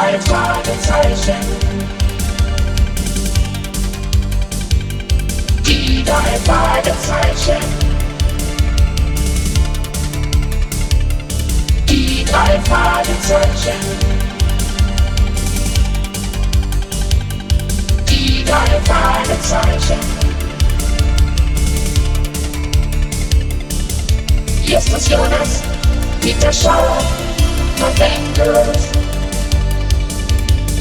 drei 0.00 0.18
Fragezeichen. 0.20 1.36
Die 5.66 6.02
drei 6.04 6.38
Fragezeichen. 6.46 7.62
Die 11.86 12.24
drei 12.24 12.60
Fragezeichen. 12.60 13.80
Die 18.08 18.44
drei 18.44 18.80
Fragezeichen. 18.84 20.00
Das 24.70 25.08
Jonas, 25.08 25.62
Peter 26.20 26.52
Schauer, 26.52 27.02
Verwendet. 27.76 28.30
Hier 28.46 28.72
ist 28.72 29.19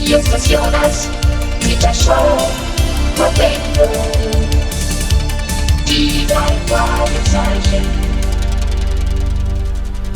das 0.09 0.49
Jonas, 0.49 1.07
Peter 1.59 1.93
Schauer, 1.93 2.49
Verwendet. 3.15 3.89
Die 5.87 6.25
drei. 6.25 6.59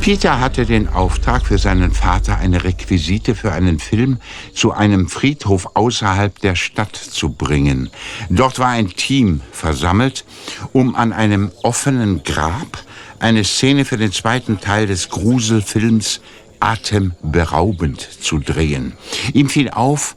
Peter 0.01 0.39
hatte 0.41 0.65
den 0.65 0.89
Auftrag 0.89 1.45
für 1.45 1.57
seinen 1.57 1.91
Vater, 1.91 2.37
eine 2.37 2.63
Requisite 2.65 3.35
für 3.35 3.53
einen 3.53 3.79
Film 3.79 4.17
zu 4.53 4.73
einem 4.73 5.07
Friedhof 5.07 5.75
außerhalb 5.75 6.39
der 6.39 6.55
Stadt 6.55 6.95
zu 6.95 7.29
bringen. 7.29 7.89
Dort 8.29 8.59
war 8.59 8.67
ein 8.67 8.89
Team 8.89 9.39
versammelt, 9.53 10.25
um 10.73 10.95
an 10.95 11.13
einem 11.13 11.51
offenen 11.61 12.23
Grab 12.23 12.83
eine 13.19 13.45
Szene 13.45 13.85
für 13.85 13.95
den 13.95 14.11
zweiten 14.11 14.59
Teil 14.59 14.87
des 14.87 15.07
Gruselfilms 15.07 16.19
Atemberaubend 16.63 17.99
zu 18.21 18.39
drehen. 18.39 18.93
Ihm 19.33 19.49
fiel 19.49 19.69
auf, 19.69 20.15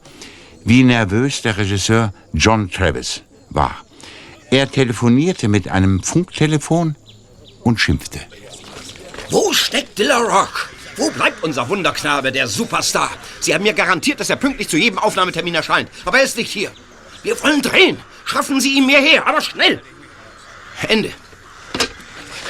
wie 0.64 0.84
nervös 0.84 1.42
der 1.42 1.56
Regisseur 1.56 2.14
John 2.32 2.70
Travis 2.70 3.22
war. 3.50 3.74
Er 4.52 4.70
telefonierte 4.70 5.48
mit 5.48 5.68
einem 5.68 6.04
Funktelefon 6.04 6.94
und 7.64 7.80
schimpfte. 7.80 8.20
Wo 9.30 9.52
steckt 9.52 9.98
Dilla 9.98 10.18
Rock? 10.18 10.70
Wo 10.96 11.10
bleibt 11.10 11.42
unser 11.42 11.68
Wunderknabe, 11.68 12.30
der 12.30 12.46
Superstar? 12.46 13.10
Sie 13.40 13.52
haben 13.52 13.64
mir 13.64 13.74
garantiert, 13.74 14.20
dass 14.20 14.30
er 14.30 14.36
pünktlich 14.36 14.68
zu 14.68 14.76
jedem 14.76 15.00
Aufnahmetermin 15.00 15.56
erscheint. 15.56 15.90
Aber 16.04 16.18
er 16.18 16.24
ist 16.24 16.36
nicht 16.36 16.52
hier. 16.52 16.70
Wir 17.24 17.42
wollen 17.42 17.60
drehen. 17.60 17.98
Schaffen 18.24 18.60
Sie 18.60 18.76
ihn 18.76 18.86
mir 18.86 19.00
her, 19.00 19.26
aber 19.26 19.40
schnell. 19.40 19.82
Ende. 20.86 21.10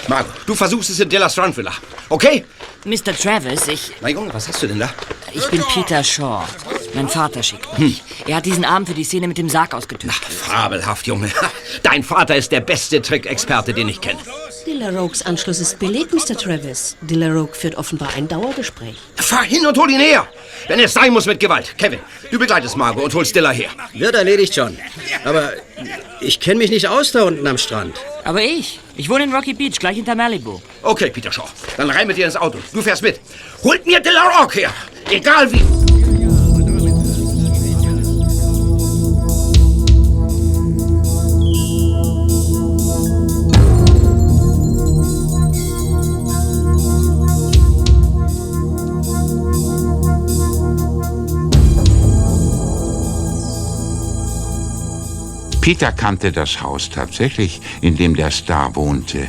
Margot, 0.09 0.33
du 0.47 0.55
versuchst 0.55 0.91
es 0.91 1.01
in 1.01 1.09
Dilla 1.09 1.29
Strand 1.29 1.57
Villa. 1.57 1.73
Okay? 2.09 2.45
Mr. 2.85 3.17
Travis, 3.17 3.67
ich, 3.69 3.93
Na 4.01 4.09
Junge, 4.09 4.33
was 4.33 4.49
hast 4.49 4.63
du 4.63 4.69
denn 4.69 4.79
da? 4.79 4.91
ich 5.33 5.47
bin 5.49 5.63
Peter 5.73 6.03
Shaw. 6.05 6.45
Mein 6.95 7.09
Vater 7.09 7.43
schickt 7.43 7.79
mich. 7.79 8.03
Er 8.27 8.37
hat 8.37 8.47
diesen 8.47 8.65
Abend 8.65 8.89
für 8.89 8.95
die 8.95 9.05
Szene 9.05 9.29
mit 9.29 9.37
dem 9.39 9.49
Sarg 9.51 9.75
ausgetüftelt. 9.75 10.33
Fabelhaft, 10.33 11.07
Junge. 11.07 11.31
Dein 11.83 12.03
Vater 12.03 12.37
ist 12.37 12.53
der 12.53 12.61
beste 12.61 13.03
Trickexperte, 13.03 13.75
den 13.75 13.89
ich 13.89 14.01
kenne. 14.01 14.21
Dillarogues 14.67 15.23
Anschluss 15.23 15.61
ist 15.61 15.79
belegt, 15.79 16.13
Mr. 16.13 16.37
Travis. 16.37 16.97
Dillarogue 17.01 17.55
führt 17.55 17.77
offenbar 17.77 18.09
ein 18.17 18.27
Dauergespräch. 18.27 18.97
Fahr 19.15 19.45
hin 19.45 19.65
und 19.65 19.79
hol 19.79 19.89
ihn 19.89 20.01
her. 20.01 20.27
Wenn 20.67 20.81
es 20.81 20.93
sein 20.93 21.13
muss 21.13 21.27
mit 21.27 21.39
Gewalt. 21.39 21.79
Kevin, 21.79 22.01
du 22.33 22.39
begleitest 22.39 22.77
Margot 22.77 23.05
und 23.05 23.15
holst 23.15 23.37
Dilla 23.37 23.53
her. 23.53 23.71
Wird 23.93 24.17
erledigt, 24.17 24.57
John. 24.57 24.77
Aber 25.25 25.53
ich 26.21 26.41
kenne 26.41 26.59
mich 26.59 26.71
nicht 26.71 26.89
aus 26.89 27.13
da 27.13 27.23
unten 27.23 27.47
am 27.47 27.59
Strand. 27.59 27.95
Aber 28.25 28.43
ich, 28.43 28.81
ich 28.97 29.09
wohne 29.09 29.25
in 29.25 29.33
Rocky 29.33 29.55
Beach, 29.55 29.79
gleich 29.79 29.97
hinter 29.97 30.17
Malibu. 30.17 30.61
Okay, 30.83 31.11
Peter 31.11 31.31
Shaw. 31.31 31.47
Dann 31.77 31.89
rein 31.91 32.09
mit 32.09 32.17
dir 32.17 32.27
ins 32.27 32.37
Auto. 32.37 32.59
Du 32.73 32.83
fährst 32.83 33.03
mit. 33.03 33.21
Holt 33.63 33.87
mir 33.87 34.01
Dilla 34.01 34.41
Rock 34.41 34.57
her. 34.57 34.73
Egal 35.09 35.53
wie. 35.53 36.06
Peter 55.67 55.91
kannte 55.91 56.31
das 56.31 56.63
Haus 56.63 56.91
tatsächlich, 56.91 57.61
in 57.81 57.97
dem 57.97 58.15
der 58.15 58.31
Star 58.31 58.77
wohnte. 58.77 59.27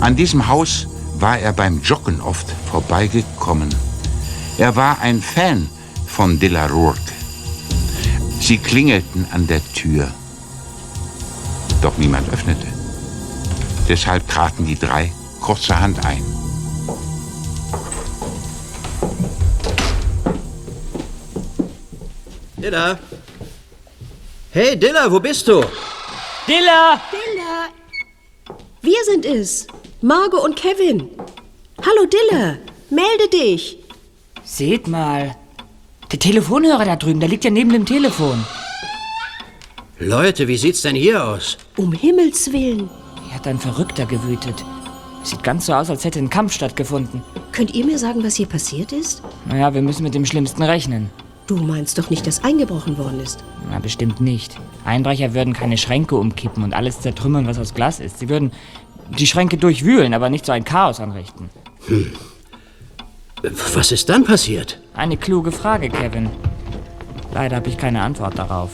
An 0.00 0.16
diesem 0.16 0.48
Haus 0.48 0.88
war 1.20 1.38
er 1.38 1.52
beim 1.52 1.80
Joggen 1.80 2.20
oft 2.20 2.48
vorbeigekommen. 2.68 3.72
Er 4.58 4.74
war 4.74 4.98
ein 5.00 5.22
Fan 5.22 5.70
von 6.04 6.40
De 6.40 6.48
La 6.48 6.66
Rourke. 6.66 7.12
Sie 8.40 8.58
klingelten 8.58 9.28
an 9.30 9.46
der 9.46 9.62
Tür. 9.74 10.10
Doch 11.82 11.96
niemand 11.98 12.30
öffnete. 12.30 12.66
Deshalb 13.88 14.26
traten 14.26 14.66
die 14.66 14.76
drei 14.76 15.12
kurzerhand 15.40 16.04
ein. 16.04 16.24
Dilla. 22.56 22.98
Hey, 24.56 24.74
Dilla, 24.74 25.12
wo 25.12 25.20
bist 25.20 25.46
du? 25.48 25.62
Dilla! 26.48 26.98
Dilla! 27.12 27.68
Wir 28.80 29.04
sind 29.04 29.26
es. 29.26 29.66
Margot 30.00 30.42
und 30.42 30.56
Kevin. 30.56 31.10
Hallo, 31.84 32.06
Dilla. 32.06 32.56
Melde 32.88 33.28
dich. 33.30 33.76
Seht 34.44 34.88
mal. 34.88 35.36
Der 36.10 36.18
Telefonhörer 36.18 36.86
da 36.86 36.96
drüben, 36.96 37.20
der 37.20 37.28
liegt 37.28 37.44
ja 37.44 37.50
neben 37.50 37.70
dem 37.70 37.84
Telefon. 37.84 38.46
Leute, 39.98 40.48
wie 40.48 40.56
sieht's 40.56 40.80
denn 40.80 40.96
hier 40.96 41.22
aus? 41.22 41.58
Um 41.76 41.92
Himmels 41.92 42.50
Willen. 42.50 42.88
Hier 43.26 43.34
hat 43.34 43.46
ein 43.46 43.58
Verrückter 43.58 44.06
gewütet. 44.06 44.64
Sieht 45.22 45.42
ganz 45.42 45.66
so 45.66 45.74
aus, 45.74 45.90
als 45.90 46.02
hätte 46.06 46.18
ein 46.18 46.30
Kampf 46.30 46.54
stattgefunden. 46.54 47.22
Könnt 47.52 47.74
ihr 47.74 47.84
mir 47.84 47.98
sagen, 47.98 48.24
was 48.24 48.36
hier 48.36 48.46
passiert 48.46 48.92
ist? 48.92 49.22
Naja, 49.44 49.74
wir 49.74 49.82
müssen 49.82 50.02
mit 50.02 50.14
dem 50.14 50.24
Schlimmsten 50.24 50.62
rechnen. 50.62 51.10
Du 51.46 51.56
meinst 51.56 51.96
doch 51.98 52.10
nicht, 52.10 52.26
dass 52.26 52.42
eingebrochen 52.42 52.98
worden 52.98 53.20
ist. 53.20 53.44
Na, 53.70 53.78
bestimmt 53.78 54.20
nicht. 54.20 54.58
Einbrecher 54.84 55.32
würden 55.32 55.52
keine 55.52 55.78
Schränke 55.78 56.16
umkippen 56.16 56.64
und 56.64 56.74
alles 56.74 57.00
zertrümmern, 57.00 57.46
was 57.46 57.58
aus 57.58 57.74
Glas 57.74 58.00
ist. 58.00 58.18
Sie 58.18 58.28
würden 58.28 58.52
die 59.16 59.26
Schränke 59.26 59.56
durchwühlen, 59.56 60.12
aber 60.12 60.28
nicht 60.28 60.44
so 60.44 60.52
ein 60.52 60.64
Chaos 60.64 60.98
anrichten. 60.98 61.48
Was 63.74 63.92
ist 63.92 64.08
dann 64.08 64.24
passiert? 64.24 64.80
Eine 64.94 65.16
kluge 65.16 65.52
Frage, 65.52 65.88
Kevin. 65.88 66.30
Leider 67.32 67.56
habe 67.56 67.68
ich 67.68 67.76
keine 67.76 68.02
Antwort 68.02 68.38
darauf. 68.38 68.72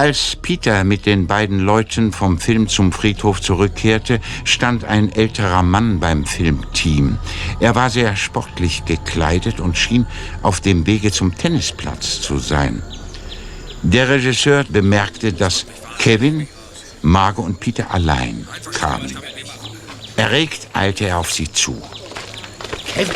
Als 0.00 0.34
Peter 0.34 0.82
mit 0.82 1.04
den 1.04 1.26
beiden 1.26 1.58
Leuten 1.58 2.10
vom 2.10 2.38
Film 2.38 2.68
zum 2.68 2.90
Friedhof 2.90 3.42
zurückkehrte, 3.42 4.18
stand 4.44 4.82
ein 4.86 5.12
älterer 5.12 5.62
Mann 5.62 6.00
beim 6.00 6.24
Filmteam. 6.24 7.18
Er 7.60 7.74
war 7.74 7.90
sehr 7.90 8.16
sportlich 8.16 8.86
gekleidet 8.86 9.60
und 9.60 9.76
schien 9.76 10.06
auf 10.40 10.62
dem 10.62 10.86
Wege 10.86 11.12
zum 11.12 11.36
Tennisplatz 11.36 12.22
zu 12.22 12.38
sein. 12.38 12.82
Der 13.82 14.08
Regisseur 14.08 14.64
bemerkte, 14.66 15.34
dass 15.34 15.66
Kevin, 15.98 16.48
Margot 17.02 17.44
und 17.44 17.60
Peter 17.60 17.90
allein 17.90 18.48
kamen. 18.72 19.18
Erregt 20.16 20.68
eilte 20.72 21.08
er 21.08 21.18
auf 21.18 21.30
sie 21.30 21.52
zu. 21.52 21.78
Kevin, 22.94 23.12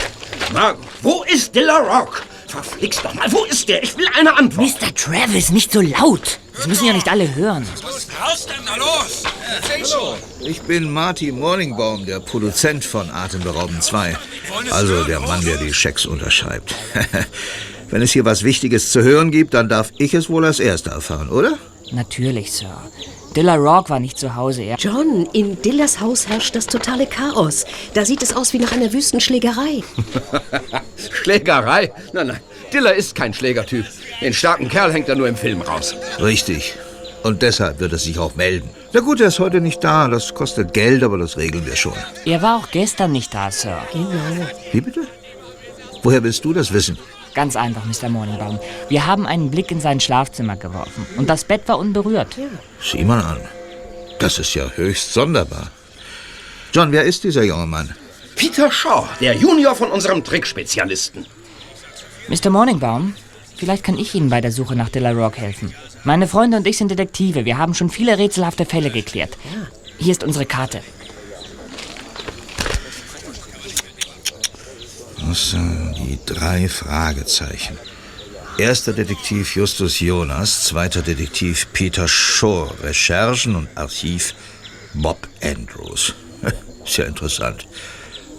Margot, 0.53 0.85
wo 1.01 1.23
ist 1.23 1.55
Dilla 1.55 1.79
Rock? 1.79 2.25
Verflixt 2.55 3.05
doch 3.05 3.13
mal, 3.15 3.31
wo 3.33 3.45
ist 3.47 3.69
der? 3.69 3.83
Ich 3.83 3.97
will 3.97 4.07
eine 4.17 4.37
Antwort. 4.37 4.81
Mr. 4.81 4.95
Travis, 4.95 5.51
nicht 5.51 5.73
so 5.73 5.81
laut. 5.81 6.39
Das 6.55 6.69
müssen 6.69 6.87
ja 6.87 6.93
nicht 6.93 7.09
alle 7.09 7.35
hören. 7.35 7.67
Raus 7.85 8.47
denn 8.47 8.65
da 8.65 8.77
los? 8.77 9.25
Hallo, 9.93 10.17
ich 10.39 10.61
bin 10.63 10.93
Marty 10.93 11.33
Morningbaum, 11.33 12.07
der 12.07 12.21
Produzent 12.21 12.85
von 12.85 13.11
Atemberaubend 13.11 13.83
2. 13.83 14.17
Also 14.71 15.03
der 15.03 15.19
Mann, 15.19 15.45
der 15.45 15.57
die 15.57 15.75
Schecks 15.75 16.07
unterschreibt. 16.07 16.77
Wenn 17.91 18.03
es 18.03 18.13
hier 18.13 18.25
was 18.25 18.45
Wichtiges 18.45 18.93
zu 18.93 19.03
hören 19.03 19.33
gibt, 19.33 19.53
dann 19.55 19.69
darf 19.69 19.91
ich 19.99 20.15
es 20.15 20.31
wohl 20.31 20.45
als 20.45 20.61
Erster 20.61 20.93
erfahren, 20.93 21.31
oder? 21.31 21.59
Natürlich, 21.93 22.53
Sir. 22.53 22.77
Dilla 23.37 23.57
Rock 23.57 23.91
war 23.91 24.01
nicht 24.01 24.19
zu 24.19 24.35
Hause. 24.37 24.63
Er 24.63 24.77
John, 24.77 25.27
in 25.33 25.61
Dillas 25.61 26.01
Haus 26.01 26.29
herrscht 26.29 26.55
das 26.55 26.67
totale 26.67 27.07
Chaos. 27.07 27.65
Da 27.95 28.05
sieht 28.05 28.23
es 28.23 28.35
aus 28.35 28.53
wie 28.53 28.59
nach 28.59 28.73
einer 28.73 28.93
Wüstenschlägerei. 28.93 29.83
Schlägerei? 31.11 31.93
Nein, 32.13 32.29
nein. 32.29 32.41
Dilla 32.73 32.91
ist 32.91 33.15
kein 33.15 33.35
Schlägertyp. 33.35 33.87
Den 34.21 34.33
starken 34.33 34.69
Kerl 34.69 34.93
hängt 34.93 35.09
er 35.09 35.17
nur 35.17 35.29
im 35.29 35.37
Film 35.37 35.63
raus. 35.63 35.95
Richtig. 36.21 36.75
Und 37.23 37.43
deshalb 37.43 37.81
wird 37.81 37.93
er 37.93 37.99
sich 37.99 38.19
auch 38.19 38.37
melden. 38.37 38.69
Na 38.93 39.01
gut, 39.01 39.21
er 39.21 39.29
ist 39.29 39.39
heute 39.39 39.61
nicht 39.61 39.83
da. 39.83 40.09
Das 40.09 40.35
kostet 40.35 40.73
Geld, 40.73 41.03
aber 41.03 41.19
das 41.19 41.37
regeln 41.37 41.67
wir 41.67 41.77
schon. 41.77 41.95
er 42.25 42.43
war 42.43 42.57
auch 42.59 42.71
gestern 42.71 43.13
nicht 43.13 43.33
da, 43.35 43.51
Sir. 43.51 43.79
Genau. 43.93 44.47
Wie 44.73 44.81
bitte? 44.81 45.03
Woher 46.03 46.23
willst 46.23 46.45
du 46.45 46.53
das 46.53 46.73
wissen? 46.73 46.99
Ganz 47.35 47.57
einfach, 47.57 47.85
Mr. 47.85 48.09
Morningbaum. 48.09 48.61
Wir 48.89 49.07
haben 49.07 49.27
einen 49.27 49.51
Blick 49.51 49.71
in 49.71 49.81
sein 49.81 50.01
Schlafzimmer 50.01 50.57
geworfen 50.57 51.07
und 51.17 51.29
das 51.29 51.45
Bett 51.45 51.67
war 51.67 51.79
unberührt. 51.79 52.37
Sieh 52.81 53.05
mal 53.05 53.21
an. 53.21 53.41
Das 54.21 54.39
ist 54.39 54.55
ja 54.55 54.71
höchst 54.77 55.13
sonderbar. 55.13 55.71
John, 56.73 56.93
wer 56.93 57.05
ist 57.05 57.25
dieser 57.25 57.43
junge 57.43 57.67
Mann? 57.67 57.95
Peter 58.37 58.71
Shaw, 58.71 59.09
der 59.21 59.35
Junior 59.35 59.75
von 59.75 59.91
unserem 59.91 60.23
Trickspezialisten. 60.23 61.27
Mr. 62.29 62.51
Morningbaum, 62.51 63.15
vielleicht 63.57 63.85
kann 63.85 63.99
ich 63.99 64.15
Ihnen 64.15 64.31
bei 64.31 64.41
der 64.41 64.53
Suche 64.53 64.77
nach 64.77 64.89
Dilla 64.89 65.11
Rock 65.11 65.37
helfen. 65.37 65.75
Meine 66.05 66.29
Freunde 66.29 66.57
und 66.57 66.67
ich 66.67 66.77
sind 66.77 66.91
Detektive. 66.91 67.45
Wir 67.45 67.59
haben 67.59 67.75
schon 67.75 67.91
viele 67.91 68.19
rätselhafte 68.19 68.65
Fälle 68.65 68.91
geklärt. 68.91 69.37
Hier 69.99 70.13
ist 70.13 70.25
unsere 70.25 70.47
Karte. 70.47 70.81
Das 75.35 75.51
sind 75.51 75.95
die 75.99 76.17
drei 76.27 76.69
Fragezeichen. 76.69 77.77
Erster 78.57 78.93
Detektiv 78.93 79.57
Justus 79.57 79.99
Jonas, 79.99 80.63
zweiter 80.63 81.03
Detektiv 81.03 81.67
Peter 81.73 82.07
Shaw, 82.07 82.71
Recherchen 82.85 83.57
und 83.57 83.67
Archiv 83.75 84.33
Bob 84.95 85.27
Andrews. 85.43 86.15
Ist 86.85 86.99
ja 86.99 87.07
interessant. 87.07 87.67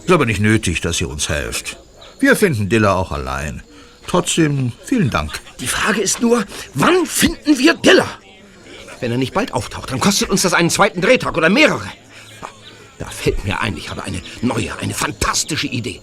Ist 0.06 0.12
aber 0.14 0.26
nicht 0.26 0.40
nötig, 0.40 0.80
dass 0.80 1.02
ihr 1.02 1.10
uns 1.10 1.28
helft. 1.28 1.76
Wir 2.22 2.34
finden 2.38 2.70
Diller 2.70 2.96
auch 2.96 3.12
allein. 3.12 3.62
Trotzdem 4.08 4.72
vielen 4.86 5.10
Dank. 5.10 5.34
Die 5.60 5.68
Frage 5.68 6.00
ist 6.00 6.22
nur, 6.22 6.46
wann 6.76 7.06
finden 7.06 7.60
wir 7.60 7.74
Diller? 7.74 8.08
Wenn 9.02 9.12
er 9.12 9.18
nicht 9.18 9.34
bald 9.34 9.54
auftaucht, 9.54 9.92
dann 9.92 10.00
kostet 10.00 10.30
uns 10.30 10.44
das 10.44 10.54
einen 10.54 10.70
zweiten 10.70 11.02
Drehtag 11.02 11.36
oder 11.36 11.50
mehrere. 11.50 11.92
Da 12.98 13.08
fällt 13.08 13.44
mir 13.44 13.60
ein, 13.60 13.76
ich 13.76 13.90
habe 13.90 14.04
eine 14.04 14.22
neue, 14.42 14.78
eine 14.78 14.94
fantastische 14.94 15.68
Idee. 15.68 16.00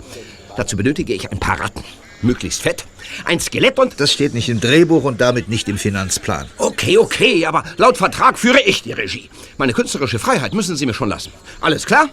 Dazu 0.56 0.76
benötige 0.76 1.14
ich 1.14 1.30
ein 1.30 1.40
paar 1.40 1.60
Ratten. 1.60 1.84
Möglichst 2.22 2.62
fett, 2.62 2.84
ein 3.24 3.40
Skelett 3.40 3.78
und... 3.78 3.98
Das 3.98 4.12
steht 4.12 4.32
nicht 4.32 4.48
im 4.48 4.60
Drehbuch 4.60 5.02
und 5.02 5.20
damit 5.20 5.48
nicht 5.48 5.68
im 5.68 5.76
Finanzplan. 5.76 6.48
Okay, 6.56 6.96
okay, 6.96 7.46
aber 7.46 7.64
laut 7.78 7.96
Vertrag 7.96 8.38
führe 8.38 8.60
ich 8.62 8.82
die 8.82 8.92
Regie. 8.92 9.28
Meine 9.58 9.72
künstlerische 9.72 10.20
Freiheit 10.20 10.54
müssen 10.54 10.76
Sie 10.76 10.86
mir 10.86 10.94
schon 10.94 11.08
lassen. 11.08 11.32
Alles 11.60 11.84
klar? 11.84 12.08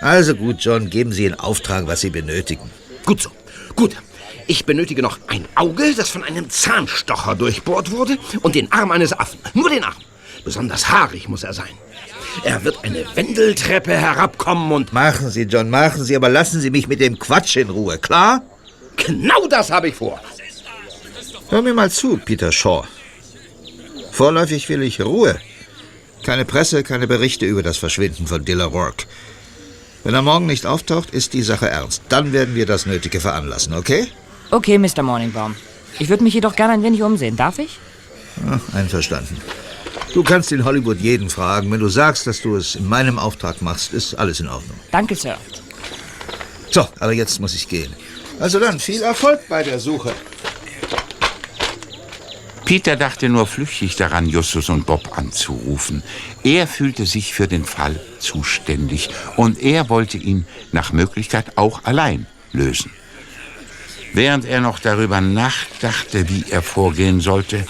Also 0.00 0.34
gut, 0.34 0.56
John, 0.58 0.90
geben 0.90 1.12
Sie 1.12 1.24
in 1.24 1.34
Auftrag, 1.34 1.86
was 1.86 2.00
Sie 2.00 2.10
benötigen. 2.10 2.68
Gut 3.06 3.22
so. 3.22 3.30
Gut. 3.76 3.96
Ich 4.46 4.66
benötige 4.66 5.00
noch 5.00 5.18
ein 5.28 5.46
Auge, 5.54 5.94
das 5.96 6.10
von 6.10 6.22
einem 6.22 6.50
Zahnstocher 6.50 7.34
durchbohrt 7.34 7.90
wurde, 7.92 8.18
und 8.42 8.54
den 8.54 8.70
Arm 8.72 8.90
eines 8.90 9.12
Affen. 9.12 9.38
Nur 9.54 9.70
den 9.70 9.84
Arm. 9.84 9.94
Besonders 10.44 10.90
haarig 10.90 11.28
muss 11.28 11.44
er 11.44 11.54
sein. 11.54 11.70
Er 12.42 12.64
wird 12.64 12.82
eine 12.82 13.04
Wendeltreppe 13.14 13.92
herabkommen 13.92 14.72
und... 14.72 14.92
Machen 14.92 15.30
Sie, 15.30 15.42
John, 15.42 15.70
machen 15.70 16.04
Sie, 16.04 16.16
aber 16.16 16.28
lassen 16.28 16.60
Sie 16.60 16.70
mich 16.70 16.88
mit 16.88 17.00
dem 17.00 17.18
Quatsch 17.18 17.56
in 17.56 17.70
Ruhe, 17.70 17.98
klar? 17.98 18.42
Genau 18.96 19.46
das 19.46 19.70
habe 19.70 19.88
ich 19.88 19.94
vor. 19.94 20.20
Hör 21.50 21.62
mir 21.62 21.74
mal 21.74 21.90
zu, 21.90 22.18
Peter 22.18 22.50
Shaw. 22.50 22.84
Vorläufig 24.10 24.68
will 24.68 24.82
ich 24.82 25.00
Ruhe. 25.00 25.38
Keine 26.24 26.44
Presse, 26.44 26.82
keine 26.82 27.06
Berichte 27.06 27.46
über 27.46 27.62
das 27.62 27.76
Verschwinden 27.76 28.26
von 28.26 28.44
Dilla 28.44 28.64
Rourke. 28.64 29.04
Wenn 30.04 30.14
er 30.14 30.22
morgen 30.22 30.46
nicht 30.46 30.66
auftaucht, 30.66 31.10
ist 31.10 31.32
die 31.32 31.42
Sache 31.42 31.68
ernst. 31.68 32.02
Dann 32.08 32.32
werden 32.32 32.54
wir 32.54 32.66
das 32.66 32.86
Nötige 32.86 33.20
veranlassen, 33.20 33.74
okay? 33.74 34.06
Okay, 34.50 34.78
Mr. 34.78 35.02
Morningbaum. 35.02 35.56
Ich 35.98 36.08
würde 36.08 36.24
mich 36.24 36.34
jedoch 36.34 36.56
gerne 36.56 36.74
ein 36.74 36.82
wenig 36.82 37.02
umsehen. 37.02 37.36
Darf 37.36 37.58
ich? 37.58 37.78
Ja, 38.44 38.60
einverstanden. 38.78 39.36
Du 40.12 40.22
kannst 40.22 40.52
in 40.52 40.64
Hollywood 40.64 40.98
jeden 41.00 41.28
fragen. 41.28 41.70
Wenn 41.70 41.80
du 41.80 41.88
sagst, 41.88 42.26
dass 42.26 42.40
du 42.40 42.56
es 42.56 42.76
in 42.76 42.88
meinem 42.88 43.18
Auftrag 43.18 43.62
machst, 43.62 43.92
ist 43.92 44.14
alles 44.14 44.40
in 44.40 44.48
Ordnung. 44.48 44.78
Danke, 44.92 45.14
Sir. 45.16 45.36
So, 46.70 46.86
aber 47.00 47.12
jetzt 47.12 47.40
muss 47.40 47.54
ich 47.54 47.68
gehen. 47.68 47.92
Also 48.40 48.58
dann, 48.58 48.80
viel 48.80 49.02
Erfolg 49.02 49.40
bei 49.48 49.62
der 49.62 49.78
Suche. 49.78 50.12
Peter 52.64 52.96
dachte 52.96 53.28
nur 53.28 53.46
flüchtig 53.46 53.96
daran, 53.96 54.26
Justus 54.26 54.70
und 54.70 54.86
Bob 54.86 55.18
anzurufen. 55.18 56.02
Er 56.42 56.66
fühlte 56.66 57.04
sich 57.04 57.34
für 57.34 57.46
den 57.46 57.64
Fall 57.64 58.00
zuständig 58.20 59.10
und 59.36 59.62
er 59.62 59.90
wollte 59.90 60.16
ihn 60.16 60.46
nach 60.72 60.92
Möglichkeit 60.92 61.58
auch 61.58 61.84
allein 61.84 62.26
lösen. 62.52 62.90
Während 64.14 64.46
er 64.46 64.60
noch 64.60 64.78
darüber 64.78 65.20
nachdachte, 65.20 66.28
wie 66.30 66.44
er 66.50 66.62
vorgehen 66.62 67.20
sollte, 67.20 67.66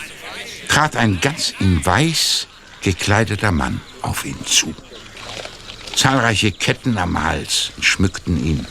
trat 0.75 0.97
ein 0.97 1.21
ganz 1.21 1.55
in 1.61 1.87
weiß 1.87 2.49
gekleideter 2.82 3.53
Mann 3.53 3.81
auf 4.03 4.25
ihn 4.25 4.44
zu. 4.44 4.75
Zahlreiche 5.94 6.50
Ketten 6.50 6.99
am 6.99 7.23
Hals 7.23 7.71
schmückten 7.81 8.44
ihn. 8.44 8.67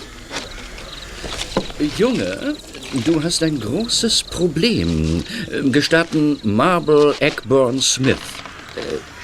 Junge, 1.97 2.57
du 3.05 3.23
hast 3.23 3.41
ein 3.41 3.57
großes 3.57 4.23
Problem. 4.23 5.23
Gestatten 5.71 6.41
Marble 6.43 7.15
Eggburn 7.21 7.79
Smith. 7.79 8.17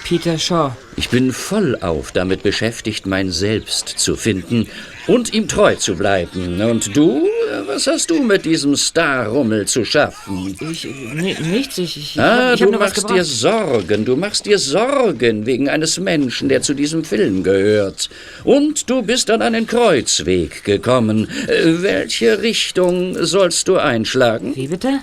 Peter 0.06 0.40
Shaw. 0.40 0.72
Ich 0.96 1.10
bin 1.10 1.34
vollauf 1.34 2.14
damit 2.14 2.44
beschäftigt, 2.44 3.06
mein 3.06 3.30
Selbst 3.30 3.90
zu 3.90 4.16
finden 4.16 4.68
und 5.06 5.34
ihm 5.34 5.50
treu 5.50 5.76
zu 5.76 5.98
bleiben. 5.98 6.62
Und 6.62 6.96
du, 6.96 7.28
was 7.70 7.88
hast 7.88 8.10
du 8.10 8.22
mit 8.22 8.44
diesem 8.46 8.76
Starrummel 8.76 9.66
zu 9.68 9.86
schaffen? 9.86 10.58
Ich, 10.72 10.84
ni- 10.86 11.38
nichts, 11.40 11.78
ich, 11.78 11.96
ich, 11.98 12.20
Ah, 12.20 12.54
ich 12.54 12.60
du 12.60 12.72
machst 12.72 13.10
dir. 13.10 13.24
Sorgen, 13.24 14.06
du 14.06 14.16
machst 14.16 14.46
dir 14.46 14.58
Sorgen 14.60 15.46
wegen 15.46 15.70
eines 15.70 16.00
Menschen, 16.00 16.50
der 16.50 16.62
zu 16.62 16.74
diesem 16.74 17.04
Film 17.04 17.44
gehört. 17.44 18.10
Und 18.44 18.90
du 18.90 19.02
bist 19.04 19.30
an 19.32 19.42
einen 19.42 19.68
Kreuzweg 19.68 20.64
gekommen. 20.64 21.28
Äh, 21.48 21.82
Welche 21.82 22.42
Richtung 22.42 23.16
sollst 23.24 23.68
du 23.68 23.78
einschlagen? 23.78 24.56
Wie 24.56 24.68
bitte? 24.68 25.00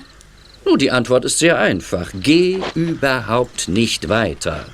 Nun, 0.64 0.78
die 0.78 0.90
Antwort 0.90 1.24
ist 1.24 1.38
sehr 1.38 1.58
einfach. 1.58 2.10
Geh 2.20 2.58
überhaupt 2.74 3.68
nicht 3.68 4.08
weiter. 4.08 4.66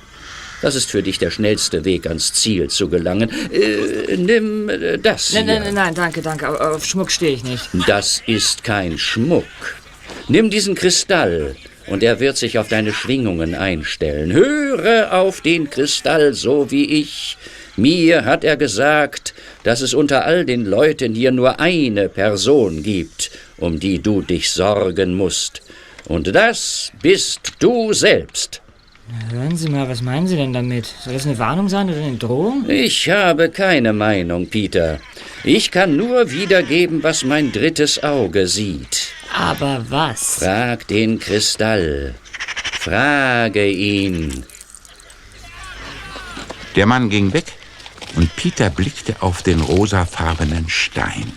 Das 0.63 0.73
ist 0.75 0.89
für 0.89 1.03
dich 1.03 1.19
der 1.19 1.29
schnellste 1.29 1.85
Weg 1.85 2.07
ans 2.07 2.33
Ziel 2.33 2.69
zu 2.69 2.87
gelangen. 2.89 3.29
Äh, 3.51 4.15
nimm 4.17 4.69
äh, 4.69 4.97
das 4.97 5.27
hier. 5.27 5.43
Nein, 5.43 5.61
nein, 5.61 5.73
nein, 5.73 5.93
danke, 5.93 6.21
danke. 6.21 6.49
Auf- 6.49 6.59
Auf 6.75 6.85
Schmuck 6.85 7.11
stehe 7.11 7.33
ich 7.33 7.43
nicht. 7.43 7.69
Das 7.85 8.23
ist 8.25 8.63
kein 8.63 8.97
Schmuck. 8.97 9.43
Nimm 10.29 10.49
diesen 10.49 10.73
Kristall 10.73 11.55
und 11.87 12.01
er 12.01 12.19
wird 12.21 12.37
sich 12.37 12.57
auf 12.57 12.69
deine 12.69 12.93
Schwingungen 12.93 13.55
einstellen. 13.55 14.31
Höre 14.31 15.13
auf 15.13 15.41
den 15.41 15.69
Kristall 15.69 16.33
so 16.33 16.71
wie 16.71 16.85
ich. 17.01 17.37
Mir 17.75 18.23
hat 18.23 18.43
er 18.43 18.55
gesagt, 18.55 19.33
dass 19.63 19.81
es 19.81 19.93
unter 19.93 20.23
all 20.25 20.45
den 20.45 20.65
Leuten 20.65 21.13
hier 21.13 21.31
nur 21.31 21.59
eine 21.59 22.07
Person 22.07 22.83
gibt, 22.83 23.31
um 23.57 23.79
die 23.81 23.99
du 24.01 24.21
dich 24.21 24.51
sorgen 24.51 25.15
musst. 25.15 25.61
Und 26.05 26.33
das 26.33 26.91
bist 27.01 27.41
du 27.59 27.91
selbst. 27.93 28.61
Hören 29.31 29.57
Sie 29.57 29.69
mal, 29.69 29.87
was 29.87 30.01
meinen 30.01 30.27
Sie 30.27 30.35
denn 30.35 30.53
damit? 30.53 30.85
Soll 30.85 31.13
das 31.13 31.25
eine 31.25 31.37
Warnung 31.37 31.69
sein 31.69 31.89
oder 31.89 32.01
eine 32.01 32.17
Drohung? 32.17 32.67
Ich 32.67 33.09
habe 33.09 33.49
keine 33.49 33.93
Meinung, 33.93 34.47
Peter. 34.47 34.99
Ich 35.43 35.69
kann 35.69 35.95
nur 35.95 36.31
wiedergeben, 36.31 37.03
was 37.03 37.23
mein 37.23 37.51
drittes 37.51 38.03
Auge 38.03 38.47
sieht. 38.47 39.09
Aber 39.35 39.85
was? 39.89 40.39
Frag 40.39 40.87
den 40.87 41.19
Kristall. 41.19 42.15
Frage 42.79 43.69
ihn. 43.69 44.45
Der 46.75 46.85
Mann 46.87 47.09
ging 47.09 47.33
weg 47.33 47.45
und 48.15 48.35
Peter 48.35 48.69
blickte 48.69 49.21
auf 49.21 49.43
den 49.43 49.61
rosafarbenen 49.61 50.69
Stein. 50.69 51.31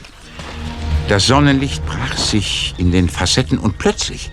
Das 1.09 1.26
Sonnenlicht 1.26 1.85
brach 1.87 2.16
sich 2.16 2.75
in 2.78 2.90
den 2.90 3.09
Facetten 3.09 3.59
und 3.59 3.78
plötzlich 3.78 4.30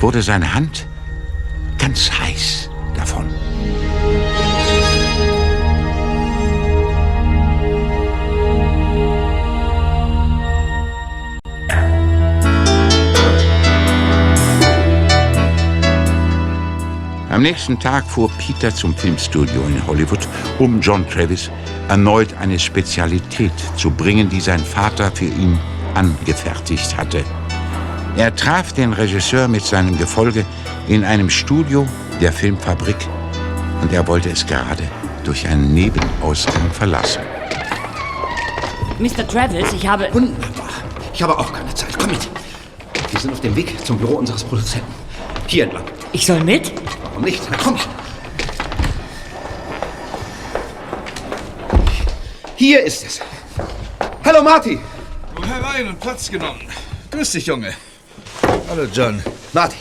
wurde 0.00 0.22
seine 0.22 0.54
Hand 0.54 0.86
ganz 1.82 2.08
heiß 2.12 2.70
davon. 2.94 3.26
Am 17.30 17.42
nächsten 17.42 17.80
Tag 17.80 18.04
fuhr 18.06 18.30
Peter 18.38 18.72
zum 18.72 18.94
Filmstudio 18.94 19.62
in 19.62 19.84
Hollywood, 19.84 20.20
um 20.60 20.80
John 20.80 21.08
Travis 21.08 21.50
erneut 21.88 22.28
eine 22.38 22.60
Spezialität 22.60 23.52
zu 23.76 23.90
bringen, 23.90 24.28
die 24.28 24.40
sein 24.40 24.60
Vater 24.60 25.10
für 25.10 25.24
ihn 25.24 25.58
angefertigt 25.94 26.96
hatte. 26.96 27.24
Er 28.16 28.36
traf 28.36 28.72
den 28.72 28.92
Regisseur 28.92 29.48
mit 29.48 29.64
seinem 29.64 29.96
Gefolge 29.98 30.44
in 30.92 31.04
einem 31.04 31.30
Studio 31.30 31.88
der 32.20 32.30
Filmfabrik 32.34 32.96
und 33.80 33.90
er 33.94 34.06
wollte 34.06 34.28
es 34.28 34.46
gerade 34.46 34.86
durch 35.24 35.46
einen 35.46 35.72
Nebenausgang 35.72 36.70
verlassen. 36.70 37.22
Mr. 38.98 39.26
Travis, 39.26 39.72
ich 39.72 39.86
habe... 39.86 40.12
Wunderbar. 40.12 40.68
Ich 41.14 41.22
habe 41.22 41.38
auch 41.38 41.50
keine 41.50 41.72
Zeit. 41.74 41.98
Komm 41.98 42.10
mit. 42.10 42.28
Wir 43.10 43.20
sind 43.20 43.32
auf 43.32 43.40
dem 43.40 43.56
Weg 43.56 43.74
zum 43.86 43.96
Büro 43.96 44.16
unseres 44.16 44.44
Produzenten. 44.44 44.92
Hier 45.46 45.64
entlang. 45.64 45.84
Ich 46.12 46.26
soll 46.26 46.44
mit? 46.44 46.70
Warum 47.04 47.22
nicht? 47.22 47.42
Na 47.50 47.56
komm. 47.56 47.78
Hier 52.56 52.82
ist 52.82 53.02
es. 53.06 53.20
Hallo 54.26 54.42
Marty. 54.42 54.78
Herein 55.42 55.88
und 55.88 56.00
Platz 56.00 56.30
genommen. 56.30 56.60
Grüß 57.10 57.30
dich, 57.30 57.46
Junge. 57.46 57.72
Hallo, 58.68 58.84
John. 58.92 59.22
Marty, 59.54 59.76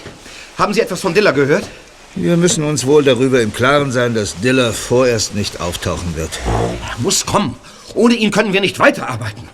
haben 0.61 0.73
Sie 0.75 0.81
etwas 0.81 1.01
von 1.01 1.13
Diller 1.13 1.33
gehört? 1.33 1.67
Wir 2.15 2.37
müssen 2.37 2.63
uns 2.63 2.85
wohl 2.85 3.03
darüber 3.03 3.41
im 3.41 3.51
Klaren 3.51 3.91
sein, 3.91 4.13
dass 4.13 4.35
Diller 4.41 4.73
vorerst 4.73 5.33
nicht 5.33 5.59
auftauchen 5.59 6.15
wird. 6.15 6.29
Er 6.45 6.99
muss 6.99 7.25
kommen. 7.25 7.55
Ohne 7.95 8.13
ihn 8.13 8.29
können 8.31 8.53
wir 8.53 8.61
nicht 8.61 8.77
weiterarbeiten. 8.77 9.49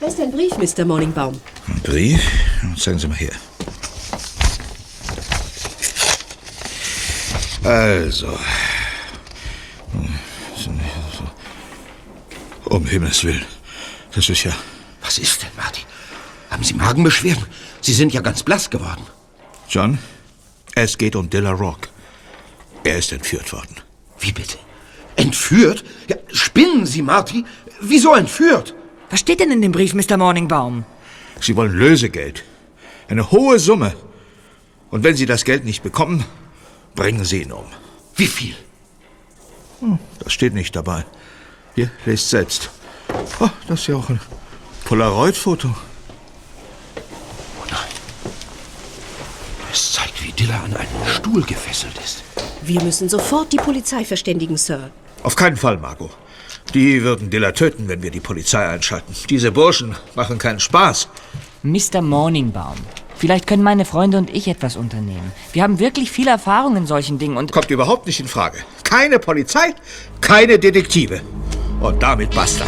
Da 0.00 0.06
ist 0.06 0.18
ein 0.18 0.32
Brief, 0.32 0.56
Mr. 0.56 0.84
Morningbaum. 0.84 1.38
Ein 1.68 1.80
Brief? 1.82 2.22
Zeigen 2.78 2.98
Sie 2.98 3.06
mal 3.06 3.16
her. 3.16 3.32
Also. 7.64 8.38
Um 12.64 12.86
Himmels 12.86 13.22
Willen. 13.24 13.44
Das 14.14 14.28
ist 14.28 14.44
ja. 14.44 14.52
Was 15.02 15.18
ist 15.18 15.42
denn, 15.42 15.50
Marty? 15.56 15.82
Haben 16.50 16.64
Sie 16.64 16.72
Magenbeschwerden? 16.74 17.44
Sie 17.82 17.92
sind 17.92 18.14
ja 18.14 18.22
ganz 18.22 18.42
blass 18.42 18.70
geworden. 18.70 19.02
John, 19.72 19.98
es 20.74 20.98
geht 20.98 21.16
um 21.16 21.30
Dilla 21.30 21.52
Rock. 21.52 21.88
Er 22.84 22.98
ist 22.98 23.10
entführt 23.10 23.54
worden. 23.54 23.76
Wie 24.18 24.30
bitte? 24.30 24.58
Entführt? 25.16 25.82
Ja, 26.08 26.16
spinnen 26.30 26.84
Sie, 26.84 27.00
Marty? 27.00 27.46
Wieso 27.80 28.12
entführt? 28.12 28.74
Was 29.08 29.20
steht 29.20 29.40
denn 29.40 29.50
in 29.50 29.62
dem 29.62 29.72
Brief, 29.72 29.94
Mr. 29.94 30.18
Morningbaum? 30.18 30.84
Sie 31.40 31.56
wollen 31.56 31.72
Lösegeld. 31.72 32.44
Eine 33.08 33.30
hohe 33.30 33.58
Summe. 33.58 33.94
Und 34.90 35.04
wenn 35.04 35.16
Sie 35.16 35.24
das 35.24 35.46
Geld 35.46 35.64
nicht 35.64 35.82
bekommen, 35.82 36.22
bringen 36.94 37.24
Sie 37.24 37.40
ihn 37.40 37.52
um. 37.52 37.64
Wie 38.14 38.26
viel? 38.26 38.54
Das 40.18 40.34
steht 40.34 40.52
nicht 40.52 40.76
dabei. 40.76 41.06
Hier, 41.76 41.90
lest 42.04 42.28
selbst. 42.28 42.68
Oh, 43.40 43.48
das 43.68 43.80
ist 43.80 43.86
ja 43.86 43.96
auch 43.96 44.10
ein 44.10 44.20
Polaroid-Foto. 44.84 45.74
Oh 46.98 47.64
nein. 47.70 47.92
Diller 50.42 50.60
an 50.64 50.74
einen 50.74 51.06
Stuhl 51.06 51.42
gefesselt 51.42 51.96
ist. 52.04 52.24
Wir 52.62 52.82
müssen 52.82 53.08
sofort 53.08 53.52
die 53.52 53.58
Polizei 53.58 54.04
verständigen, 54.04 54.56
Sir. 54.56 54.90
Auf 55.22 55.36
keinen 55.36 55.56
Fall, 55.56 55.76
Margot. 55.76 56.10
Die 56.74 57.04
würden 57.04 57.30
Diller 57.30 57.54
töten, 57.54 57.86
wenn 57.86 58.02
wir 58.02 58.10
die 58.10 58.18
Polizei 58.18 58.68
einschalten. 58.68 59.14
Diese 59.30 59.52
Burschen 59.52 59.94
machen 60.16 60.38
keinen 60.38 60.58
Spaß. 60.58 61.08
Mr. 61.62 62.02
Morningbaum, 62.02 62.74
vielleicht 63.14 63.46
können 63.46 63.62
meine 63.62 63.84
Freunde 63.84 64.18
und 64.18 64.34
ich 64.34 64.48
etwas 64.48 64.74
unternehmen. 64.76 65.30
Wir 65.52 65.62
haben 65.62 65.78
wirklich 65.78 66.10
viel 66.10 66.26
Erfahrung 66.26 66.74
in 66.74 66.88
solchen 66.88 67.20
Dingen 67.20 67.36
und... 67.36 67.52
Kommt 67.52 67.70
überhaupt 67.70 68.06
nicht 68.06 68.18
in 68.18 68.26
Frage. 68.26 68.58
Keine 68.82 69.20
Polizei, 69.20 69.74
keine 70.20 70.58
Detektive. 70.58 71.20
Und 71.80 72.02
damit 72.02 72.34
basta. 72.34 72.64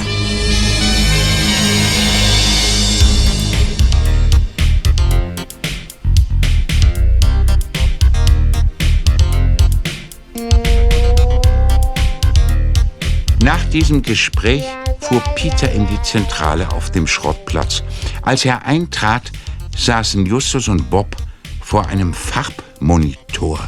Nach 13.45 13.63
diesem 13.67 14.01
Gespräch 14.01 14.65
fuhr 15.01 15.21
Peter 15.35 15.71
in 15.71 15.87
die 15.87 16.01
Zentrale 16.01 16.73
auf 16.73 16.91
dem 16.91 17.07
Schrottplatz. 17.07 17.83
Als 18.23 18.47
er 18.47 18.65
eintrat, 18.65 19.31
saßen 19.77 20.25
Justus 20.25 20.69
und 20.69 20.89
Bob 20.89 21.15
vor 21.61 21.87
einem 21.89 22.15
Farbmonitor. 22.15 23.59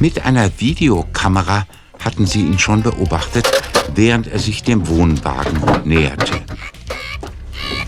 Mit 0.00 0.22
einer 0.22 0.50
Videokamera 0.60 1.66
hatten 1.98 2.26
sie 2.26 2.40
ihn 2.40 2.58
schon 2.58 2.82
beobachtet, 2.82 3.50
während 3.94 4.26
er 4.26 4.38
sich 4.38 4.62
dem 4.64 4.86
Wohnwagen 4.86 5.88
näherte. 5.88 6.42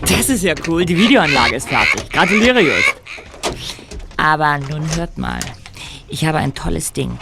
Das 0.01 0.31
ist 0.31 0.45
ja 0.45 0.55
cool, 0.67 0.87
die 0.87 0.97
Videoanlage 0.97 1.57
ist 1.57 1.69
fertig. 1.69 2.09
Gratuliere, 2.09 2.63
Just. 2.63 2.95
Aber 4.17 4.57
nun 4.57 4.97
hört 4.97 5.19
mal. 5.19 5.41
Ich 6.09 6.25
habe 6.25 6.39
ein 6.39 6.55
tolles 6.55 6.95
Ding. 6.95 7.19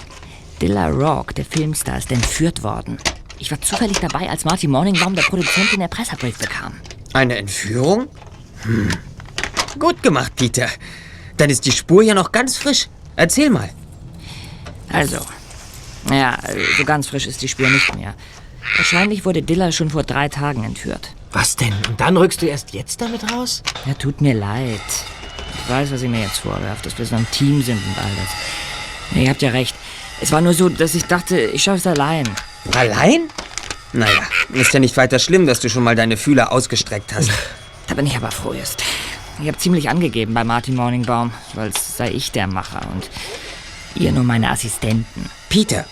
Dilla 0.60 0.88
Rock, 0.88 1.34
der 1.34 1.44
Filmstar, 1.44 1.98
ist 1.98 2.10
entführt 2.10 2.62
worden. 2.62 2.98
Ich 3.38 3.50
war 3.50 3.60
zufällig 3.60 3.98
dabei, 4.00 4.28
als 4.28 4.44
Marty 4.44 4.68
Morningbaum, 4.68 5.14
der 5.14 5.22
Produzent, 5.22 5.72
den 5.72 5.80
Erpresserbrief 5.80 6.38
bekam. 6.38 6.74
Eine 7.12 7.38
Entführung? 7.38 8.08
Hm. 8.62 8.88
Gut 9.78 10.02
gemacht, 10.02 10.32
Peter. 10.36 10.68
Dann 11.38 11.48
ist 11.48 11.64
die 11.64 11.72
Spur 11.72 12.02
ja 12.02 12.14
noch 12.14 12.32
ganz 12.32 12.58
frisch. 12.58 12.88
Erzähl 13.16 13.48
mal. 13.48 13.70
Also, 14.92 15.18
ja, 16.10 16.38
so 16.76 16.84
ganz 16.84 17.08
frisch 17.08 17.26
ist 17.26 17.40
die 17.40 17.48
Spur 17.48 17.70
nicht 17.70 17.94
mehr. 17.94 18.14
Wahrscheinlich 18.76 19.24
wurde 19.24 19.42
Dilla 19.42 19.72
schon 19.72 19.90
vor 19.90 20.02
drei 20.02 20.28
Tagen 20.28 20.64
entführt. 20.64 21.14
Was 21.32 21.56
denn? 21.56 21.72
Und 21.88 22.00
dann 22.00 22.16
rückst 22.16 22.42
du 22.42 22.46
erst 22.46 22.74
jetzt 22.74 23.00
damit 23.00 23.32
raus? 23.32 23.62
Ja, 23.86 23.94
tut 23.94 24.20
mir 24.20 24.34
leid. 24.34 24.80
Ich 25.54 25.70
weiß, 25.70 25.92
was 25.92 26.02
ihr 26.02 26.08
mir 26.08 26.20
jetzt 26.20 26.38
vorwerft, 26.38 26.84
dass 26.84 26.98
wir 26.98 27.06
so 27.06 27.16
ein 27.16 27.26
Team 27.30 27.62
sind 27.62 27.78
und 27.78 27.98
all 27.98 28.10
das. 28.16 29.18
Ihr 29.18 29.30
habt 29.30 29.42
ja 29.42 29.50
recht. 29.50 29.74
Es 30.20 30.32
war 30.32 30.40
nur 30.40 30.54
so, 30.54 30.68
dass 30.68 30.94
ich 30.94 31.04
dachte, 31.04 31.38
ich 31.38 31.62
schaffe 31.62 31.78
es 31.78 31.86
allein. 31.86 32.28
Allein? 32.74 33.28
Naja, 33.92 34.22
ist 34.52 34.72
ja 34.72 34.80
nicht 34.80 34.96
weiter 34.96 35.18
schlimm, 35.18 35.46
dass 35.46 35.60
du 35.60 35.68
schon 35.68 35.82
mal 35.82 35.96
deine 35.96 36.16
Fühler 36.16 36.52
ausgestreckt 36.52 37.12
hast. 37.12 37.30
Da 37.88 37.96
bin 37.96 38.06
ich 38.06 38.14
aber 38.14 38.30
froh, 38.30 38.54
Just. 38.54 38.84
Ich 39.40 39.48
habe 39.48 39.58
ziemlich 39.58 39.88
angegeben 39.88 40.32
bei 40.32 40.44
Martin 40.44 40.76
Morningbaum, 40.76 41.32
weil 41.54 41.72
sei 41.74 42.12
ich 42.12 42.30
der 42.30 42.46
Macher 42.46 42.82
und 42.92 43.10
ihr 43.96 44.12
nur 44.12 44.22
meine 44.22 44.48
Assistenten. 44.48 45.28
Peter, 45.48 45.84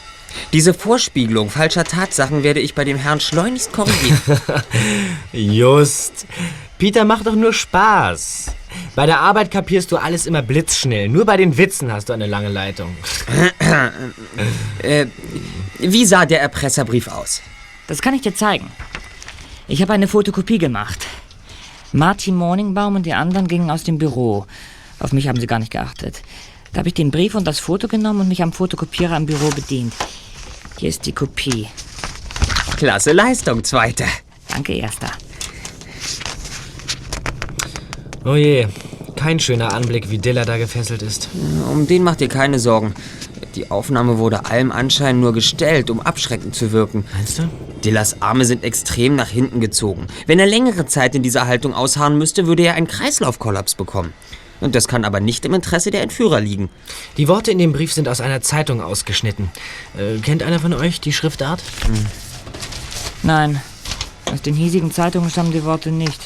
diese 0.53 0.75
Vorspiegelung 0.75 1.51
falscher 1.51 1.83
Tatsachen 1.83 2.45
werde 2.45 2.61
ich 2.61 2.77
bei 2.77 2.85
dem 2.85 2.99
Herrn 2.99 3.19
schleunigst 3.19 3.73
korrigieren. 3.73 4.21
Just. 5.33 6.27
Peter 6.79 7.05
macht 7.05 7.27
doch 7.27 7.35
nur 7.35 7.53
Spaß. 7.53 8.55
Bei 8.95 9.07
der 9.07 9.21
Arbeit 9.21 9.51
kapierst 9.51 9.91
du 9.91 9.97
alles 9.97 10.27
immer 10.27 10.43
blitzschnell. 10.43 11.09
Nur 11.09 11.25
bei 11.25 11.37
den 11.37 11.57
Witzen 11.57 11.93
hast 11.93 12.09
du 12.09 12.13
eine 12.13 12.27
lange 12.27 12.49
Leitung. 12.49 12.97
äh, 14.83 15.07
wie 15.79 16.05
sah 16.07 16.25
der 16.25 16.41
Erpresserbrief 16.41 17.09
aus? 17.09 17.43
Das 17.89 18.01
kann 18.01 18.15
ich 18.15 18.23
dir 18.23 18.35
zeigen. 18.35 18.71
Ich 19.67 19.83
habe 19.83 19.93
eine 19.93 20.09
Fotokopie 20.09 20.59
gemacht. 20.59 21.07
Martin 21.93 22.37
Morningbaum 22.37 22.97
und 22.97 23.07
die 23.07 23.15
anderen 23.15 23.49
gingen 23.49 23.71
aus 23.71 23.83
dem 23.83 23.99
Büro. 23.99 24.47
Auf 25.01 25.13
mich 25.13 25.27
haben 25.27 25.41
sie 25.41 25.47
gar 25.47 25.59
nicht 25.59 25.73
geachtet. 25.73 26.23
Da 26.73 26.81
habe 26.81 26.89
ich 26.89 26.95
den 26.95 27.11
Brief 27.11 27.35
und 27.35 27.47
das 27.47 27.61
Foto 27.61 27.89
genommen 27.89 28.21
und 28.21 28.29
mich 28.29 28.43
am 28.43 28.53
Fotokopierer 28.53 29.17
im 29.17 29.27
Büro 29.27 29.49
bedient. 29.51 29.95
Hier 30.79 30.91
ist 30.91 31.07
die 31.07 31.13
Kopie. 31.13 31.67
Klasse 32.77 33.13
Leistung, 33.13 33.65
Zweiter. 33.65 34.07
Danke, 34.49 34.75
Erster. 34.75 35.11
Oh 38.25 38.35
je, 38.35 38.67
kein 39.17 39.39
schöner 39.39 39.73
Anblick, 39.73 40.11
wie 40.11 40.19
Dilla 40.19 40.45
da 40.45 40.59
gefesselt 40.59 41.03
ist. 41.03 41.29
Um 41.71 41.87
den 41.87 42.03
macht 42.03 42.21
ihr 42.21 42.29
keine 42.29 42.59
Sorgen. 42.59 42.95
Die 43.55 43.71
Aufnahme 43.71 44.19
wurde 44.19 44.47
allem 44.47 44.73
Anschein 44.73 45.21
nur 45.21 45.33
gestellt, 45.33 45.91
um 45.91 46.01
abschreckend 46.01 46.55
zu 46.55 46.73
wirken. 46.73 47.05
Meinst 47.15 47.39
du? 47.39 47.49
Dillas 47.85 48.21
Arme 48.21 48.45
sind 48.45 48.65
extrem 48.65 49.17
nach 49.17 49.29
hinten 49.29 49.61
gezogen. 49.61 50.07
Wenn 50.27 50.39
er 50.39 50.47
längere 50.47 50.87
Zeit 50.87 51.15
in 51.15 51.23
dieser 51.23 51.47
Haltung 51.47 51.75
ausharren 51.75 52.19
müsste, 52.19 52.47
würde 52.47 52.65
er 52.65 52.75
einen 52.75 52.89
Kreislaufkollaps 52.89 53.75
bekommen. 53.75 54.13
Und 54.61 54.75
das 54.75 54.89
kann 54.89 55.05
aber 55.05 55.21
nicht 55.21 55.45
im 55.45 55.55
Interesse 55.55 55.91
der 55.91 56.03
Entführer 56.03 56.41
liegen. 56.41 56.69
Die 57.17 57.29
Worte 57.29 57.53
in 57.53 57.59
dem 57.59 57.73
Brief 57.73 57.93
sind 57.93 58.09
aus 58.09 58.21
einer 58.21 58.41
Zeitung 58.41 58.81
ausgeschnitten. 58.81 59.51
Äh, 59.97 60.19
kennt 60.19 60.43
einer 60.43 60.59
von 60.59 60.73
euch 60.73 61.01
die 61.01 61.13
Schriftart? 61.13 61.63
Hm. 61.87 62.07
Nein, 63.23 63.63
aus 64.33 64.43
den 64.43 64.55
hiesigen 64.55 64.91
Zeitungen 64.91 65.31
stammen 65.31 65.53
die 65.53 65.65
Worte 65.65 65.91
nicht. 65.91 66.21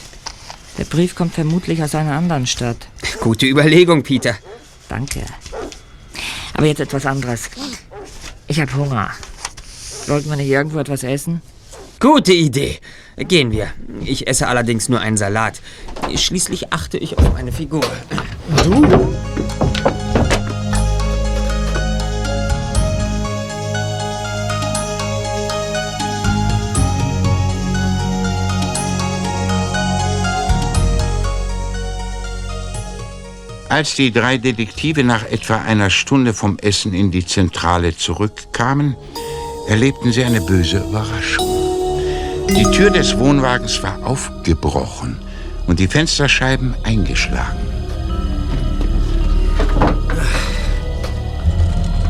Der 0.78 0.84
Brief 0.84 1.14
kommt 1.14 1.34
vermutlich 1.34 1.82
aus 1.82 1.94
einer 1.94 2.12
anderen 2.12 2.46
Stadt. 2.46 2.88
Gute 3.20 3.46
Überlegung, 3.46 4.02
Peter. 4.02 4.36
Danke. 4.88 5.20
Aber 6.54 6.66
jetzt 6.66 6.80
etwas 6.80 7.06
anderes. 7.06 7.50
Ich 8.46 8.60
habe 8.60 8.74
Hunger. 8.74 9.10
Sollten 10.06 10.30
wir 10.30 10.36
nicht 10.36 10.48
irgendwo 10.48 10.78
etwas 10.78 11.02
essen? 11.02 11.42
Gute 12.00 12.32
Idee. 12.32 12.78
Gehen 13.16 13.52
wir. 13.52 13.68
Ich 14.04 14.26
esse 14.26 14.48
allerdings 14.48 14.88
nur 14.88 15.00
einen 15.00 15.16
Salat. 15.16 15.60
Schließlich 16.14 16.72
achte 16.72 16.98
ich 16.98 17.16
auf 17.18 17.32
meine 17.32 17.52
Figur. 17.52 17.82
Du? 18.64 19.14
Als 33.72 33.94
die 33.94 34.12
drei 34.12 34.36
Detektive 34.36 35.02
nach 35.02 35.24
etwa 35.24 35.56
einer 35.56 35.88
Stunde 35.88 36.34
vom 36.34 36.58
Essen 36.58 36.92
in 36.92 37.10
die 37.10 37.24
Zentrale 37.24 37.96
zurückkamen, 37.96 38.96
erlebten 39.66 40.12
sie 40.12 40.22
eine 40.24 40.42
böse 40.42 40.76
Überraschung. 40.76 41.46
Die 42.50 42.70
Tür 42.76 42.90
des 42.90 43.18
Wohnwagens 43.18 43.82
war 43.82 44.04
aufgebrochen 44.04 45.18
und 45.66 45.80
die 45.80 45.88
Fensterscheiben 45.88 46.74
eingeschlagen. 46.82 47.56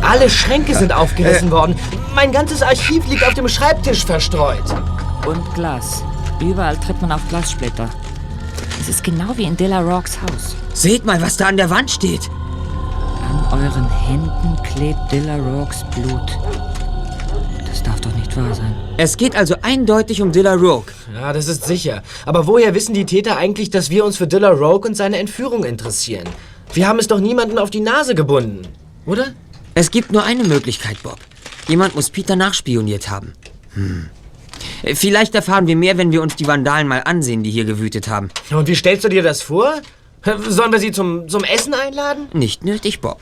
Alle 0.00 0.28
Schränke 0.28 0.74
sind 0.74 0.92
aufgerissen 0.92 1.52
worden. 1.52 1.76
Mein 2.12 2.32
ganzes 2.32 2.62
Archiv 2.62 3.06
liegt 3.06 3.22
auf 3.22 3.34
dem 3.34 3.46
Schreibtisch 3.46 4.04
verstreut. 4.04 4.64
Und 5.28 5.54
Glas. 5.54 6.02
Überall 6.40 6.76
tritt 6.78 7.00
man 7.00 7.12
auf 7.12 7.20
Glassplitter. 7.28 7.88
Das 8.82 8.88
ist 8.88 9.04
genau 9.04 9.36
wie 9.36 9.44
in 9.44 9.56
Dilla 9.56 9.80
Rocks 9.80 10.20
Haus. 10.20 10.56
Seht 10.74 11.04
mal, 11.04 11.22
was 11.22 11.36
da 11.36 11.46
an 11.46 11.56
der 11.56 11.70
Wand 11.70 11.88
steht. 11.88 12.28
An 13.22 13.62
euren 13.62 13.88
Händen 13.88 14.60
klebt 14.64 14.98
Dilla 15.12 15.36
Rocks 15.36 15.84
Blut. 15.94 16.36
Das 17.64 17.80
darf 17.84 18.00
doch 18.00 18.12
nicht 18.16 18.36
wahr 18.36 18.52
sein. 18.52 18.74
Es 18.96 19.16
geht 19.16 19.36
also 19.36 19.54
eindeutig 19.62 20.20
um 20.20 20.32
Dilla 20.32 20.54
Rogue. 20.54 20.92
Ja, 21.14 21.32
das 21.32 21.46
ist 21.46 21.64
sicher. 21.64 22.02
Aber 22.26 22.48
woher 22.48 22.74
wissen 22.74 22.92
die 22.92 23.06
Täter 23.06 23.36
eigentlich, 23.36 23.70
dass 23.70 23.88
wir 23.88 24.04
uns 24.04 24.16
für 24.16 24.26
Dilla 24.26 24.50
Rogue 24.50 24.88
und 24.88 24.96
seine 24.96 25.18
Entführung 25.18 25.62
interessieren? 25.62 26.28
Wir 26.72 26.88
haben 26.88 26.98
es 26.98 27.06
doch 27.06 27.20
niemanden 27.20 27.58
auf 27.58 27.70
die 27.70 27.82
Nase 27.82 28.16
gebunden, 28.16 28.62
oder? 29.06 29.26
Es 29.76 29.92
gibt 29.92 30.10
nur 30.10 30.24
eine 30.24 30.42
Möglichkeit, 30.42 31.00
Bob. 31.04 31.18
Jemand 31.68 31.94
muss 31.94 32.10
Peter 32.10 32.34
nachspioniert 32.34 33.08
haben. 33.08 33.32
Hm. 33.74 34.10
Vielleicht 34.94 35.34
erfahren 35.34 35.66
wir 35.66 35.76
mehr, 35.76 35.96
wenn 35.96 36.12
wir 36.12 36.22
uns 36.22 36.36
die 36.36 36.46
Vandalen 36.46 36.88
mal 36.88 37.00
ansehen, 37.00 37.42
die 37.42 37.50
hier 37.50 37.64
gewütet 37.64 38.08
haben. 38.08 38.30
Und 38.50 38.66
wie 38.68 38.74
stellst 38.74 39.04
du 39.04 39.08
dir 39.08 39.22
das 39.22 39.42
vor? 39.42 39.80
Sollen 40.24 40.72
wir 40.72 40.78
sie 40.78 40.92
zum, 40.92 41.28
zum 41.28 41.42
Essen 41.44 41.74
einladen? 41.74 42.28
Nicht 42.32 42.64
nötig, 42.64 43.00
Bob. 43.00 43.20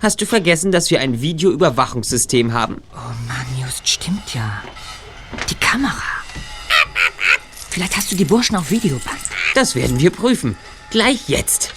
Hast 0.00 0.20
du 0.20 0.26
vergessen, 0.26 0.72
dass 0.72 0.90
wir 0.90 1.00
ein 1.00 1.20
Videoüberwachungssystem 1.20 2.52
haben? 2.52 2.82
Oh 2.94 2.96
Mann, 3.26 3.46
Just, 3.62 3.86
stimmt 3.88 4.34
ja. 4.34 4.62
Die 5.50 5.54
Kamera. 5.56 5.92
Vielleicht 7.70 7.96
hast 7.96 8.10
du 8.10 8.16
die 8.16 8.24
Burschen 8.24 8.56
auf 8.56 8.70
Videoband. 8.70 9.20
Das 9.54 9.74
werden 9.74 10.00
wir 10.00 10.10
prüfen. 10.10 10.56
Gleich 10.90 11.28
jetzt. 11.28 11.72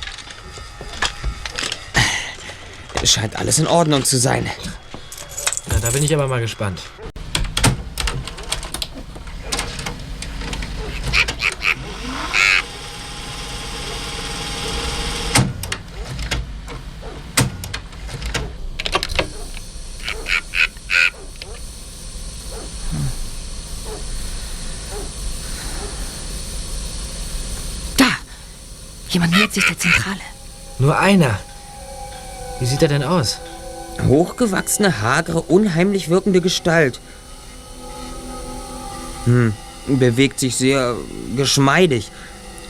Es 3.02 3.12
scheint 3.12 3.36
alles 3.36 3.60
in 3.60 3.68
Ordnung 3.68 4.06
zu 4.06 4.18
sein. 4.18 4.50
Na, 5.70 5.80
da 5.80 5.90
bin 5.90 6.04
ich 6.04 6.14
aber 6.14 6.28
mal 6.28 6.40
gespannt. 6.40 6.82
Da! 27.98 28.06
Jemand 29.12 29.36
nähert 29.36 29.54
sich 29.54 29.66
der 29.66 29.78
Zentrale. 29.78 30.22
Nur 30.80 30.98
einer. 30.98 31.38
Wie 32.60 32.66
sieht 32.66 32.82
er 32.82 32.88
denn 32.88 33.04
aus? 33.04 33.40
Hochgewachsene, 34.08 35.02
hagere, 35.02 35.42
unheimlich 35.42 36.10
wirkende 36.10 36.40
Gestalt. 36.40 37.00
Hm, 39.26 39.54
bewegt 39.88 40.40
sich 40.40 40.56
sehr 40.56 40.96
geschmeidig. 41.36 42.10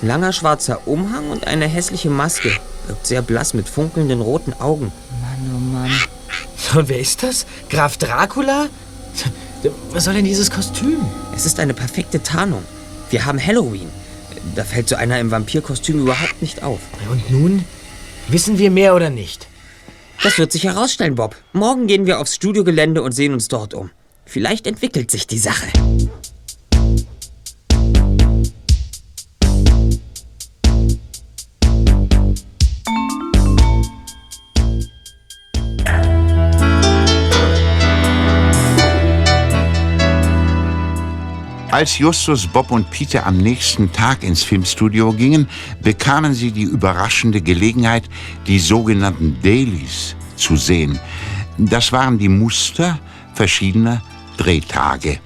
Langer 0.01 0.33
schwarzer 0.33 0.88
Umhang 0.88 1.29
und 1.29 1.45
eine 1.45 1.67
hässliche 1.67 2.10
Maske. 2.10 2.51
Wirkt 2.88 3.05
sehr 3.05 3.21
blass 3.21 3.53
mit 3.53 3.69
funkelnden 3.69 4.19
roten 4.19 4.53
Augen. 4.60 4.91
Mann, 5.21 5.55
oh 5.55 5.60
Mann. 5.60 5.91
Und 6.74 6.89
wer 6.89 7.00
ist 7.00 7.21
das? 7.21 7.45
Graf 7.69 7.98
Dracula? 7.98 8.67
Was 9.91 10.05
soll 10.05 10.15
denn 10.15 10.25
dieses 10.25 10.50
Kostüm? 10.50 10.98
Es 11.36 11.45
ist 11.45 11.60
eine 11.60 11.75
perfekte 11.75 12.24
Tarnung. 12.24 12.63
Wir 13.12 13.25
haben 13.25 13.45
Halloween. 13.45 14.00
Da 14.55 14.63
fällt 14.63 14.89
so 14.89 14.95
einer 14.95 15.19
im 15.19 15.31
Vampirkostüm 15.31 16.00
überhaupt 16.01 16.41
nicht 16.41 16.63
auf. 16.63 16.79
Und 17.09 17.29
nun? 17.31 17.65
Wissen 18.27 18.57
wir 18.57 18.71
mehr 18.71 18.95
oder 18.95 19.09
nicht? 19.09 19.47
Das 20.23 20.38
wird 20.38 20.51
sich 20.51 20.65
herausstellen, 20.65 21.15
Bob. 21.15 21.35
Morgen 21.53 21.88
gehen 21.88 22.05
wir 22.05 22.19
aufs 22.19 22.35
Studiogelände 22.35 23.01
und 23.01 23.11
sehen 23.11 23.33
uns 23.33 23.47
dort 23.47 23.73
um. 23.73 23.89
Vielleicht 24.25 24.67
entwickelt 24.67 25.09
sich 25.09 25.27
die 25.27 25.39
Sache. 25.39 25.67
Als 41.82 41.98
Justus, 41.98 42.46
Bob 42.46 42.70
und 42.70 42.91
Peter 42.91 43.26
am 43.26 43.38
nächsten 43.38 43.91
Tag 43.91 44.22
ins 44.22 44.44
Filmstudio 44.44 45.13
gingen, 45.13 45.50
bekamen 45.82 46.36
sie 46.36 46.52
die 46.52 46.62
überraschende 46.62 47.41
Gelegenheit, 47.41 48.04
die 48.46 48.60
sogenannten 48.60 49.41
Dailies 49.41 50.15
zu 50.36 50.58
sehen. 50.58 51.00
Das 51.58 51.91
waren 51.91 52.20
die 52.20 52.30
Muster 52.30 53.00
verschiedener 53.34 54.04
Drehtage. 54.38 55.22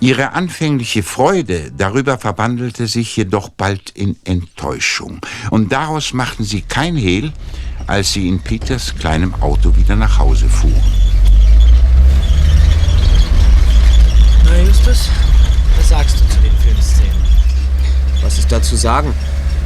Ihre 0.00 0.32
anfängliche 0.32 1.02
Freude 1.02 1.70
darüber 1.76 2.16
verwandelte 2.16 2.86
sich 2.86 3.14
jedoch 3.14 3.50
bald 3.50 3.90
in 3.90 4.16
Enttäuschung. 4.24 5.20
Und 5.50 5.72
daraus 5.72 6.14
machten 6.14 6.42
sie 6.44 6.62
kein 6.62 6.96
Hehl, 6.96 7.34
als 7.86 8.14
sie 8.14 8.28
in 8.28 8.40
Peters 8.40 8.94
kleinem 8.96 9.34
Auto 9.42 9.76
wieder 9.76 9.94
nach 9.94 10.18
Hause 10.18 10.48
fuhren. 10.48 10.80
Na, 14.46 14.62
Justus, 14.62 15.10
sagst 15.90 16.20
du 16.20 16.34
zu 16.36 16.40
den 16.40 16.56
Filmszenen? 16.58 17.20
Was 18.22 18.38
ist 18.38 18.52
da 18.52 18.62
zu 18.62 18.76
sagen? 18.76 19.12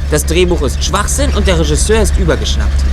Das 0.09 0.25
Drehbuch 0.25 0.63
ist 0.63 0.83
Schwachsinn 0.83 1.31
und 1.35 1.45
der 1.45 1.59
Regisseur 1.59 2.01
ist 2.01 2.17
übergeschnappt. 2.17 2.83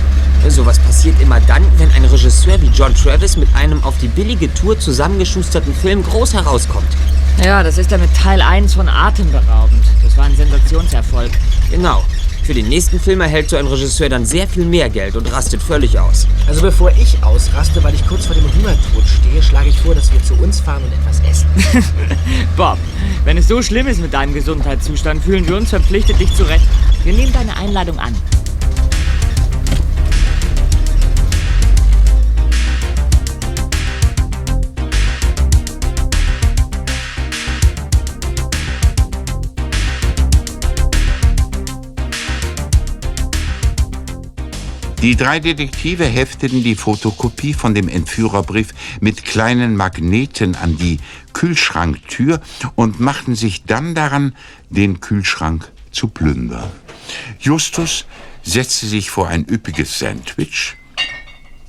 Sowas 0.49 0.77
passiert 0.77 1.19
immer 1.19 1.39
dann, 1.41 1.63
wenn 1.79 1.89
ein 1.93 2.05
Regisseur 2.05 2.61
wie 2.61 2.67
John 2.67 2.93
Travis 2.93 3.35
mit 3.35 3.47
einem 3.55 3.83
auf 3.83 3.97
die 3.97 4.07
billige 4.07 4.53
Tour 4.53 4.77
zusammengeschusterten 4.77 5.73
Film 5.73 6.03
groß 6.03 6.35
herauskommt. 6.35 6.89
Ja, 7.43 7.63
das 7.63 7.79
ist 7.79 7.89
ja 7.89 7.97
mit 7.97 8.13
Teil 8.15 8.39
1 8.39 8.75
von 8.75 8.87
Atemberaubend. 8.87 9.83
Das 10.03 10.15
war 10.15 10.25
ein 10.25 10.35
Sensationserfolg. 10.35 11.31
Genau. 11.71 12.03
Für 12.43 12.53
den 12.53 12.67
nächsten 12.67 12.99
Film 12.99 13.21
erhält 13.21 13.49
so 13.49 13.55
ein 13.55 13.65
Regisseur 13.65 14.09
dann 14.09 14.25
sehr 14.25 14.49
viel 14.49 14.65
mehr 14.65 14.89
Geld 14.89 15.15
und 15.15 15.31
rastet 15.31 15.61
völlig 15.61 15.97
aus. 15.97 16.27
Also 16.45 16.61
bevor 16.61 16.91
ich 16.91 17.23
ausraste, 17.23 17.81
weil 17.81 17.95
ich 17.95 18.05
kurz 18.05 18.25
vor 18.25 18.35
dem 18.35 18.43
Hungertod 18.43 19.03
stehe, 19.05 19.41
schlage 19.41 19.69
ich 19.69 19.79
vor, 19.79 19.95
dass 19.95 20.11
wir 20.11 20.21
zu 20.21 20.33
uns 20.35 20.59
fahren 20.59 20.83
und 20.83 20.91
etwas 20.91 21.21
essen. 21.21 21.47
Bob, 22.57 22.77
wenn 23.23 23.37
es 23.37 23.47
so 23.47 23.61
schlimm 23.61 23.87
ist 23.87 24.01
mit 24.01 24.13
deinem 24.13 24.33
Gesundheitszustand, 24.33 25.23
fühlen 25.23 25.47
wir 25.47 25.55
uns 25.55 25.69
verpflichtet, 25.69 26.19
dich 26.19 26.35
zu 26.35 26.43
retten. 26.43 26.67
Wir 27.05 27.13
nehmen 27.13 27.31
deine 27.31 27.55
Einladung 27.55 27.97
an. 27.97 28.13
Die 45.03 45.17
drei 45.17 45.41
Detektive 45.41 46.05
hefteten 46.05 46.63
die 46.63 46.75
Fotokopie 46.75 47.53
von 47.53 47.75
dem 47.75 47.89
Entführerbrief 47.89 48.69
mit 49.01 49.25
kleinen 49.25 49.75
Magneten 49.75 50.55
an 50.55 50.77
die 50.77 50.97
Kühlschranktür 51.33 52.39
und 52.75 53.01
machten 53.01 53.35
sich 53.35 53.65
dann 53.65 53.95
daran, 53.95 54.33
den 54.69 55.01
Kühlschrank 55.01 55.69
zu 55.91 56.07
plündern. 56.07 56.71
Justus 57.37 58.05
setzte 58.43 58.85
sich 58.87 59.09
vor 59.09 59.27
ein 59.27 59.45
üppiges 59.45 59.99
Sandwich, 59.99 60.77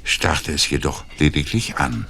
starrte 0.04 0.52
es 0.52 0.70
jedoch 0.70 1.02
lediglich 1.18 1.74
an. 1.74 2.06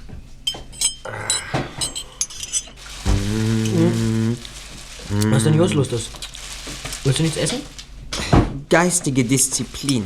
Was 5.09 5.37
ist 5.37 5.45
denn 5.47 5.57
los, 5.57 5.73
Justus? 5.73 6.11
Willst 7.03 7.17
du 7.17 7.23
nichts 7.23 7.37
essen? 7.39 7.61
Geistige 8.69 9.23
Disziplin. 9.23 10.05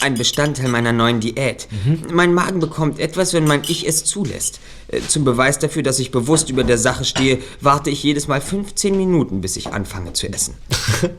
Ein 0.00 0.14
Bestandteil 0.14 0.68
meiner 0.68 0.92
neuen 0.92 1.20
Diät. 1.20 1.68
Mein 2.10 2.34
Magen 2.34 2.58
bekommt 2.58 2.98
etwas, 2.98 3.34
wenn 3.34 3.46
mein 3.46 3.62
Ich 3.68 3.86
es 3.86 4.04
zulässt. 4.04 4.58
Äh, 4.88 5.00
Zum 5.06 5.24
Beweis 5.24 5.58
dafür, 5.60 5.82
dass 5.84 5.98
ich 6.00 6.10
bewusst 6.10 6.50
über 6.50 6.64
der 6.64 6.78
Sache 6.78 7.04
stehe, 7.04 7.38
warte 7.60 7.90
ich 7.90 8.02
jedes 8.02 8.26
Mal 8.26 8.40
15 8.40 8.96
Minuten, 8.96 9.40
bis 9.40 9.56
ich 9.56 9.72
anfange 9.72 10.12
zu 10.12 10.28
essen. 10.28 10.54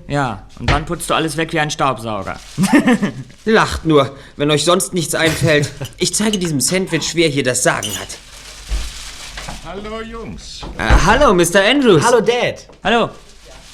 Ja, 0.08 0.48
und 0.60 0.70
dann 0.70 0.86
putzt 0.86 1.10
du 1.10 1.14
alles 1.16 1.38
weg 1.38 1.54
wie 1.54 1.60
ein 1.60 1.72
Staubsauger. 1.72 2.40
Lacht 3.46 3.86
nur, 3.86 4.12
wenn 4.36 4.52
euch 4.52 4.64
sonst 4.64 4.94
nichts 4.94 5.16
einfällt. 5.16 5.72
Ich 5.98 6.14
zeige 6.14 6.38
diesem 6.38 6.60
Sandwich, 6.62 7.16
wer 7.16 7.30
hier 7.30 7.44
das 7.44 7.64
Sagen 7.64 7.88
hat. 8.00 8.10
Hallo 9.66 10.02
Jungs. 10.02 10.62
Äh, 10.78 10.84
hallo, 11.06 11.34
Mr. 11.34 11.64
Andrews. 11.64 12.04
Hallo, 12.04 12.22
Dad. 12.22 12.68
Hallo. 12.84 13.10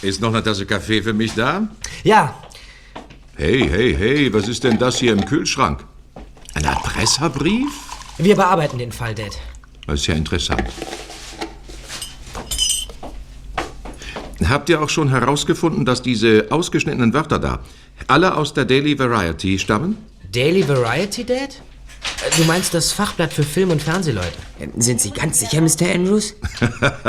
Ist 0.02 0.22
noch 0.22 0.30
eine 0.30 0.42
Tasse 0.44 0.66
Kaffee 0.66 1.02
für 1.02 1.14
mich 1.14 1.34
da? 1.34 1.68
Ja, 2.04 2.34
Hey, 3.42 3.70
hey, 3.70 3.96
hey, 3.96 4.34
was 4.34 4.50
ist 4.50 4.66
denn 4.66 4.78
das 4.78 4.98
hier 5.00 5.14
im 5.14 5.24
Kühlschrank? 5.24 5.86
Ein 6.56 6.66
Adresserbrief? 6.66 7.70
wir 8.18 8.36
bearbeiten 8.36 8.78
den 8.78 8.92
Fall, 8.92 9.16
Dad. 9.16 9.32
Das 9.88 10.02
ist 10.02 10.08
ja 10.08 10.16
interessant. 10.16 10.64
Habt 14.44 14.68
ihr 14.68 14.82
auch 14.82 14.90
schon 14.90 15.08
herausgefunden, 15.08 15.86
dass 15.86 16.02
diese 16.02 16.48
ausgeschnittenen 16.50 17.14
Wörter 17.14 17.40
da 17.40 17.60
alle 18.08 18.36
aus 18.36 18.54
der 18.54 18.66
Daily 18.66 19.00
Variety 19.00 19.58
stammen? 19.58 19.96
Daily 20.30 20.68
Variety, 20.68 21.24
Dad? 21.24 21.62
Du 22.38 22.44
meinst 22.44 22.74
das 22.74 22.92
Fachblatt 22.92 23.34
für 23.34 23.44
Film- 23.44 23.72
und 23.72 23.82
Fernsehleute? 23.82 24.38
Sind 24.78 25.02
Sie 25.02 25.12
ganz 25.12 25.40
sicher, 25.40 25.62
Mr. 25.62 25.94
Andrews? 25.94 26.36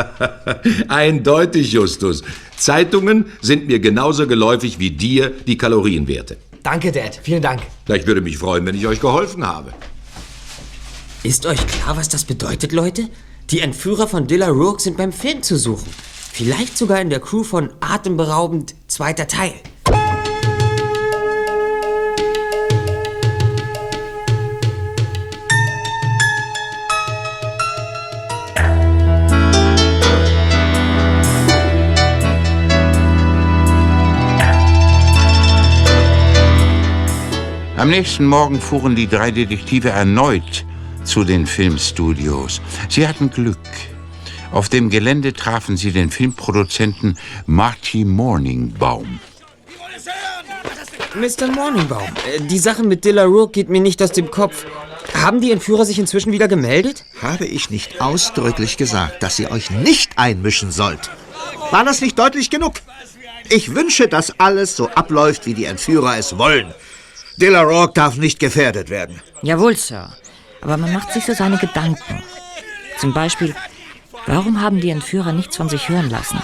Eindeutig, 0.88 1.72
Justus. 1.72 2.22
Zeitungen 2.57 3.26
sind 3.40 3.66
mir 3.66 3.81
genauso 3.81 4.26
geläufig 4.26 4.79
wie 4.79 4.90
dir 4.90 5.31
die 5.31 5.57
Kalorienwerte. 5.57 6.37
Danke, 6.62 6.92
Dad. 6.92 7.20
Vielen 7.22 7.42
Dank. 7.42 7.62
Ich 7.88 8.07
würde 8.07 8.20
mich 8.20 8.38
freuen, 8.38 8.66
wenn 8.66 8.74
ich 8.74 8.87
euch 8.87 9.00
geholfen 9.00 9.46
habe. 9.46 9.72
Ist 11.22 11.44
euch 11.46 11.66
klar, 11.66 11.96
was 11.96 12.09
das 12.09 12.24
bedeutet, 12.24 12.72
Leute? 12.72 13.09
Die 13.50 13.61
Entführer 13.61 14.07
von 14.07 14.26
Dilla 14.26 14.48
Rourke 14.48 14.81
sind 14.81 14.96
beim 14.96 15.12
Film 15.12 15.42
zu 15.42 15.57
suchen. 15.57 15.88
Vielleicht 16.33 16.79
sogar 16.79 17.00
in 17.00 17.11
der 17.11 17.20
Crew 17.20 17.42
von 17.42 17.70
Atemberaubend 17.81 18.74
zweiter 18.87 19.26
Teil. 19.26 19.53
Am 37.81 37.88
nächsten 37.88 38.27
Morgen 38.27 38.61
fuhren 38.61 38.95
die 38.95 39.07
drei 39.07 39.31
Detektive 39.31 39.88
erneut 39.88 40.66
zu 41.03 41.25
den 41.25 41.47
Filmstudios. 41.47 42.61
Sie 42.90 43.09
hatten 43.09 43.31
Glück. 43.31 43.57
Auf 44.53 44.69
dem 44.69 44.90
Gelände 44.90 45.33
trafen 45.33 45.79
sie 45.79 45.90
den 45.90 46.11
Filmproduzenten 46.11 47.16
Marty 47.47 48.05
Morningbaum. 48.05 49.19
Mr. 51.14 51.51
Morningbaum, 51.51 52.11
äh, 52.37 52.43
die 52.43 52.59
Sache 52.59 52.83
mit 52.83 53.07
Dilla 53.07 53.25
Rourke 53.25 53.53
geht 53.53 53.71
mir 53.71 53.81
nicht 53.81 54.03
aus 54.03 54.12
dem 54.12 54.31
Kopf. 54.31 54.66
Haben 55.14 55.40
die 55.40 55.51
Entführer 55.51 55.87
sich 55.87 55.99
inzwischen 55.99 56.33
wieder 56.33 56.49
gemeldet? 56.49 57.07
Habe 57.23 57.47
ich 57.47 57.71
nicht 57.71 58.03
ausdrücklich 58.03 58.77
gesagt, 58.77 59.23
dass 59.23 59.38
ihr 59.38 59.51
euch 59.51 59.71
nicht 59.71 60.19
einmischen 60.19 60.71
sollt? 60.71 61.09
War 61.71 61.87
das 61.87 62.03
nicht 62.03 62.19
deutlich 62.19 62.51
genug? 62.51 62.75
Ich 63.49 63.75
wünsche, 63.75 64.07
dass 64.07 64.38
alles 64.38 64.77
so 64.77 64.90
abläuft, 64.90 65.47
wie 65.47 65.55
die 65.55 65.64
Entführer 65.64 66.19
es 66.19 66.37
wollen. 66.37 66.75
Dilla 67.40 67.62
Rourke 67.62 67.94
darf 67.94 68.16
nicht 68.16 68.38
gefährdet 68.38 68.90
werden. 68.90 69.20
Jawohl, 69.42 69.76
Sir. 69.76 70.11
Aber 70.61 70.76
man 70.76 70.92
macht 70.92 71.12
sich 71.12 71.24
so 71.24 71.33
seine 71.33 71.57
Gedanken. 71.57 72.22
Zum 72.98 73.14
Beispiel, 73.14 73.55
warum 74.26 74.61
haben 74.61 74.81
die 74.81 74.90
Entführer 74.90 75.33
nichts 75.33 75.57
von 75.57 75.68
sich 75.68 75.88
hören 75.88 76.11
lassen? 76.11 76.42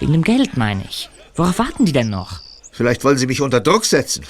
Wegen 0.00 0.12
dem 0.12 0.22
Geld, 0.22 0.56
meine 0.56 0.84
ich. 0.88 1.08
Worauf 1.34 1.58
warten 1.58 1.86
die 1.86 1.92
denn 1.92 2.10
noch? 2.10 2.40
Vielleicht 2.70 3.02
wollen 3.04 3.16
sie 3.16 3.26
mich 3.26 3.40
unter 3.40 3.60
Druck 3.60 3.86
setzen. 3.86 4.26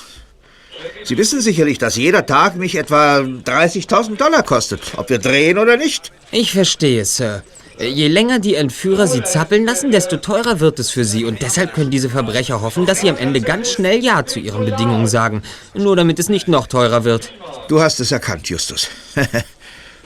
Sie 1.02 1.18
wissen 1.18 1.40
sicherlich, 1.40 1.78
dass 1.78 1.96
jeder 1.96 2.24
Tag 2.24 2.56
mich 2.56 2.76
etwa 2.76 3.18
30.000 3.18 4.16
Dollar 4.16 4.42
kostet, 4.42 4.80
ob 4.96 5.10
wir 5.10 5.18
drehen 5.18 5.58
oder 5.58 5.76
nicht. 5.76 6.12
Ich 6.30 6.52
verstehe, 6.52 7.04
Sir. 7.04 7.42
Äh, 7.78 7.86
Je 7.88 8.08
länger 8.08 8.38
die 8.38 8.54
Entführer 8.54 9.06
sie 9.06 9.22
zappeln 9.22 9.64
lassen, 9.64 9.90
desto 9.90 10.16
teurer 10.16 10.60
wird 10.60 10.78
es 10.78 10.90
für 10.90 11.04
sie. 11.04 11.24
Und 11.24 11.42
deshalb 11.42 11.74
können 11.74 11.90
diese 11.90 12.10
Verbrecher 12.10 12.60
hoffen, 12.60 12.86
dass 12.86 13.00
sie 13.00 13.10
am 13.10 13.16
Ende 13.16 13.40
ganz 13.40 13.70
schnell 13.72 14.02
Ja 14.02 14.24
zu 14.26 14.38
ihren 14.40 14.64
Bedingungen 14.64 15.06
sagen. 15.06 15.42
Nur 15.74 15.96
damit 15.96 16.18
es 16.18 16.28
nicht 16.28 16.48
noch 16.48 16.66
teurer 16.66 17.04
wird. 17.04 17.32
Du 17.68 17.80
hast 17.80 18.00
es 18.00 18.12
erkannt, 18.12 18.48
Justus. 18.48 18.88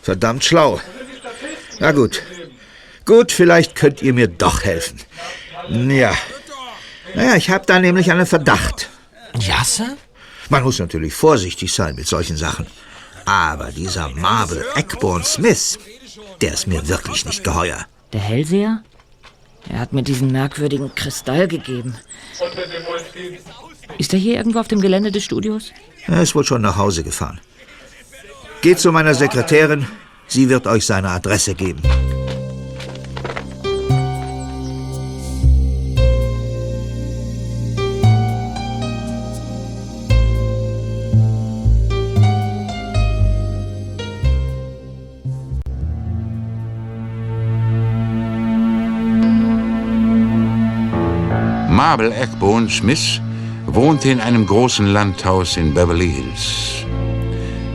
Verdammt 0.02 0.44
schlau. 0.44 0.81
Na 1.78 1.92
gut. 1.92 2.22
Gut, 3.04 3.33
vielleicht 3.33 3.74
könnt 3.74 4.02
ihr 4.02 4.12
mir 4.12 4.28
doch 4.28 4.64
helfen. 4.64 5.00
Ja. 5.70 6.12
Naja, 7.14 7.37
ich 7.37 7.50
habe 7.50 7.64
da 7.66 7.78
nämlich 7.78 8.11
einen 8.11 8.26
Verdacht. 8.26 8.90
Ja, 9.40 9.64
Sir? 9.64 9.96
Man 10.50 10.62
muss 10.62 10.78
natürlich 10.78 11.14
vorsichtig 11.14 11.72
sein 11.72 11.94
mit 11.94 12.07
solchen 12.07 12.37
Sachen. 12.37 12.66
Aber 13.24 13.70
dieser 13.70 14.09
Marvel 14.09 14.64
Eckborn 14.76 15.22
Smith, 15.24 15.78
der 16.40 16.52
ist 16.52 16.66
mir 16.66 16.88
wirklich 16.88 17.24
nicht 17.24 17.44
geheuer. 17.44 17.87
Der 18.12 18.20
Hellseher? 18.20 18.83
Er 19.68 19.81
hat 19.81 19.92
mir 19.92 20.02
diesen 20.02 20.33
merkwürdigen 20.33 20.94
Kristall 20.94 21.48
gegeben. 21.48 21.96
Ist 23.98 24.12
er 24.12 24.18
hier 24.18 24.37
irgendwo 24.37 24.61
auf 24.61 24.68
dem 24.68 24.81
Gelände 24.81 25.12
des 25.12 25.24
Studios? 25.24 25.72
Er 26.07 26.22
ist 26.22 26.35
wohl 26.35 26.44
schon 26.44 26.62
nach 26.62 26.76
Hause 26.76 27.02
gefahren. 27.02 27.40
Geht 28.62 28.78
zu 28.78 28.92
meiner 28.92 29.14
Sekretärin, 29.14 29.87
sie 30.26 30.48
wird 30.48 30.66
euch 30.66 30.87
seine 30.87 31.11
Adresse 31.11 31.54
geben. 31.54 31.83
Mabel 51.90 52.12
Eckbone 52.12 52.68
Smith 52.68 53.18
wohnte 53.64 54.11
in 54.11 54.20
einem 54.20 54.44
großen 54.44 54.87
Landhaus 54.88 55.57
in 55.57 55.72
Beverly 55.72 56.11
Hills. 56.11 56.85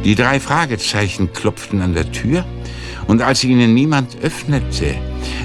Die 0.05 0.13
drei 0.13 0.39
Fragezeichen 0.39 1.33
klopften 1.33 1.81
an 1.81 1.95
der 1.95 2.11
Tür 2.11 2.45
und 3.07 3.23
als 3.23 3.43
ihnen 3.43 3.73
niemand 3.73 4.15
öffnete, 4.21 4.93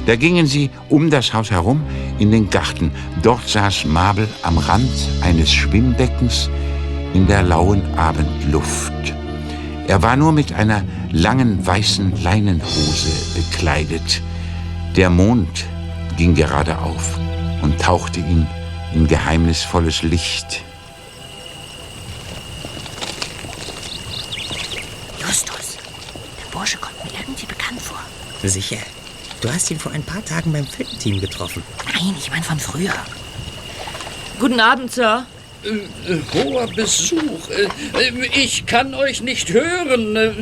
da 0.04 0.16
gingen 0.16 0.46
sie 0.46 0.68
um 0.90 1.09
das 1.09 1.33
Haus 1.33 1.50
herum 1.50 1.81
in 2.18 2.31
den 2.31 2.50
Garten. 2.50 2.90
Dort 3.22 3.48
saß 3.48 3.87
Mabel 3.87 4.28
am 4.42 4.59
Rand 4.59 4.92
eines 5.22 5.50
Schwimmbeckens 5.50 6.50
in 7.14 7.26
der 7.26 7.44
lauen 7.44 7.81
Abendluft. 7.96 8.92
Er 9.87 10.02
war 10.02 10.14
nur 10.14 10.33
mit 10.33 10.52
einer 10.52 10.85
langen 11.11 11.66
weißen 11.66 12.22
Leinenhose 12.22 13.35
bekleidet. 13.35 14.20
Der 14.94 15.09
Mond 15.09 15.64
ging 16.18 16.35
gerade 16.35 16.76
auf 16.76 17.18
und 17.62 17.81
tauchte 17.81 18.20
ihn 18.20 18.46
in 18.94 19.07
geheimnisvolles 19.07 20.03
Licht. 20.03 20.62
Justus, 25.20 25.77
der 26.42 26.51
Bursche 26.53 26.79
kommt 26.79 27.03
mir 27.05 27.11
irgendwie 27.20 27.46
bekannt 27.46 27.81
vor. 27.81 27.98
Sicher. 28.42 28.79
Du 29.40 29.53
hast 29.53 29.70
ihn 29.70 29.79
vor 29.79 29.92
ein 29.92 30.03
paar 30.03 30.24
Tagen 30.24 30.53
beim 30.53 30.66
Filmteam 30.66 31.20
getroffen. 31.20 31.62
Nein, 31.94 32.14
ich 32.18 32.31
meine 32.31 32.42
von 32.42 32.59
früher. 32.59 32.94
Guten 34.40 34.59
Abend, 34.61 34.90
Sir. 34.92 35.27
Äh, 35.64 36.18
hoher 36.35 36.66
Besuch. 36.68 37.48
Äh, 37.51 37.64
äh, 38.01 38.27
Ich 38.33 38.66
kann 38.66 38.94
euch 38.94 39.20
nicht 39.22 39.51
hören. 39.53 40.16
Äh, 40.16 40.33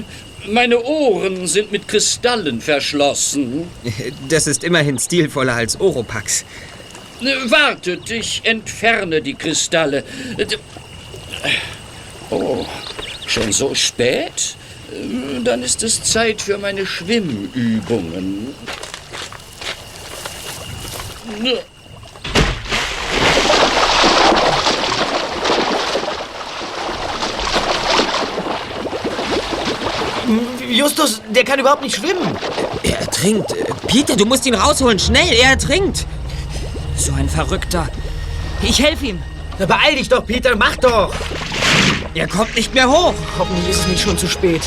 Meine 0.48 0.80
Ohren 0.82 1.46
sind 1.46 1.72
mit 1.72 1.88
Kristallen 1.88 2.60
verschlossen. 2.60 3.66
Das 4.28 4.46
ist 4.46 4.62
immerhin 4.64 4.98
stilvoller 4.98 5.54
als 5.54 5.80
Oropax. 5.80 6.44
Äh, 7.20 7.50
Wartet, 7.50 8.10
ich 8.10 8.42
entferne 8.44 9.22
die 9.22 9.34
Kristalle. 9.34 10.04
Oh, 12.30 12.66
schon 13.26 13.52
so 13.52 13.74
spät? 13.74 14.56
Dann 15.44 15.62
ist 15.62 15.82
es 15.82 16.02
Zeit 16.02 16.40
für 16.40 16.58
meine 16.58 16.86
Schwimmübungen. 16.86 18.54
Äh, 21.42 21.56
Justus, 30.68 31.22
der 31.30 31.44
kann 31.44 31.58
überhaupt 31.58 31.82
nicht 31.82 31.96
schwimmen. 31.96 32.36
Er 32.82 33.00
ertrinkt. 33.00 33.52
Äh, 33.52 33.64
Peter, 33.86 34.16
du 34.16 34.26
musst 34.26 34.46
ihn 34.46 34.54
rausholen. 34.54 34.98
Schnell, 34.98 35.32
er 35.32 35.50
ertrinkt. 35.50 36.06
So 36.96 37.12
ein 37.12 37.28
Verrückter. 37.28 37.88
Ich 38.62 38.82
helfe 38.82 39.06
ihm. 39.06 39.22
Beeil 39.58 39.96
dich 39.96 40.08
doch, 40.08 40.26
Peter, 40.26 40.56
mach 40.56 40.76
doch. 40.76 41.14
Er 42.14 42.26
kommt 42.26 42.54
nicht 42.56 42.74
mehr 42.74 42.88
hoch. 42.88 43.14
Hoffentlich 43.38 43.68
ist 43.68 43.80
es 43.80 43.86
nicht 43.88 44.02
schon 44.02 44.18
zu 44.18 44.26
spät. 44.26 44.62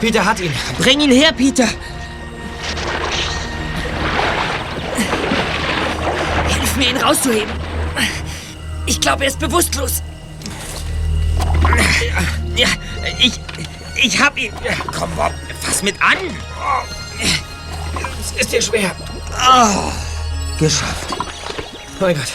Peter 0.00 0.22
hat 0.22 0.38
ihn. 0.38 0.52
Bring 0.76 1.00
ihn 1.00 1.10
her, 1.10 1.32
Peter. 1.32 1.66
Hilf 6.46 6.76
mir, 6.76 6.90
ihn 6.90 6.96
rauszuheben. 6.98 7.50
Ich 8.84 9.00
glaube, 9.00 9.22
er 9.24 9.28
ist 9.28 9.38
bewusstlos. 9.38 10.02
Ja, 12.54 12.68
ich. 13.18 13.40
Ich 13.96 14.20
hab 14.20 14.36
ihn. 14.38 14.52
Komm, 14.98 15.10
Bob, 15.16 15.32
fass 15.60 15.82
mit 15.82 16.00
an. 16.02 16.16
Es 18.20 18.40
ist 18.40 18.52
dir 18.52 18.62
schwer. 18.62 18.94
Oh, 19.32 19.92
geschafft. 20.58 21.14
Oh 21.18 21.24
mein 22.00 22.16
Gott. 22.16 22.32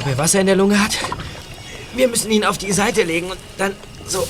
Ob 0.00 0.06
er 0.06 0.18
Wasser 0.18 0.40
in 0.40 0.46
der 0.46 0.56
Lunge 0.56 0.82
hat? 0.82 0.96
Wir 1.94 2.08
müssen 2.08 2.30
ihn 2.30 2.44
auf 2.44 2.58
die 2.58 2.72
Seite 2.72 3.02
legen 3.02 3.30
und 3.30 3.38
dann 3.58 3.74
so. 4.06 4.26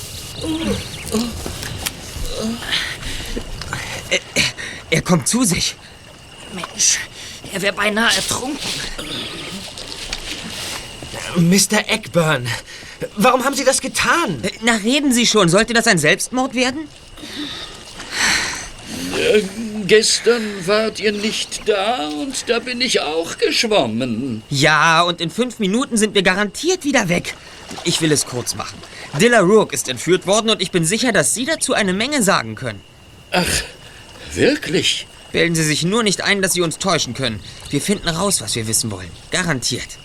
Er 4.90 5.02
kommt 5.02 5.28
zu 5.28 5.44
sich. 5.44 5.76
Mensch, 6.52 6.98
Er 7.52 7.62
wäre 7.62 7.72
beinahe 7.72 8.14
ertrunken. 8.16 8.58
Mr. 11.36 11.88
Eckburn, 11.88 12.48
warum 13.16 13.44
haben 13.44 13.54
Sie 13.54 13.64
das 13.64 13.80
getan? 13.80 14.40
Äh, 14.42 14.50
Na, 14.62 14.76
reden 14.76 15.12
Sie 15.12 15.26
schon. 15.26 15.48
Sollte 15.48 15.72
das 15.72 15.86
ein 15.86 15.98
Selbstmord 15.98 16.54
werden? 16.54 16.88
Äh, 19.16 19.42
gestern 19.86 20.42
wart 20.66 21.00
ihr 21.00 21.12
nicht 21.12 21.68
da 21.68 22.08
und 22.08 22.48
da 22.48 22.58
bin 22.58 22.80
ich 22.80 23.00
auch 23.00 23.38
geschwommen. 23.38 24.42
Ja, 24.50 25.02
und 25.02 25.20
in 25.20 25.30
fünf 25.30 25.58
Minuten 25.58 25.96
sind 25.96 26.14
wir 26.14 26.22
garantiert 26.22 26.84
wieder 26.84 27.08
weg. 27.08 27.34
Ich 27.84 28.00
will 28.00 28.12
es 28.12 28.26
kurz 28.26 28.54
machen. 28.54 28.78
Dilla 29.20 29.40
Rourke 29.40 29.74
ist 29.74 29.88
entführt 29.88 30.26
worden 30.26 30.50
und 30.50 30.62
ich 30.62 30.70
bin 30.70 30.84
sicher, 30.84 31.12
dass 31.12 31.34
Sie 31.34 31.44
dazu 31.44 31.74
eine 31.74 31.92
Menge 31.92 32.22
sagen 32.22 32.54
können. 32.54 32.80
Ach, 33.32 33.62
wirklich? 34.34 35.06
Bilden 35.32 35.54
Sie 35.54 35.62
sich 35.62 35.84
nur 35.84 36.02
nicht 36.02 36.22
ein, 36.22 36.42
dass 36.42 36.52
Sie 36.52 36.60
uns 36.60 36.78
täuschen 36.78 37.14
können. 37.14 37.40
Wir 37.70 37.80
finden 37.80 38.08
raus, 38.08 38.40
was 38.40 38.56
wir 38.56 38.66
wissen 38.66 38.90
wollen. 38.90 39.10
Garantiert. 39.30 39.98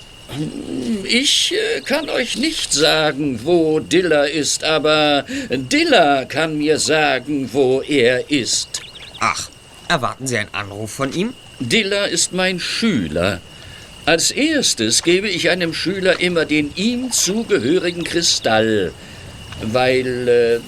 Ich 1.04 1.54
äh, 1.54 1.82
kann 1.82 2.10
euch 2.10 2.38
nicht 2.38 2.74
sagen, 2.74 3.42
wo 3.44 3.80
Dilla 3.80 4.26
ist, 4.26 4.64
aber 4.64 5.26
Dilla 5.50 6.26
kann 6.26 6.58
mir 6.58 6.80
sagen, 6.80 7.50
wo 7.54 7.82
er 7.82 8.30
ist. 8.30 8.82
Ach, 9.20 9.50
erwarten 9.88 10.28
Sie 10.28 10.38
einen 10.38 10.54
Anruf 10.54 10.92
von 10.92 11.14
ihm? 11.14 11.34
Dilla 11.60 12.06
ist 12.06 12.34
mein 12.34 12.60
Schüler. 12.60 13.40
Als 14.06 14.32
erstes 14.32 15.02
gebe 15.04 15.28
ich 15.28 15.50
einem 15.50 15.74
Schüler 15.74 16.20
immer 16.20 16.46
den 16.46 16.72
ihm 16.76 17.12
zugehörigen 17.12 18.04
Kristall, 18.04 18.92
weil 19.62 20.28
äh, 20.28 20.56
äh, 20.56 20.60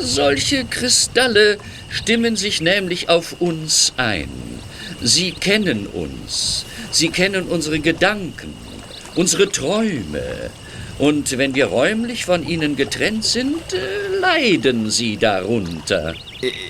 solche 0.00 0.64
Kristalle 0.64 1.58
stimmen 1.90 2.36
sich 2.36 2.60
nämlich 2.60 3.08
auf 3.08 3.40
uns 3.40 3.92
ein. 3.96 4.28
Sie 5.02 5.32
kennen 5.32 5.86
uns, 5.86 6.64
sie 6.90 7.10
kennen 7.10 7.44
unsere 7.44 7.78
Gedanken, 7.78 8.52
unsere 9.14 9.50
Träume. 9.50 10.50
Und 10.98 11.38
wenn 11.38 11.54
wir 11.54 11.66
räumlich 11.66 12.26
von 12.26 12.46
ihnen 12.46 12.76
getrennt 12.76 13.24
sind, 13.24 13.72
äh, 13.72 14.18
leiden 14.20 14.90
sie 14.90 15.16
darunter. 15.16 16.14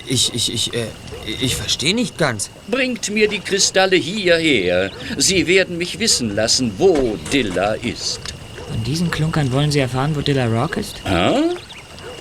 Ich, 0.07 0.33
ich, 0.33 0.53
ich, 0.53 0.73
äh, 0.73 0.85
ich 1.25 1.57
verstehe 1.57 1.93
nicht 1.93 2.17
ganz. 2.17 2.49
Bringt 2.69 3.09
mir 3.09 3.27
die 3.27 3.39
Kristalle 3.39 3.97
hierher. 3.97 4.89
Sie 5.17 5.47
werden 5.47 5.77
mich 5.77 5.99
wissen 5.99 6.33
lassen, 6.33 6.71
wo 6.77 7.17
Dilla 7.33 7.73
ist. 7.73 8.21
Von 8.69 8.83
diesen 8.85 9.11
Klunkern 9.11 9.51
wollen 9.51 9.69
Sie 9.69 9.79
erfahren, 9.79 10.15
wo 10.15 10.21
Dilla 10.21 10.45
Rock 10.45 10.77
ist? 10.77 11.01
Ah? 11.03 11.31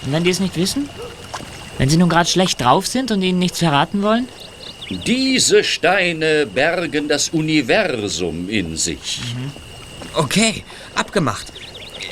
Und 0.05 0.13
wenn 0.13 0.25
die 0.25 0.31
es 0.31 0.41
nicht 0.41 0.57
wissen? 0.57 0.89
Wenn 1.79 1.89
Sie 1.89 1.97
nun 1.97 2.09
gerade 2.09 2.29
schlecht 2.29 2.61
drauf 2.61 2.89
sind 2.89 3.13
und 3.13 3.23
Ihnen 3.23 3.39
nichts 3.39 3.61
verraten 3.61 4.03
wollen? 4.03 4.29
Diese 5.07 5.63
Steine 5.63 6.47
bergen 6.47 7.07
das 7.07 7.29
Universum 7.29 8.49
in 8.49 8.77
sich. 8.77 9.21
Okay, 10.15 10.65
abgemacht. 10.95 11.53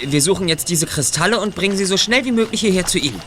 Wir 0.03 0.23
suchen 0.23 0.49
jetzt 0.49 0.69
diese 0.69 0.87
Kristalle 0.87 1.41
und 1.41 1.55
bringen 1.55 1.77
sie 1.77 1.85
so 1.85 1.97
schnell 1.97 2.25
wie 2.25 2.33
möglich 2.33 2.61
hierher 2.61 2.87
zu 2.87 2.99
Ihnen. 2.99 3.21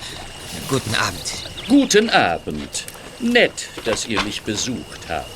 Guten 0.70 0.96
Abend. 0.96 1.34
Guten 1.68 2.10
Abend. 2.10 2.86
Nett, 3.20 3.70
dass 3.86 4.08
ihr 4.08 4.22
mich 4.24 4.42
besucht 4.42 5.02
habt. 5.10 5.28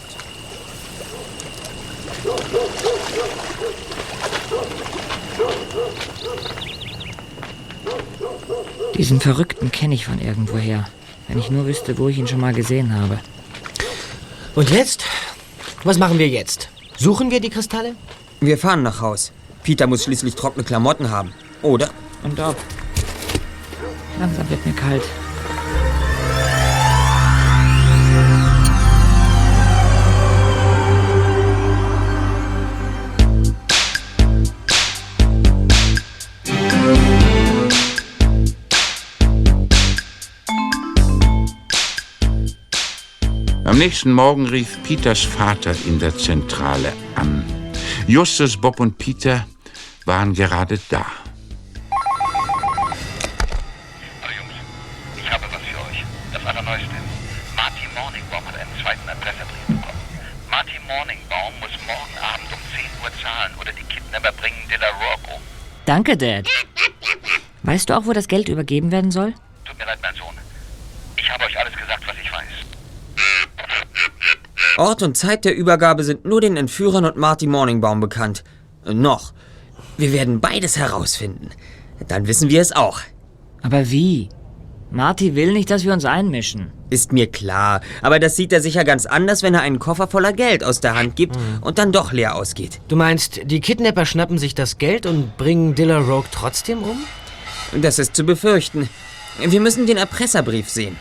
Diesen 8.97 9.19
Verrückten 9.19 9.71
kenne 9.71 9.93
ich 9.93 10.05
von 10.05 10.19
irgendwoher. 10.19 10.87
Wenn 11.27 11.37
ich 11.37 11.51
nur 11.51 11.65
wüsste, 11.65 11.97
wo 11.97 12.07
ich 12.07 12.17
ihn 12.17 12.27
schon 12.27 12.39
mal 12.39 12.53
gesehen 12.53 12.93
habe. 12.93 13.19
Und 14.55 14.69
jetzt? 14.69 15.03
Was 15.83 15.97
machen 15.97 16.17
wir 16.17 16.29
jetzt? 16.29 16.69
Suchen 16.97 17.29
wir 17.29 17.41
die 17.41 17.49
Kristalle? 17.49 17.95
Wir 18.41 18.57
fahren 18.57 18.83
nach 18.83 19.01
Haus. 19.01 19.31
Peter 19.63 19.87
muss 19.87 20.03
schließlich 20.03 20.35
trockene 20.35 20.63
Klamotten 20.63 21.09
haben. 21.09 21.33
Oder? 21.61 21.89
Und 22.23 22.39
ob. 22.39 22.55
Langsam 24.19 24.49
wird 24.49 24.65
mir 24.65 24.73
kalt. 24.73 25.03
Am 43.63 43.79
nächsten 43.79 44.13
Morgen 44.13 44.45
rief 44.45 44.77
Peters 44.83 45.23
Vater 45.23 45.75
in 45.85 45.99
der 45.99 46.15
Zentrale 46.15 46.89
an. 46.89 47.04
Justus, 48.07 48.55
Bob 48.55 48.79
und 48.79 48.99
Peter 48.99 49.47
waren 50.05 50.33
gerade 50.35 50.79
da. 50.89 51.05
Ich 55.17 55.31
habe 55.31 55.43
was 55.51 55.61
für 55.63 55.77
euch. 55.89 56.05
Das 56.31 56.45
Allerneueste. 56.45 56.87
Marty 57.55 57.87
Morningbaum 57.95 58.45
hat 58.45 58.55
einen 58.57 58.69
zweiten 58.79 59.09
Adressebrief 59.09 59.65
bekommen. 59.65 59.99
Marty 60.51 60.79
Morningbaum 60.87 61.53
muss 61.59 61.71
morgen 61.87 62.17
Abend 62.21 62.47
um 62.53 62.59
10 62.75 62.85
Uhr 63.03 63.11
zahlen 63.23 63.51
oder 63.59 63.71
die 63.71 63.83
Kidnapper 63.83 64.31
bringen 64.33 64.67
Dilla 64.69 64.89
Rourke 64.89 65.35
um. 65.35 65.41
Danke, 65.85 66.15
Dad. 66.15 66.47
Weißt 67.63 67.89
du 67.89 67.95
auch, 67.97 68.05
wo 68.05 68.13
das 68.13 68.27
Geld 68.27 68.49
übergeben 68.49 68.91
werden 68.91 69.09
soll? 69.09 69.33
Tut 69.65 69.79
mir 69.79 69.85
leid, 69.85 69.97
mein 70.03 70.13
Sohn. 70.13 70.35
Ich 71.17 71.27
habe 71.31 71.43
euch 71.45 71.57
alles 71.59 71.73
gesagt, 71.73 72.05
was 72.05 72.15
ich 72.21 72.31
weiß. 72.31 72.65
Ort 74.77 75.03
und 75.03 75.15
Zeit 75.15 75.45
der 75.45 75.55
Übergabe 75.55 76.03
sind 76.03 76.25
nur 76.25 76.41
den 76.41 76.57
Entführern 76.57 77.05
und 77.05 77.15
Marty 77.15 77.47
Morningbaum 77.47 78.01
bekannt. 78.01 78.43
Noch. 78.85 79.33
Wir 79.97 80.11
werden 80.11 80.41
beides 80.41 80.77
herausfinden. 80.77 81.49
Dann 82.09 82.27
wissen 82.27 82.49
wir 82.49 82.61
es 82.61 82.73
auch. 82.73 82.99
Aber 83.61 83.89
wie? 83.89 84.27
Marty 84.91 85.33
will 85.35 85.53
nicht, 85.53 85.71
dass 85.71 85.85
wir 85.85 85.93
uns 85.93 86.03
einmischen. 86.03 86.71
Ist 86.89 87.13
mir 87.13 87.27
klar. 87.31 87.79
Aber 88.01 88.19
das 88.19 88.35
sieht 88.35 88.51
er 88.51 88.61
sicher 88.61 88.83
ganz 88.83 89.05
anders, 89.05 89.43
wenn 89.43 89.53
er 89.53 89.61
einen 89.61 89.79
Koffer 89.79 90.07
voller 90.07 90.33
Geld 90.33 90.63
aus 90.63 90.81
der 90.81 90.95
Hand 90.95 91.15
gibt 91.15 91.37
und 91.61 91.77
dann 91.77 91.93
doch 91.93 92.11
leer 92.11 92.35
ausgeht. 92.35 92.81
Du 92.89 92.97
meinst, 92.97 93.41
die 93.45 93.61
Kidnapper 93.61 94.05
schnappen 94.05 94.37
sich 94.37 94.55
das 94.55 94.77
Geld 94.77 95.05
und 95.05 95.37
bringen 95.37 95.73
Dilla 95.75 95.99
Rogue 95.99 96.29
trotzdem 96.31 96.83
um? 96.83 96.97
Das 97.81 97.97
ist 97.97 98.15
zu 98.15 98.25
befürchten. 98.25 98.89
Wir 99.39 99.61
müssen 99.61 99.87
den 99.87 99.97
Erpresserbrief 99.97 100.69
sehen. 100.69 100.97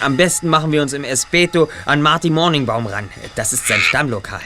Am 0.00 0.16
besten 0.16 0.48
machen 0.48 0.70
wir 0.72 0.82
uns 0.82 0.92
im 0.92 1.04
Espeto 1.04 1.68
an 1.84 2.02
Marty 2.02 2.30
Morningbaum 2.30 2.86
ran. 2.86 3.08
Das 3.34 3.52
ist 3.52 3.66
sein 3.66 3.80
Stammlokal. 3.80 4.40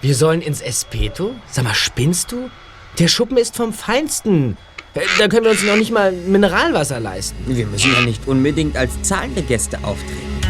Wir 0.00 0.14
sollen 0.14 0.42
ins 0.42 0.60
Espeto? 0.60 1.34
Sag 1.50 1.64
mal, 1.64 1.74
spinnst 1.74 2.30
du? 2.32 2.50
Der 2.98 3.08
Schuppen 3.08 3.36
ist 3.36 3.56
vom 3.56 3.72
Feinsten. 3.72 4.56
Äh, 4.94 5.00
Da 5.18 5.28
können 5.28 5.44
wir 5.44 5.50
uns 5.50 5.64
noch 5.64 5.76
nicht 5.76 5.90
mal 5.90 6.12
Mineralwasser 6.12 7.00
leisten. 7.00 7.36
Wir 7.46 7.66
müssen 7.66 7.92
ja 7.92 8.02
nicht 8.02 8.28
unbedingt 8.28 8.76
als 8.76 9.02
zahlende 9.02 9.42
Gäste 9.42 9.78
auftreten. 9.82 10.40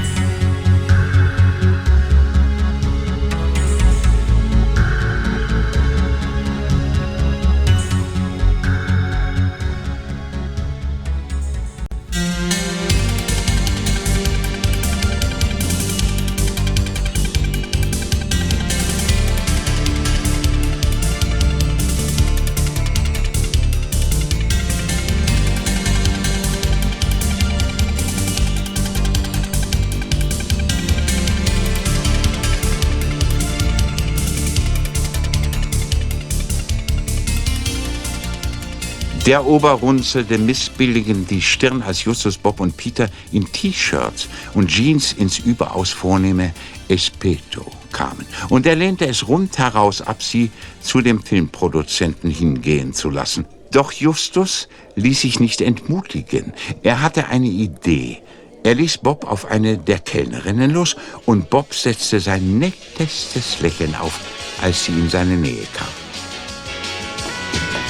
Der 39.27 39.47
Oberrunzelte 39.47 40.37
missbilligen 40.37 41.27
die 41.27 41.41
Stirn, 41.41 41.81
als 41.81 42.05
Justus, 42.05 42.37
Bob 42.37 42.61
und 42.61 42.77
Peter 42.77 43.09
in 43.33 43.51
T-Shirts 43.51 44.29
und 44.53 44.69
Jeans 44.69 45.15
ins 45.15 45.39
überaus 45.39 45.91
vornehme 45.91 46.53
Espeto 46.89 47.65
kamen. 47.91 48.27
Und 48.51 48.67
er 48.67 48.77
lehnte 48.77 49.07
es 49.07 49.27
rundheraus 49.27 50.03
ab, 50.03 50.23
sie 50.23 50.51
zu 50.83 51.01
dem 51.01 51.23
Filmproduzenten 51.23 52.31
hingehen 52.31 52.93
zu 52.93 53.09
lassen. 53.09 53.47
Doch 53.71 53.93
Justus 53.93 54.69
ließ 54.97 55.23
sich 55.23 55.41
nicht 55.41 55.63
entmutigen. 55.63 56.53
Er 56.83 57.01
hatte 57.01 57.29
eine 57.29 57.47
Idee. 57.47 58.19
Er 58.63 58.75
ließ 58.75 58.99
Bob 58.99 59.25
auf 59.25 59.47
eine 59.47 59.79
der 59.79 60.01
Kellnerinnen 60.01 60.71
los 60.71 60.97
und 61.25 61.49
Bob 61.49 61.73
setzte 61.73 62.21
sein 62.21 62.59
nettestes 62.59 63.61
Lächeln 63.63 63.95
auf, 63.95 64.21
als 64.61 64.85
sie 64.85 64.93
in 64.93 65.09
seine 65.09 65.37
Nähe 65.37 65.67
kam. 65.73 66.04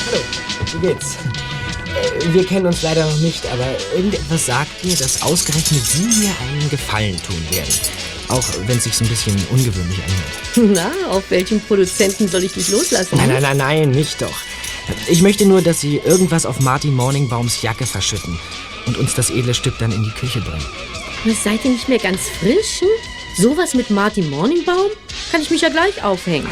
Hallo, 0.07 0.23
wie 0.81 0.87
geht's? 0.87 1.17
Äh, 2.25 2.33
Wir 2.33 2.45
kennen 2.45 2.67
uns 2.67 2.83
leider 2.83 3.05
noch 3.07 3.19
nicht, 3.19 3.47
aber 3.47 3.67
irgendetwas 3.95 4.47
sagt 4.47 4.85
mir, 4.85 4.97
dass 4.97 5.23
ausgerechnet 5.23 5.85
Sie 5.85 6.03
mir 6.03 6.31
einen 6.41 6.69
Gefallen 6.71 7.21
tun 7.23 7.43
werden. 7.51 7.73
Auch 8.29 8.45
wenn 8.67 8.79
es 8.79 8.85
sich 8.85 9.01
ein 9.01 9.09
bisschen 9.09 9.37
ungewöhnlich 9.51 9.99
anhört. 10.03 10.93
Na, 11.07 11.11
auf 11.11 11.25
welchen 11.31 11.61
Produzenten 11.61 12.29
soll 12.29 12.45
ich 12.45 12.53
dich 12.53 12.69
loslassen? 12.69 13.17
Nein, 13.17 13.29
nein, 13.29 13.43
nein, 13.43 13.57
nein, 13.57 13.91
nicht 13.91 14.21
doch. 14.23 14.35
Ich 15.09 15.23
möchte 15.23 15.47
nur, 15.47 15.63
dass 15.63 15.81
Sie 15.81 15.97
irgendwas 15.99 16.47
auf 16.47 16.61
Martin 16.61 16.95
Morningbaums 16.95 17.63
Jacke 17.63 17.87
verschütten 17.87 18.39
und 18.87 18.99
uns 18.99 19.15
das 19.15 19.31
edle 19.31 19.55
Stück 19.55 19.79
dann 19.79 19.93
in 19.93 20.03
die 20.03 20.11
Küche 20.11 20.41
bringen. 20.41 20.65
Was, 21.25 21.43
seid 21.45 21.65
ihr 21.65 21.71
nicht 21.71 21.89
mehr 21.89 21.99
ganz 21.99 22.21
frisch? 22.41 22.81
Hm? 22.81 22.89
Sowas 23.43 23.75
mit 23.75 23.91
Martin 23.91 24.29
Morningbaum? 24.31 24.91
Kann 25.33 25.41
ich 25.41 25.51
mich 25.51 25.63
ja 25.63 25.69
gleich 25.71 26.03
aufhängen. 26.05 26.49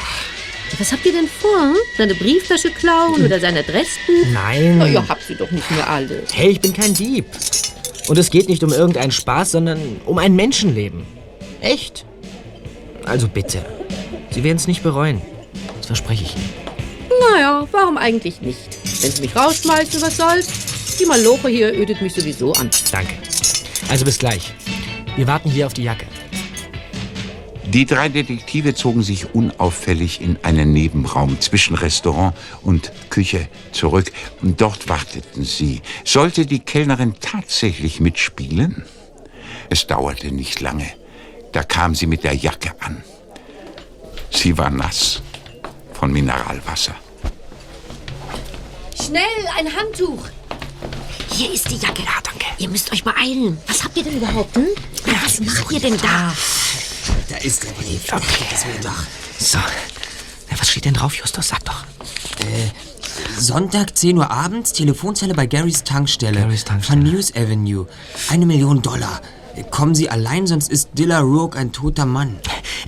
Was 0.78 0.90
habt 0.92 1.04
ihr 1.06 1.12
denn 1.12 1.28
vor? 1.28 1.74
Seine 1.96 2.14
Brieftasche 2.14 2.70
klauen 2.70 3.24
oder 3.24 3.38
sein 3.38 3.56
Adressbuch? 3.56 4.26
Nein. 4.32 4.78
Na, 4.78 4.88
ihr 4.88 5.06
habt 5.06 5.22
sie 5.22 5.34
doch 5.34 5.50
nicht 5.50 5.70
mehr 5.70 5.88
alle. 5.88 6.22
Hey, 6.32 6.50
ich 6.50 6.60
bin 6.60 6.72
kein 6.72 6.94
Dieb. 6.94 7.26
Und 8.08 8.18
es 8.18 8.30
geht 8.30 8.48
nicht 8.48 8.64
um 8.64 8.72
irgendeinen 8.72 9.12
Spaß, 9.12 9.52
sondern 9.52 10.00
um 10.06 10.18
ein 10.18 10.34
Menschenleben. 10.34 11.04
Echt? 11.60 12.04
Also 13.04 13.28
bitte. 13.28 13.64
Sie 14.30 14.42
werden 14.42 14.56
es 14.56 14.66
nicht 14.66 14.82
bereuen. 14.82 15.20
Das 15.76 15.86
verspreche 15.86 16.24
ich 16.24 16.34
Ihnen. 16.34 16.50
Naja, 17.30 17.68
warum 17.70 17.96
eigentlich 17.96 18.40
nicht? 18.40 18.58
Wenn 19.02 19.12
sie 19.12 19.22
mich 19.22 19.36
rausschmeißen, 19.36 20.00
was 20.02 20.16
soll's? 20.16 20.48
Die 20.98 21.06
Maloche 21.06 21.48
hier 21.48 21.72
ödet 21.72 22.00
mich 22.02 22.14
sowieso 22.14 22.52
an. 22.54 22.70
Danke. 22.90 23.14
Also 23.88 24.04
bis 24.04 24.18
gleich. 24.18 24.52
Wir 25.16 25.26
warten 25.26 25.50
hier 25.50 25.66
auf 25.66 25.74
die 25.74 25.84
Jacke. 25.84 26.06
Die 27.64 27.86
drei 27.86 28.08
Detektive 28.08 28.74
zogen 28.74 29.02
sich 29.02 29.34
unauffällig 29.34 30.20
in 30.20 30.36
einen 30.42 30.72
Nebenraum 30.72 31.40
zwischen 31.40 31.74
Restaurant 31.74 32.34
und 32.62 32.92
Küche 33.08 33.48
zurück. 33.70 34.12
Und 34.42 34.60
dort 34.60 34.88
warteten 34.88 35.44
sie. 35.44 35.80
Sollte 36.04 36.44
die 36.44 36.58
Kellnerin 36.58 37.14
tatsächlich 37.20 38.00
mitspielen? 38.00 38.84
Es 39.70 39.86
dauerte 39.86 40.32
nicht 40.32 40.60
lange. 40.60 40.86
Da 41.52 41.62
kam 41.62 41.94
sie 41.94 42.06
mit 42.06 42.24
der 42.24 42.34
Jacke 42.34 42.74
an. 42.80 43.02
Sie 44.30 44.58
war 44.58 44.70
nass 44.70 45.22
von 45.92 46.12
Mineralwasser. 46.12 46.94
Schnell, 49.00 49.22
ein 49.56 49.68
Handtuch. 49.76 50.24
Hier 51.30 51.52
ist 51.52 51.70
die 51.70 51.76
Jacke. 51.76 52.02
Ja, 52.02 52.20
danke. 52.22 52.46
Ihr 52.58 52.68
müsst 52.68 52.92
euch 52.92 53.04
beeilen. 53.04 53.58
Was 53.66 53.84
habt 53.84 53.96
ihr 53.96 54.04
denn 54.04 54.16
überhaupt? 54.16 54.56
Hm? 54.56 54.66
Ja, 55.06 55.14
was 55.24 55.40
macht 55.40 55.70
ihr 55.72 55.80
denn 55.80 55.96
da? 55.98 56.34
Da 57.32 57.38
ist 57.38 57.64
der 57.64 57.70
Brief. 57.70 58.12
Okay. 58.12 58.44
Das 58.50 58.66
will 58.66 58.78
doch. 58.82 59.04
So. 59.38 59.58
Na, 60.50 60.60
was 60.60 60.68
steht 60.68 60.84
denn 60.84 60.92
drauf, 60.92 61.14
Justus? 61.14 61.48
Sag 61.48 61.64
doch. 61.64 61.84
Äh, 62.40 63.40
Sonntag, 63.40 63.96
10 63.96 64.18
Uhr 64.18 64.30
abends, 64.30 64.74
Telefonzelle 64.74 65.32
bei 65.32 65.46
Garys 65.46 65.82
Tankstelle. 65.82 66.40
Garys 66.40 66.64
Tankstelle. 66.64 67.00
Von 67.00 67.10
News 67.10 67.34
Avenue. 67.34 67.86
Eine 68.28 68.44
Million 68.44 68.82
Dollar. 68.82 69.22
Kommen 69.70 69.94
Sie 69.94 70.10
allein, 70.10 70.46
sonst 70.46 70.70
ist 70.70 70.90
Dilla 70.92 71.20
Rourke 71.20 71.58
ein 71.58 71.72
toter 71.72 72.04
Mann. 72.04 72.38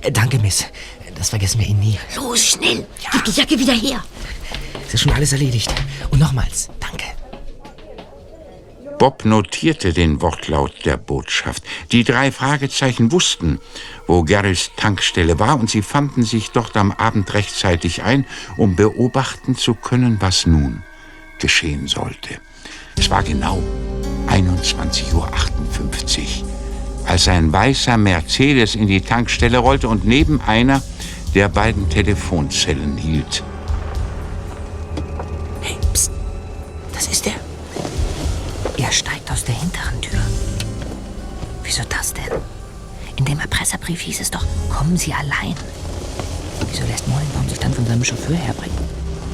Äh, 0.01 0.11
danke, 0.11 0.37
Miss. 0.37 0.63
Das 1.17 1.29
vergessen 1.29 1.59
wir 1.59 1.67
Ihnen 1.67 1.79
nie. 1.79 1.97
Los, 2.15 2.45
schnell. 2.45 2.85
Gib 3.11 3.25
die 3.25 3.31
Jacke 3.31 3.57
wieder 3.57 3.73
her. 3.73 4.03
Es 4.87 4.93
ist 4.93 5.01
schon 5.01 5.13
alles 5.13 5.31
erledigt. 5.31 5.73
Und 6.11 6.19
nochmals, 6.19 6.69
danke. 6.79 7.05
Bob 8.97 9.25
notierte 9.25 9.91
den 9.91 10.21
Wortlaut 10.21 10.85
der 10.85 10.95
Botschaft. 10.97 11.63
Die 11.91 12.03
drei 12.03 12.31
Fragezeichen 12.31 13.11
wussten, 13.11 13.59
wo 14.07 14.23
Garys 14.23 14.71
Tankstelle 14.77 15.37
war, 15.37 15.59
und 15.59 15.69
sie 15.69 15.81
fanden 15.81 16.23
sich 16.23 16.51
dort 16.51 16.77
am 16.77 16.91
Abend 16.91 17.33
rechtzeitig 17.33 18.03
ein, 18.03 18.25
um 18.57 18.75
beobachten 18.75 19.55
zu 19.55 19.73
können, 19.73 20.17
was 20.21 20.45
nun 20.45 20.83
geschehen 21.39 21.87
sollte. 21.87 22.39
Es 22.97 23.09
war 23.09 23.23
genau 23.23 23.61
21.58 24.27 25.13
Uhr, 25.13 25.29
als 27.05 27.27
ein 27.27 27.51
weißer 27.51 27.97
Mercedes 27.97 28.75
in 28.75 28.87
die 28.87 29.01
Tankstelle 29.01 29.57
rollte 29.57 29.89
und 29.89 30.05
neben 30.05 30.39
einer 30.41 30.81
der 31.33 31.49
beiden 31.49 31.89
Telefonzellen 31.89 32.97
hielt. 32.97 33.43
Hey, 35.61 35.77
psst. 35.91 36.11
Das 36.93 37.07
ist 37.07 37.27
er. 37.27 37.54
Er 38.77 38.91
steigt 38.91 39.31
aus 39.31 39.43
der 39.43 39.55
hinteren 39.55 40.01
Tür. 40.01 40.19
Wieso 41.63 41.83
das 41.89 42.13
denn? 42.13 42.31
In 43.15 43.25
dem 43.25 43.39
Erpresserbrief 43.39 44.01
hieß 44.01 44.19
es 44.19 44.31
doch, 44.31 44.45
kommen 44.69 44.97
Sie 44.97 45.13
allein. 45.13 45.55
Wieso 46.69 46.85
lässt 46.85 47.07
Morningbaum 47.07 47.47
sich 47.47 47.59
dann 47.59 47.73
von 47.73 47.85
seinem 47.85 48.03
Chauffeur 48.03 48.35
herbringen? 48.35 48.77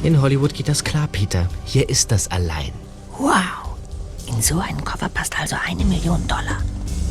In 0.02 0.20
Hollywood 0.20 0.54
geht 0.54 0.68
das 0.68 0.84
klar, 0.84 1.08
Peter. 1.10 1.48
Hier 1.64 1.88
ist 1.88 2.12
das 2.12 2.30
allein. 2.30 2.72
Wow. 3.18 3.76
In 4.28 4.40
so 4.40 4.60
einen 4.60 4.84
Koffer 4.84 5.08
passt 5.08 5.38
also 5.38 5.56
eine 5.66 5.84
Million 5.84 6.26
Dollar. 6.28 6.62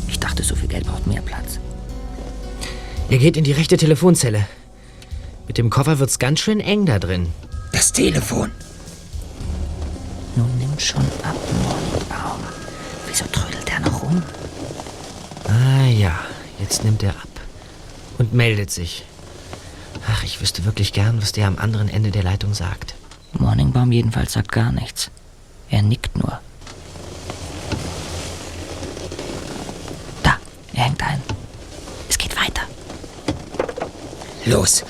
Ich 0.08 0.20
dachte, 0.20 0.44
so 0.44 0.56
viel 0.56 0.68
Geld 0.68 0.86
braucht 0.86 1.08
mehr 1.08 1.22
Platz. 1.22 1.60
Ihr 3.10 3.18
geht 3.18 3.36
in 3.36 3.44
die 3.44 3.52
rechte 3.52 3.78
Telefonzelle. 3.78 4.48
Mit 5.48 5.58
dem 5.58 5.70
Koffer 5.70 6.00
wird's 6.00 6.20
ganz 6.20 6.40
schön 6.40 6.62
eng 6.62 6.86
da 6.86 6.98
drin. 6.98 7.28
Das 7.74 7.92
Telefon. 7.92 8.52
Nun 10.36 10.58
nimmt 10.58 10.82
schon 10.82 11.06
ab, 11.24 11.36
Morningbaum. 11.64 11.81
Wieso 13.22 13.32
trödelt 13.32 13.70
er 13.70 13.80
noch 13.82 14.04
rum? 14.04 14.24
Ah 15.48 15.86
ja, 15.86 16.20
jetzt 16.60 16.84
nimmt 16.84 17.04
er 17.04 17.12
ab. 17.12 17.28
Und 18.18 18.34
meldet 18.34 18.72
sich. 18.72 19.06
Ach, 20.12 20.24
ich 20.24 20.42
wüsste 20.42 20.66
wirklich 20.66 20.94
gern, 20.94 21.22
was 21.22 21.32
der 21.32 21.48
am 21.48 21.58
anderen 21.58 21.90
Ende 21.90 22.12
der 22.12 22.24
Leitung 22.24 22.54
sagt. 22.54 22.96
Morningbaum 23.34 23.92
jedenfalls 23.92 24.34
sagt 24.34 24.52
gar 24.52 24.72
nichts. 24.72 25.12
Er 25.70 25.82
nickt 25.82 26.18
nur. 26.18 26.40
Da, 30.24 30.38
er 30.74 30.84
hängt 30.84 31.04
ein. 31.04 31.22
Es 32.10 32.18
geht 32.18 32.36
weiter. 32.36 32.64
Los, 34.46 34.84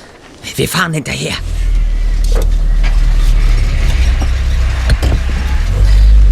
wir 0.55 0.69
fahren 0.69 0.93
hinterher. 0.93 1.35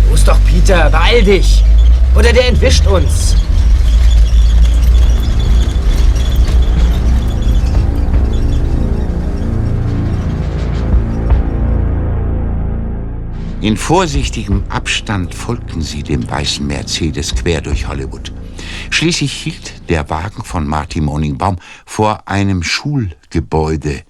Los 0.10 0.24
doch, 0.24 0.40
Peter, 0.46 0.90
beeil 0.90 1.24
dich! 1.24 1.64
Oder 2.16 2.34
der 2.34 2.48
entwischt 2.48 2.86
uns! 2.88 3.36
In 13.62 13.76
vorsichtigem 13.76 14.64
Abstand 14.70 15.36
folgten 15.36 15.82
sie 15.82 16.02
dem 16.02 16.30
weißen 16.30 16.66
Mercedes 16.66 17.36
quer 17.36 17.60
durch 17.60 17.88
Hollywood. 17.88 18.32
Schließlich 18.90 19.34
hielt 19.34 19.90
der 19.90 20.10
Wagen 20.10 20.44
von 20.44 20.66
Marty 20.66 21.02
Morningbaum 21.02 21.58
vor 21.86 22.28
einem 22.28 22.64
Schulgebäude. 22.64 24.04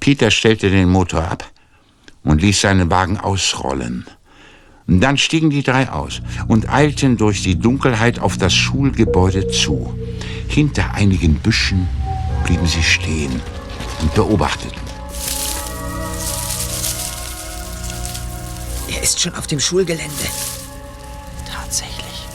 Peter 0.00 0.30
stellte 0.30 0.70
den 0.70 0.90
Motor 0.90 1.24
ab 1.24 1.50
und 2.22 2.42
ließ 2.42 2.60
seinen 2.60 2.90
Wagen 2.90 3.18
ausrollen. 3.18 4.06
Dann 4.98 5.16
stiegen 5.16 5.50
die 5.50 5.62
drei 5.62 5.88
aus 5.88 6.20
und 6.48 6.68
eilten 6.68 7.16
durch 7.16 7.44
die 7.44 7.56
Dunkelheit 7.56 8.18
auf 8.18 8.36
das 8.36 8.52
Schulgebäude 8.52 9.46
zu. 9.46 9.94
Hinter 10.48 10.94
einigen 10.94 11.36
Büschen 11.36 11.88
blieben 12.44 12.66
sie 12.66 12.82
stehen 12.82 13.40
und 14.00 14.12
beobachteten. 14.14 14.80
Er 18.88 19.00
ist 19.00 19.20
schon 19.20 19.34
auf 19.36 19.46
dem 19.46 19.60
Schulgelände. 19.60 20.10
Tatsächlich. 21.48 22.26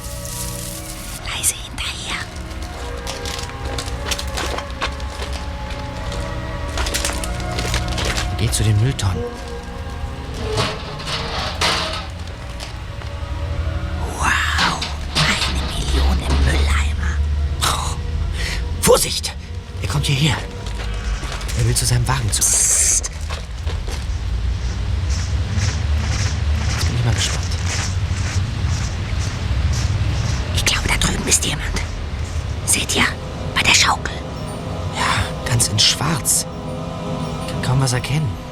Leise 1.25 1.55
hinterher. 1.55 2.15
Er 8.31 8.37
geht 8.37 8.53
zu 8.53 8.63
den 8.63 8.79
Mülltonnen. 8.81 9.23
Kommt 20.05 20.19
hierher. 20.19 20.37
Er 21.57 21.65
will 21.65 21.75
zu 21.75 21.85
seinem 21.85 22.07
Wagen 22.07 22.31
zurück. 22.31 22.51
Jetzt 22.51 23.11
bin 26.85 26.95
ich 26.97 27.05
mal 27.05 27.13
gespannt. 27.13 27.45
Ich 30.55 30.65
glaube, 30.65 30.87
da 30.87 30.97
drüben 30.97 31.27
ist 31.27 31.45
jemand. 31.45 31.65
Seht 32.65 32.95
ihr? 32.95 33.05
Bei 33.53 33.61
der 33.61 33.73
Schaukel. 33.73 34.13
Ja, 34.95 35.49
ganz 35.49 35.69
in 35.69 35.79
schwarz. 35.79 36.45
Ich 37.45 37.53
kann 37.53 37.61
kaum 37.63 37.81
was 37.81 37.93
erkennen. 37.93 38.44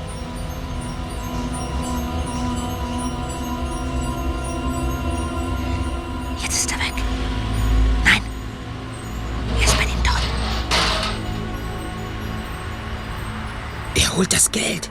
Geld. 14.54 14.90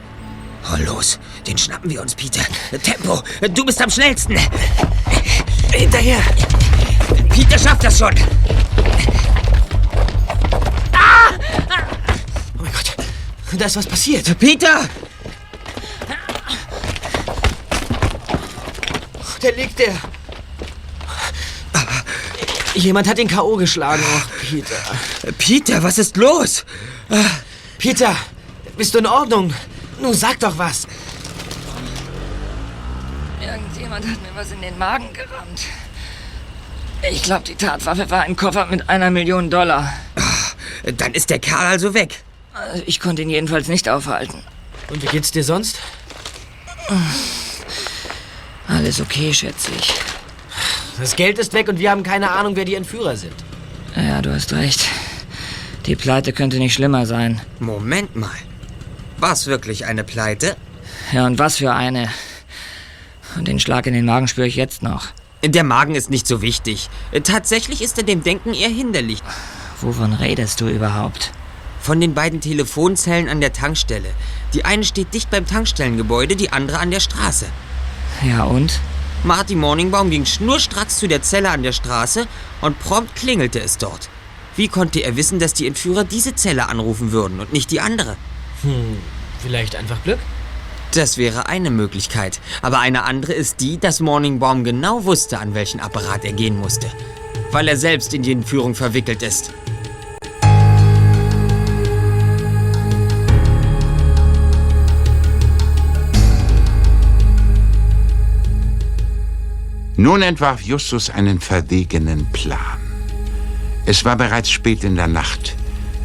Oh, 0.70 0.76
los, 0.84 1.18
den 1.46 1.56
schnappen 1.56 1.88
wir 1.88 2.02
uns, 2.02 2.14
Peter. 2.14 2.42
Tempo, 2.82 3.22
du 3.40 3.64
bist 3.64 3.80
am 3.80 3.88
schnellsten. 3.90 4.38
Hinterher. 5.72 6.20
Peter 7.30 7.58
schafft 7.58 7.84
das 7.84 7.98
schon. 7.98 8.14
Oh 12.58 12.62
mein 12.62 12.72
Gott, 12.72 12.96
da 13.52 13.64
ist 13.64 13.76
was 13.76 13.86
passiert. 13.86 14.38
Peter! 14.38 14.88
Da 19.40 19.48
liegt 19.56 19.80
er. 19.80 19.94
Jemand 22.74 23.06
hat 23.08 23.18
den 23.18 23.28
K.O. 23.28 23.56
geschlagen. 23.56 24.02
Oh, 24.04 24.20
Peter. 24.40 25.32
Peter, 25.38 25.82
was 25.82 25.98
ist 25.98 26.16
los? 26.16 26.64
Peter, 27.78 28.16
bist 28.76 28.94
du 28.94 28.98
in 28.98 29.06
Ordnung? 29.06 29.52
Nun 30.00 30.14
sag 30.14 30.40
doch 30.40 30.56
was. 30.58 30.86
Irgendjemand 33.40 34.06
hat 34.06 34.22
mir 34.22 34.34
was 34.34 34.52
in 34.52 34.60
den 34.60 34.78
Magen 34.78 35.12
gerammt. 35.12 35.62
Ich 37.10 37.22
glaube, 37.22 37.44
die 37.44 37.56
Tatwaffe 37.56 38.10
war 38.10 38.22
ein 38.22 38.36
Koffer 38.36 38.66
mit 38.66 38.88
einer 38.88 39.10
Million 39.10 39.50
Dollar. 39.50 39.92
Dann 40.96 41.14
ist 41.14 41.30
der 41.30 41.38
Kerl 41.38 41.66
also 41.66 41.94
weg. 41.94 42.22
Also 42.54 42.82
Ich 42.86 43.00
konnte 43.00 43.22
ihn 43.22 43.30
jedenfalls 43.30 43.68
nicht 43.68 43.88
aufhalten. 43.88 44.42
Und 44.90 45.02
wie 45.02 45.06
geht's 45.06 45.30
dir 45.30 45.44
sonst? 45.44 45.78
Alles 48.68 49.00
okay, 49.00 49.32
schätze 49.32 49.70
ich. 49.78 49.94
Das 50.98 51.16
Geld 51.16 51.38
ist 51.38 51.52
weg 51.52 51.68
und 51.68 51.78
wir 51.78 51.90
haben 51.90 52.02
keine 52.02 52.30
Ahnung, 52.30 52.56
wer 52.56 52.64
die 52.64 52.74
Entführer 52.74 53.16
sind. 53.16 53.34
Ja, 53.96 54.22
du 54.22 54.32
hast 54.32 54.52
recht. 54.52 54.86
Die 55.86 55.96
Pleite 55.96 56.32
könnte 56.32 56.58
nicht 56.58 56.74
schlimmer 56.74 57.06
sein. 57.06 57.40
Moment 57.58 58.14
mal. 58.14 58.30
War's 59.22 59.46
wirklich 59.46 59.86
eine 59.86 60.02
Pleite? 60.02 60.56
Ja, 61.12 61.26
und 61.26 61.38
was 61.38 61.58
für 61.58 61.72
eine. 61.72 62.08
Und 63.36 63.46
den 63.46 63.60
Schlag 63.60 63.86
in 63.86 63.94
den 63.94 64.04
Magen 64.04 64.26
spüre 64.26 64.48
ich 64.48 64.56
jetzt 64.56 64.82
noch. 64.82 65.06
Der 65.44 65.62
Magen 65.62 65.94
ist 65.94 66.10
nicht 66.10 66.26
so 66.26 66.42
wichtig. 66.42 66.90
Tatsächlich 67.22 67.82
ist 67.82 67.96
er 67.98 68.02
dem 68.02 68.24
Denken 68.24 68.52
eher 68.52 68.68
hinderlich. 68.68 69.20
Wovon 69.80 70.12
redest 70.12 70.60
du 70.60 70.66
überhaupt? 70.66 71.30
Von 71.80 72.00
den 72.00 72.14
beiden 72.14 72.40
Telefonzellen 72.40 73.28
an 73.28 73.40
der 73.40 73.52
Tankstelle. 73.52 74.10
Die 74.54 74.64
eine 74.64 74.82
steht 74.82 75.14
dicht 75.14 75.30
beim 75.30 75.46
Tankstellengebäude, 75.46 76.34
die 76.34 76.50
andere 76.50 76.80
an 76.80 76.90
der 76.90 76.98
Straße. 76.98 77.46
Ja, 78.26 78.42
und? 78.42 78.80
Marty 79.22 79.54
Morningbaum 79.54 80.10
ging 80.10 80.26
schnurstracks 80.26 80.98
zu 80.98 81.06
der 81.06 81.22
Zelle 81.22 81.50
an 81.50 81.62
der 81.62 81.70
Straße 81.70 82.26
und 82.60 82.76
prompt 82.80 83.14
klingelte 83.14 83.60
es 83.60 83.78
dort. 83.78 84.08
Wie 84.56 84.66
konnte 84.66 84.98
er 84.98 85.16
wissen, 85.16 85.38
dass 85.38 85.54
die 85.54 85.68
Entführer 85.68 86.02
diese 86.02 86.34
Zelle 86.34 86.68
anrufen 86.68 87.12
würden 87.12 87.38
und 87.38 87.52
nicht 87.52 87.70
die 87.70 87.80
andere? 87.80 88.16
Hm, 88.62 88.96
vielleicht 89.40 89.76
einfach 89.76 90.02
Glück? 90.04 90.18
Das 90.94 91.16
wäre 91.16 91.46
eine 91.48 91.70
Möglichkeit. 91.70 92.40
Aber 92.60 92.78
eine 92.78 93.04
andere 93.04 93.32
ist 93.32 93.60
die, 93.60 93.78
dass 93.78 94.00
Morningbaum 94.00 94.62
genau 94.62 95.04
wusste, 95.04 95.38
an 95.38 95.54
welchen 95.54 95.80
Apparat 95.80 96.24
er 96.24 96.32
gehen 96.32 96.58
musste. 96.58 96.86
Weil 97.50 97.68
er 97.68 97.76
selbst 97.76 98.14
in 98.14 98.22
die 98.22 98.32
Entführung 98.32 98.74
verwickelt 98.74 99.22
ist. 99.22 99.52
Nun 109.96 110.22
entwarf 110.22 110.62
Justus 110.62 111.10
einen 111.10 111.40
verwegenen 111.40 112.26
Plan. 112.32 112.80
Es 113.86 114.04
war 114.04 114.16
bereits 114.16 114.50
spät 114.50 114.84
in 114.84 114.96
der 114.96 115.06
Nacht, 115.06 115.54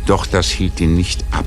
doch 0.05 0.25
das 0.25 0.49
hielt 0.49 0.79
ihn 0.79 0.95
nicht 0.95 1.23
ab. 1.31 1.45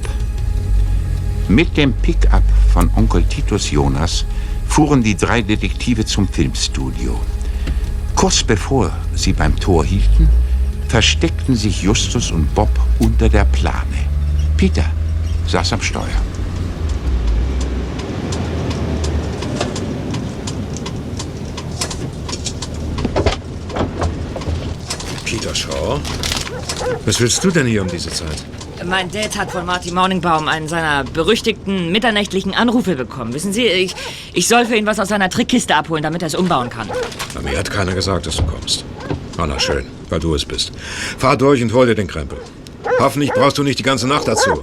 Mit 1.50 1.76
dem 1.76 1.92
Pickup 1.94 2.44
von 2.72 2.88
Onkel 2.94 3.24
Titus 3.24 3.72
Jonas 3.72 4.24
fuhren 4.68 5.02
die 5.02 5.16
drei 5.16 5.42
Detektive 5.42 6.06
zum 6.06 6.28
Filmstudio. 6.28 7.20
Kurz 8.14 8.44
bevor 8.44 8.92
sie 9.16 9.32
beim 9.32 9.56
Tor 9.56 9.84
hielten, 9.84 10.28
versteckten 10.86 11.56
sich 11.56 11.82
Justus 11.82 12.30
und 12.30 12.54
Bob 12.54 12.70
unter 13.00 13.28
der 13.28 13.46
Plane. 13.46 14.06
Peter 14.56 14.84
saß 15.48 15.72
am 15.72 15.82
Steuer. 15.82 16.04
Peter 25.24 25.52
Shaw? 25.52 25.98
Was 27.04 27.20
willst 27.20 27.42
du 27.42 27.50
denn 27.50 27.66
hier 27.66 27.82
um 27.82 27.88
diese 27.88 28.10
Zeit? 28.10 28.44
Mein 28.84 29.10
Dad 29.10 29.36
hat 29.36 29.50
von 29.50 29.66
Marty 29.66 29.90
Morningbaum 29.90 30.48
einen 30.48 30.68
seiner 30.68 31.04
berüchtigten 31.04 31.92
mitternächtlichen 31.92 32.54
Anrufe 32.54 32.96
bekommen. 32.96 33.34
Wissen 33.34 33.52
Sie, 33.52 33.66
ich, 33.66 33.94
ich 34.32 34.48
soll 34.48 34.64
für 34.64 34.76
ihn 34.76 34.86
was 34.86 34.98
aus 34.98 35.08
seiner 35.08 35.28
Trickkiste 35.28 35.74
abholen, 35.74 36.02
damit 36.02 36.22
er 36.22 36.28
es 36.28 36.34
umbauen 36.34 36.70
kann. 36.70 36.88
Na, 37.34 37.42
mir 37.42 37.58
hat 37.58 37.70
keiner 37.70 37.92
gesagt, 37.92 38.26
dass 38.26 38.36
du 38.36 38.42
kommst. 38.44 38.84
Ah, 39.36 39.46
na 39.46 39.58
schön, 39.58 39.86
weil 40.08 40.20
du 40.20 40.34
es 40.34 40.44
bist. 40.44 40.72
Fahr 41.18 41.36
durch 41.36 41.62
und 41.62 41.72
hol 41.72 41.86
dir 41.86 41.94
den 41.94 42.06
Krempel. 42.06 42.38
Hoffentlich 42.98 43.32
brauchst 43.32 43.58
du 43.58 43.62
nicht 43.62 43.78
die 43.78 43.82
ganze 43.82 44.06
Nacht 44.06 44.26
dazu. 44.28 44.62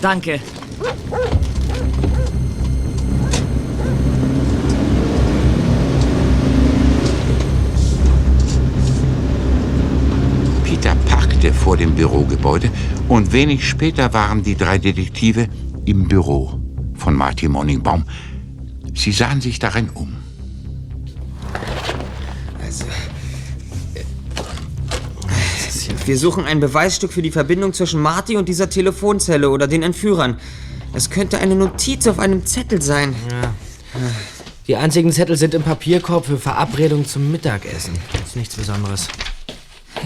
Danke. 0.00 0.40
Vor 11.66 11.76
dem 11.76 11.96
Bürogebäude 11.96 12.70
und 13.08 13.32
wenig 13.32 13.68
später 13.68 14.12
waren 14.12 14.44
die 14.44 14.54
drei 14.54 14.78
Detektive 14.78 15.48
im 15.84 16.06
Büro 16.06 16.60
von 16.94 17.12
Marty 17.12 17.48
Morningbaum. 17.48 18.04
Sie 18.94 19.10
sahen 19.10 19.40
sich 19.40 19.58
darin 19.58 19.90
um. 19.92 20.16
Also. 22.64 22.84
äh, 23.96 24.04
Wir 26.06 26.16
suchen 26.16 26.44
ein 26.44 26.60
Beweisstück 26.60 27.12
für 27.12 27.22
die 27.22 27.32
Verbindung 27.32 27.72
zwischen 27.72 28.00
Marty 28.00 28.36
und 28.36 28.48
dieser 28.48 28.70
Telefonzelle 28.70 29.50
oder 29.50 29.66
den 29.66 29.82
Entführern. 29.82 30.38
Es 30.92 31.10
könnte 31.10 31.38
eine 31.38 31.56
Notiz 31.56 32.06
auf 32.06 32.20
einem 32.20 32.46
Zettel 32.46 32.80
sein. 32.80 33.12
Ja. 33.28 33.52
Die 34.68 34.76
einzigen 34.76 35.10
Zettel 35.10 35.36
sind 35.36 35.52
im 35.52 35.64
Papierkorb 35.64 36.26
für 36.26 36.38
Verabredung 36.38 37.04
zum 37.06 37.32
Mittagessen. 37.32 37.94
Das 38.12 38.28
ist 38.28 38.36
nichts 38.36 38.54
Besonderes. 38.54 39.08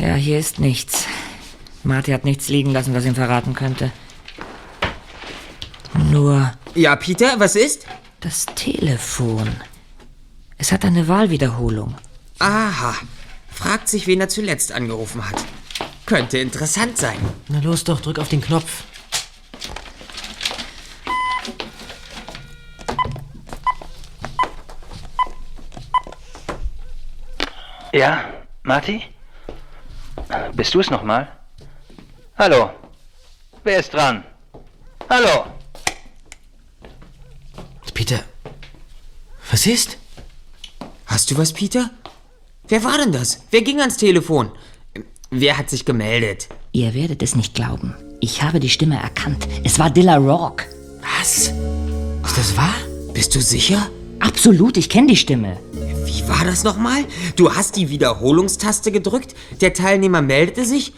Ja, 0.01 0.15
hier 0.15 0.39
ist 0.39 0.59
nichts. 0.59 1.05
Marty 1.83 2.13
hat 2.13 2.25
nichts 2.25 2.49
liegen 2.49 2.73
lassen, 2.73 2.95
was 2.95 3.05
ihm 3.05 3.15
verraten 3.15 3.55
könnte. 3.55 3.91
Nur. 6.11 6.53
Ja, 6.75 6.97
Peter, 6.97 7.39
was 7.39 7.57
ist? 7.57 7.87
Das 8.21 8.47
Telefon. 8.55 9.49
Es 10.59 10.73
hat 10.73 10.85
eine 10.85 11.09
Wahlwiederholung. 11.09 11.97
Aha. 12.39 12.95
Fragt 13.51 13.89
sich, 13.89 14.07
wen 14.07 14.21
er 14.21 14.29
zuletzt 14.29 14.73
angerufen 14.73 15.29
hat. 15.29 15.45
Könnte 16.07 16.39
interessant 16.39 16.99
sein. 16.99 17.19
Na 17.49 17.61
los 17.61 17.85
doch, 17.85 18.01
drück 18.01 18.19
auf 18.19 18.29
den 18.29 18.41
Knopf. 18.41 18.85
Ja, 27.93 28.25
Marty? 28.63 29.03
Bist 30.55 30.75
du 30.75 30.81
es 30.81 30.91
nochmal? 30.91 31.40
Hallo? 32.41 32.71
Wer 33.65 33.81
ist 33.81 33.93
dran? 33.93 34.25
Hallo? 35.11 35.45
Peter, 37.93 38.21
was 39.51 39.67
ist? 39.67 39.99
Hast 41.05 41.31
du 41.31 41.37
was, 41.37 41.53
Peter? 41.53 41.91
Wer 42.67 42.83
war 42.83 42.97
denn 42.97 43.13
das? 43.13 43.43
Wer 43.51 43.61
ging 43.61 43.81
ans 43.81 43.99
Telefon? 43.99 44.53
Wer 45.31 45.59
hat 45.59 45.69
sich 45.69 45.85
gemeldet? 45.85 46.49
Ihr 46.73 46.95
werdet 46.95 47.23
es 47.23 47.37
nicht 47.37 47.55
glauben. 47.55 47.95
Ich 48.21 48.43
habe 48.43 48.59
die 48.59 48.71
Stimme 48.71 48.97
erkannt. 48.97 49.47
Es 49.63 49.79
war 49.79 49.91
Dilla 49.91 50.17
Rock. 50.17 50.65
Was? 51.19 51.49
Ist 51.49 52.39
das 52.39 52.57
wahr? 52.57 52.75
Bist 53.13 53.35
du 53.35 53.43
sicher? 53.43 53.91
Absolut, 54.19 54.79
ich 54.79 54.89
kenne 54.89 55.09
die 55.09 55.17
Stimme. 55.17 55.59
Wie 56.07 56.27
war 56.27 56.47
das 56.47 56.65
nochmal? 56.65 57.05
Du 57.37 57.55
hast 57.55 57.77
die 57.77 57.91
Wiederholungstaste 57.91 58.93
gedrückt, 58.93 59.35
der 59.61 59.75
Teilnehmer 59.75 60.23
meldete 60.23 60.65
sich 60.65 60.95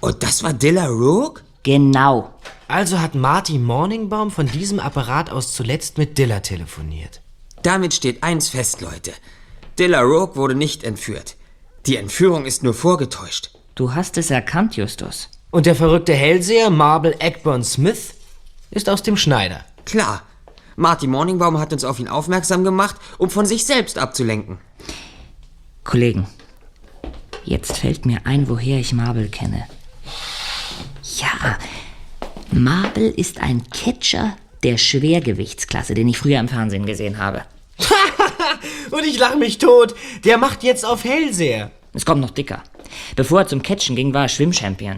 und 0.00 0.22
das 0.22 0.42
war 0.42 0.52
Dilla 0.52 0.86
Rook? 0.86 1.42
Genau. 1.62 2.34
Also 2.68 3.00
hat 3.00 3.14
Marty 3.14 3.58
Morningbaum 3.58 4.30
von 4.30 4.46
diesem 4.46 4.80
Apparat 4.80 5.30
aus 5.30 5.52
zuletzt 5.52 5.98
mit 5.98 6.18
Dilla 6.18 6.40
telefoniert. 6.40 7.20
Damit 7.62 7.94
steht 7.94 8.22
eins 8.22 8.48
fest, 8.48 8.80
Leute. 8.80 9.12
Dilla 9.78 10.00
Rook 10.02 10.36
wurde 10.36 10.54
nicht 10.54 10.84
entführt. 10.84 11.36
Die 11.86 11.96
Entführung 11.96 12.44
ist 12.44 12.62
nur 12.62 12.74
vorgetäuscht. 12.74 13.50
Du 13.74 13.94
hast 13.94 14.18
es 14.18 14.30
erkannt, 14.30 14.76
Justus. 14.76 15.28
Und 15.50 15.66
der 15.66 15.74
verrückte 15.74 16.14
Hellseher 16.14 16.70
Marble 16.70 17.16
Eggburn 17.18 17.64
Smith 17.64 18.14
ist 18.70 18.88
aus 18.88 19.02
dem 19.02 19.16
Schneider. 19.16 19.64
Klar. 19.84 20.22
Marty 20.76 21.06
Morningbaum 21.06 21.58
hat 21.58 21.72
uns 21.72 21.84
auf 21.84 22.00
ihn 22.00 22.08
aufmerksam 22.08 22.64
gemacht, 22.64 22.96
um 23.18 23.30
von 23.30 23.46
sich 23.46 23.64
selbst 23.64 23.96
abzulenken. 23.98 24.58
Kollegen, 25.84 26.26
jetzt 27.44 27.78
fällt 27.78 28.06
mir 28.06 28.20
ein, 28.24 28.48
woher 28.48 28.78
ich 28.78 28.92
Marble 28.92 29.28
kenne. 29.28 29.66
Ja, 31.44 31.58
Marble 32.52 33.08
ist 33.08 33.40
ein 33.40 33.62
Catcher 33.70 34.36
der 34.62 34.78
Schwergewichtsklasse, 34.78 35.94
den 35.94 36.08
ich 36.08 36.18
früher 36.18 36.40
im 36.40 36.48
Fernsehen 36.48 36.86
gesehen 36.86 37.18
habe. 37.18 37.42
Und 38.90 39.04
ich 39.04 39.18
lache 39.18 39.36
mich 39.36 39.58
tot. 39.58 39.94
Der 40.24 40.38
macht 40.38 40.62
jetzt 40.62 40.86
auf 40.86 41.04
Hellseher. 41.04 41.70
Es 41.92 42.06
kommt 42.06 42.20
noch 42.20 42.30
dicker. 42.30 42.62
Bevor 43.16 43.40
er 43.40 43.46
zum 43.46 43.62
Catchen 43.62 43.96
ging, 43.96 44.14
war 44.14 44.22
er 44.22 44.28
Schwimmchampion. 44.28 44.96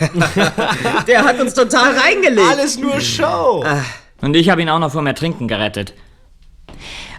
Der 1.06 1.24
hat 1.24 1.40
uns 1.40 1.54
total 1.54 1.96
reingelegt. 1.96 2.48
Alles 2.48 2.78
nur 2.78 3.00
Show. 3.00 3.64
Und 4.20 4.34
ich 4.36 4.50
habe 4.50 4.62
ihn 4.62 4.68
auch 4.68 4.78
noch 4.78 4.92
vom 4.92 5.06
Ertrinken 5.06 5.48
gerettet. 5.48 5.94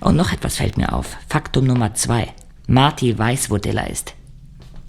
Und 0.01 0.15
noch 0.15 0.31
etwas 0.31 0.57
fällt 0.57 0.77
mir 0.77 0.93
auf. 0.93 1.17
Faktum 1.27 1.65
Nummer 1.65 1.93
zwei. 1.93 2.33
Marty 2.67 3.17
weiß, 3.17 3.49
wo 3.49 3.57
Dilla 3.57 3.85
ist. 3.85 4.13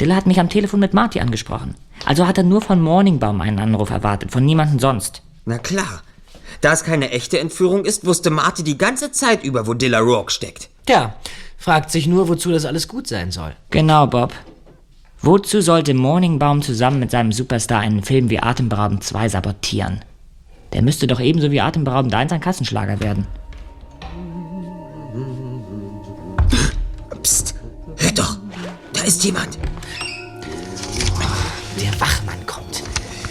Dilla 0.00 0.16
hat 0.16 0.26
mich 0.26 0.40
am 0.40 0.48
Telefon 0.48 0.80
mit 0.80 0.94
Marty 0.94 1.20
angesprochen. 1.20 1.74
Also 2.04 2.26
hat 2.26 2.38
er 2.38 2.44
nur 2.44 2.60
von 2.60 2.80
Morningbaum 2.80 3.40
einen 3.40 3.58
Anruf 3.58 3.90
erwartet, 3.90 4.30
von 4.30 4.44
niemandem 4.44 4.78
sonst. 4.78 5.22
Na 5.44 5.58
klar. 5.58 6.02
Da 6.60 6.72
es 6.72 6.84
keine 6.84 7.10
echte 7.10 7.38
Entführung 7.38 7.84
ist, 7.84 8.06
wusste 8.06 8.30
Marty 8.30 8.62
die 8.62 8.78
ganze 8.78 9.10
Zeit 9.10 9.42
über, 9.42 9.66
wo 9.66 9.74
Dilla 9.74 9.98
Rourke 9.98 10.30
steckt. 10.30 10.68
Tja, 10.86 11.14
fragt 11.56 11.90
sich 11.90 12.06
nur, 12.06 12.28
wozu 12.28 12.50
das 12.50 12.64
alles 12.64 12.88
gut 12.88 13.06
sein 13.06 13.30
soll. 13.30 13.52
Genau, 13.70 14.06
Bob. 14.06 14.32
Wozu 15.20 15.60
sollte 15.60 15.94
Morningbaum 15.94 16.62
zusammen 16.62 16.98
mit 16.98 17.10
seinem 17.10 17.32
Superstar 17.32 17.80
einen 17.80 18.02
Film 18.02 18.30
wie 18.30 18.40
Atemberaubend 18.40 19.04
2 19.04 19.28
sabotieren? 19.28 20.04
Der 20.72 20.82
müsste 20.82 21.06
doch 21.06 21.20
ebenso 21.20 21.50
wie 21.50 21.60
Atemberaubend 21.60 22.14
1 22.14 22.32
ein 22.32 22.40
Kassenschlager 22.40 23.00
werden. 23.00 23.26
Psst, 27.22 27.54
hört 27.98 28.18
doch. 28.18 28.38
Da 28.92 29.02
ist 29.02 29.24
jemand. 29.24 29.58
Der 31.82 32.00
Wachmann 32.00 32.46
kommt. 32.46 32.80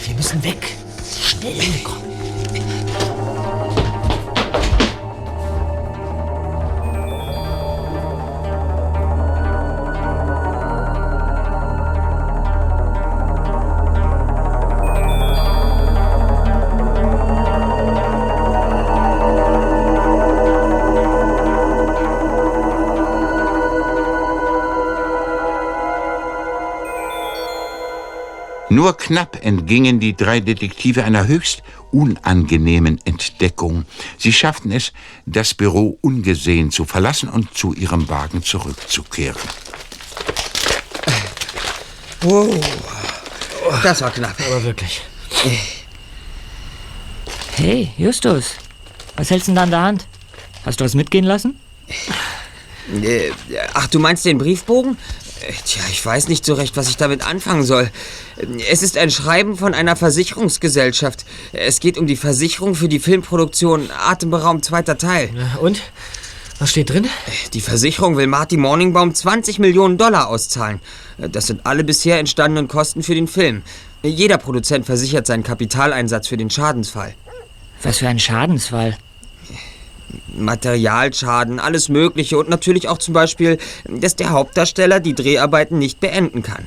Wir 0.06 0.14
müssen 0.14 0.44
weg. 0.44 0.76
Schnell, 1.24 1.80
komm. 1.86 2.11
Nur 28.72 28.96
knapp 28.96 29.38
entgingen 29.44 30.00
die 30.00 30.16
drei 30.16 30.40
Detektive 30.40 31.04
einer 31.04 31.28
höchst 31.28 31.62
unangenehmen 31.92 33.02
Entdeckung. 33.04 33.84
Sie 34.18 34.32
schafften 34.32 34.72
es, 34.72 34.94
das 35.26 35.54
Büro 35.54 35.98
ungesehen 36.00 36.72
zu 36.72 36.86
verlassen 36.86 37.28
und 37.28 37.54
zu 37.54 37.74
ihrem 37.74 38.08
Wagen 38.08 38.44
zurückzukehren. 38.44 39.42
Wow. 42.22 42.56
Das 43.84 44.00
war 44.00 44.12
knapp. 44.12 44.38
Aber 44.48 44.64
wirklich. 44.64 45.02
Hey, 47.58 47.92
Justus. 47.98 48.54
Was 49.18 49.32
hältst 49.32 49.50
du 49.50 49.52
denn 49.52 49.58
da 49.58 49.64
an 49.64 49.72
der 49.72 49.82
Hand? 49.82 50.08
Hast 50.66 50.80
du 50.80 50.86
was 50.86 50.96
mitgehen 50.96 51.26
lassen? 51.26 51.60
Äh, 53.04 53.32
ach, 53.74 53.88
du 53.88 54.00
meinst 54.00 54.24
den 54.24 54.38
Briefbogen? 54.38 54.96
Äh, 55.42 55.54
Tja, 55.66 55.82
ich 55.92 56.06
weiß 56.06 56.28
nicht 56.28 56.46
so 56.46 56.54
recht, 56.54 56.78
was 56.78 56.90
ich 56.90 56.98
damit 56.98 57.26
anfangen 57.26 57.64
soll. 57.64 57.90
Es 58.70 58.84
ist 58.84 58.98
ein 58.98 59.12
Schreiben 59.12 59.58
von 59.58 59.74
einer 59.74 59.96
Versicherungsgesellschaft. 59.96 61.26
Es 61.54 61.80
geht 61.80 61.98
um 61.98 62.08
die 62.08 62.16
Versicherung 62.16 62.76
für 62.76 62.88
die 62.88 63.00
Filmproduktion 63.00 63.90
Atemberaum 63.92 64.62
zweiter 64.62 64.98
Teil. 64.98 65.30
Und? 65.62 65.82
Was 66.60 66.70
steht 66.70 66.92
drin? 66.92 67.08
Die 67.54 67.62
Versicherung 67.62 68.18
will 68.18 68.28
Marty 68.28 68.56
Morningbaum 68.56 69.16
20 69.16 69.58
Millionen 69.58 69.98
Dollar 69.98 70.28
auszahlen. 70.28 70.80
Das 71.18 71.48
sind 71.48 71.66
alle 71.66 71.84
bisher 71.84 72.20
entstandenen 72.20 72.68
Kosten 72.68 73.02
für 73.02 73.16
den 73.16 73.28
Film. 73.28 73.64
Jeder 74.04 74.38
Produzent 74.38 74.86
versichert 74.86 75.26
seinen 75.26 75.44
Kapitaleinsatz 75.44 76.28
für 76.28 76.38
den 76.38 76.52
Schadensfall. 76.52 77.16
Was 77.82 77.98
für 77.98 78.08
ein 78.08 78.20
Schadensfall. 78.20 78.96
Materialschaden, 80.36 81.60
alles 81.60 81.90
Mögliche 81.90 82.38
und 82.38 82.50
natürlich 82.50 82.88
auch 82.88 82.98
zum 82.98 83.14
Beispiel, 83.14 83.58
dass 83.86 84.16
der 84.16 84.32
Hauptdarsteller 84.32 85.00
die 85.00 85.14
Dreharbeiten 85.14 85.78
nicht 85.78 86.00
beenden 86.00 86.44
kann. 86.44 86.66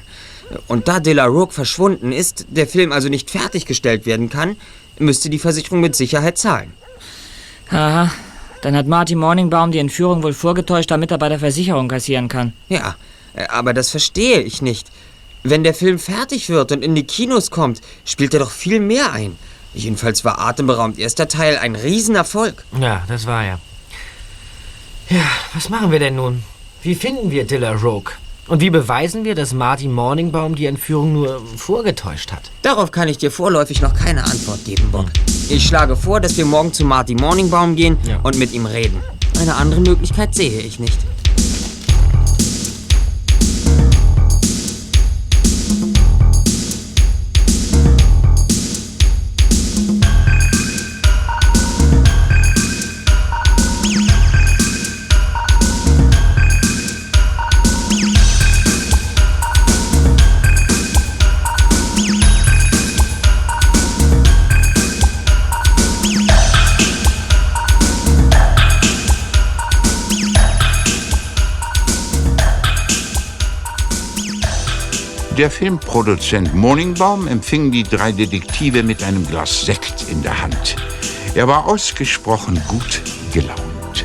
Und 0.68 0.88
da 0.88 1.01
De 1.01 1.14
La 1.14 1.24
Rook 1.26 1.53
verschwunden 1.53 2.12
ist, 2.12 2.47
der 2.49 2.66
Film 2.66 2.92
also 2.92 3.09
nicht 3.09 3.30
fertiggestellt 3.30 4.07
werden 4.07 4.28
kann, 4.28 4.57
müsste 4.99 5.30
die 5.30 5.38
Versicherung 5.38 5.80
mit 5.80 5.97
Sicherheit 5.97 6.38
zahlen. 6.38 6.72
Aha, 7.70 8.11
dann 8.62 8.76
hat 8.76 8.86
Marty 8.86 9.14
Morningbaum 9.14 9.72
die 9.72 9.78
Entführung 9.78 10.22
wohl 10.22 10.34
vorgetäuscht, 10.34 10.90
damit 10.90 11.11
er 11.11 11.18
bei 11.18 11.28
der 11.28 11.38
Versicherung 11.38 11.88
kassieren 11.88 12.28
kann. 12.28 12.53
Ja, 12.68 12.97
aber 13.49 13.74
das 13.74 13.90
verstehe 13.90 14.40
ich 14.40 14.62
nicht. 14.62 14.88
Wenn 15.42 15.64
der 15.64 15.74
Film 15.74 15.99
fertig 15.99 16.49
wird 16.49 16.72
und 16.72 16.82
in 16.82 16.95
die 16.95 17.05
Kinos 17.05 17.51
kommt, 17.51 17.80
spielt 18.05 18.32
er 18.32 18.40
doch 18.40 18.51
viel 18.51 18.80
mehr 18.80 19.12
ein. 19.12 19.36
Jedenfalls 19.74 20.24
war 20.24 20.38
Atemberaubend 20.40 20.98
erster 20.98 21.28
Teil 21.28 21.58
ein 21.58 21.74
Riesenerfolg. 21.76 22.64
Ja, 22.80 23.02
das 23.08 23.26
war 23.26 23.44
er. 23.44 23.58
Ja, 25.10 25.24
was 25.52 25.68
machen 25.68 25.90
wir 25.90 25.98
denn 25.98 26.16
nun? 26.16 26.42
Wie 26.82 26.94
finden 26.94 27.30
wir 27.30 27.44
Dilla 27.44 27.72
Rogue? 27.72 28.12
Und 28.46 28.60
wie 28.60 28.68
beweisen 28.70 29.24
wir, 29.24 29.34
dass 29.34 29.54
Marty 29.54 29.88
Morningbaum 29.88 30.54
die 30.54 30.66
Entführung 30.66 31.14
nur 31.14 31.42
vorgetäuscht 31.56 32.30
hat? 32.30 32.50
Darauf 32.62 32.90
kann 32.90 33.08
ich 33.08 33.16
dir 33.16 33.30
vorläufig 33.30 33.80
noch 33.80 33.94
keine 33.94 34.22
Antwort 34.24 34.64
geben, 34.66 34.90
Bob. 34.92 35.06
Ich 35.48 35.64
schlage 35.66 35.96
vor, 35.96 36.20
dass 36.20 36.36
wir 36.36 36.44
morgen 36.44 36.72
zu 36.72 36.84
Marty 36.84 37.14
Morningbaum 37.14 37.74
gehen 37.74 37.96
Ja. 38.06 38.20
und 38.22 38.36
mit 38.38 38.52
ihm 38.52 38.66
reden. 38.66 39.00
Eine 39.40 39.54
andere 39.54 39.80
Möglichkeit 39.80 40.34
sehe 40.34 40.60
ich 40.60 40.78
nicht. 40.78 40.98
Der 75.39 75.51
Filmproduzent 75.51 76.55
Morningbaum 76.55 77.26
empfing 77.26 77.72
die 77.72 77.82
drei 77.82 78.12
Detektive 78.12 78.85
mit 78.85 79.03
einem 79.03 79.26
Glas 79.26 79.66
Sekt 79.66 80.09
in 80.09 80.22
der 80.22 80.41
Hand. 80.41 80.76
Er 81.35 81.49
war 81.49 81.66
ausgesprochen 81.66 82.62
gut 82.68 83.01
gelaunt. 83.32 84.05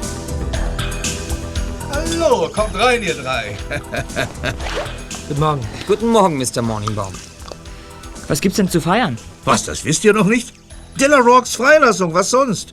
Hallo, 1.92 2.50
kommt 2.50 2.74
rein, 2.74 3.04
ihr 3.04 3.14
drei. 3.14 3.56
Guten 5.28 5.40
Morgen. 5.40 5.68
Guten 5.86 6.08
Morgen, 6.08 6.38
Mr. 6.40 6.64
Morningbaum. 6.64 7.14
Was 8.28 8.42
gibt's 8.42 8.58
denn 8.58 8.70
zu 8.70 8.82
feiern? 8.82 9.16
Was, 9.46 9.66
das 9.66 9.86
wisst 9.86 10.04
ihr 10.06 10.14
noch 10.14 10.26
nicht? 10.26 10.52
Dilla 11.00 11.20
Rocks 11.20 11.56
Freilassung, 11.56 12.12
was 12.16 12.32
sonst? 12.32 12.72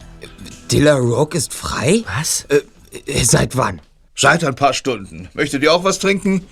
Dilla 0.72 0.94
Rogue 0.94 1.36
ist 1.36 1.52
frei? 1.52 2.04
Was? 2.18 2.46
Äh, 2.48 2.62
äh, 3.04 3.22
seit 3.22 3.54
wann? 3.58 3.82
Seit 4.14 4.44
ein 4.44 4.54
paar 4.54 4.72
Stunden. 4.72 5.28
Möchtet 5.34 5.62
ihr 5.62 5.74
auch 5.74 5.84
was 5.84 5.98
trinken? 5.98 6.46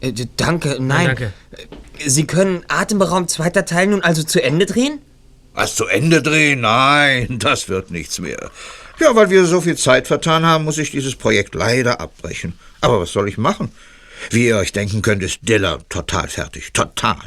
Äh, 0.00 0.12
danke, 0.36 0.76
nein. 0.80 1.06
danke. 1.06 1.32
Äh, 1.52 2.08
Sie 2.08 2.26
können 2.26 2.64
Atemberaum 2.68 3.26
zweiter 3.28 3.64
Teil 3.64 3.88
nun 3.88 4.02
also 4.02 4.22
zu 4.22 4.42
Ende 4.42 4.66
drehen? 4.66 5.00
Was 5.54 5.74
zu 5.74 5.86
Ende 5.86 6.22
drehen? 6.22 6.60
Nein, 6.60 7.26
das 7.40 7.68
wird 7.68 7.90
nichts 7.90 8.18
mehr. 8.20 8.50
Ja, 9.00 9.14
weil 9.14 9.30
wir 9.30 9.44
so 9.46 9.60
viel 9.60 9.76
Zeit 9.76 10.06
vertan 10.06 10.44
haben, 10.44 10.64
muss 10.64 10.78
ich 10.78 10.90
dieses 10.90 11.16
Projekt 11.16 11.54
leider 11.54 12.00
abbrechen. 12.00 12.58
Aber 12.80 13.00
was 13.00 13.12
soll 13.12 13.28
ich 13.28 13.38
machen? 13.38 13.70
Wie 14.30 14.48
ihr 14.48 14.56
euch 14.56 14.72
denken 14.72 15.02
könnt, 15.02 15.22
ist 15.22 15.40
Diller 15.42 15.78
total 15.88 16.28
fertig. 16.28 16.72
Total. 16.72 17.18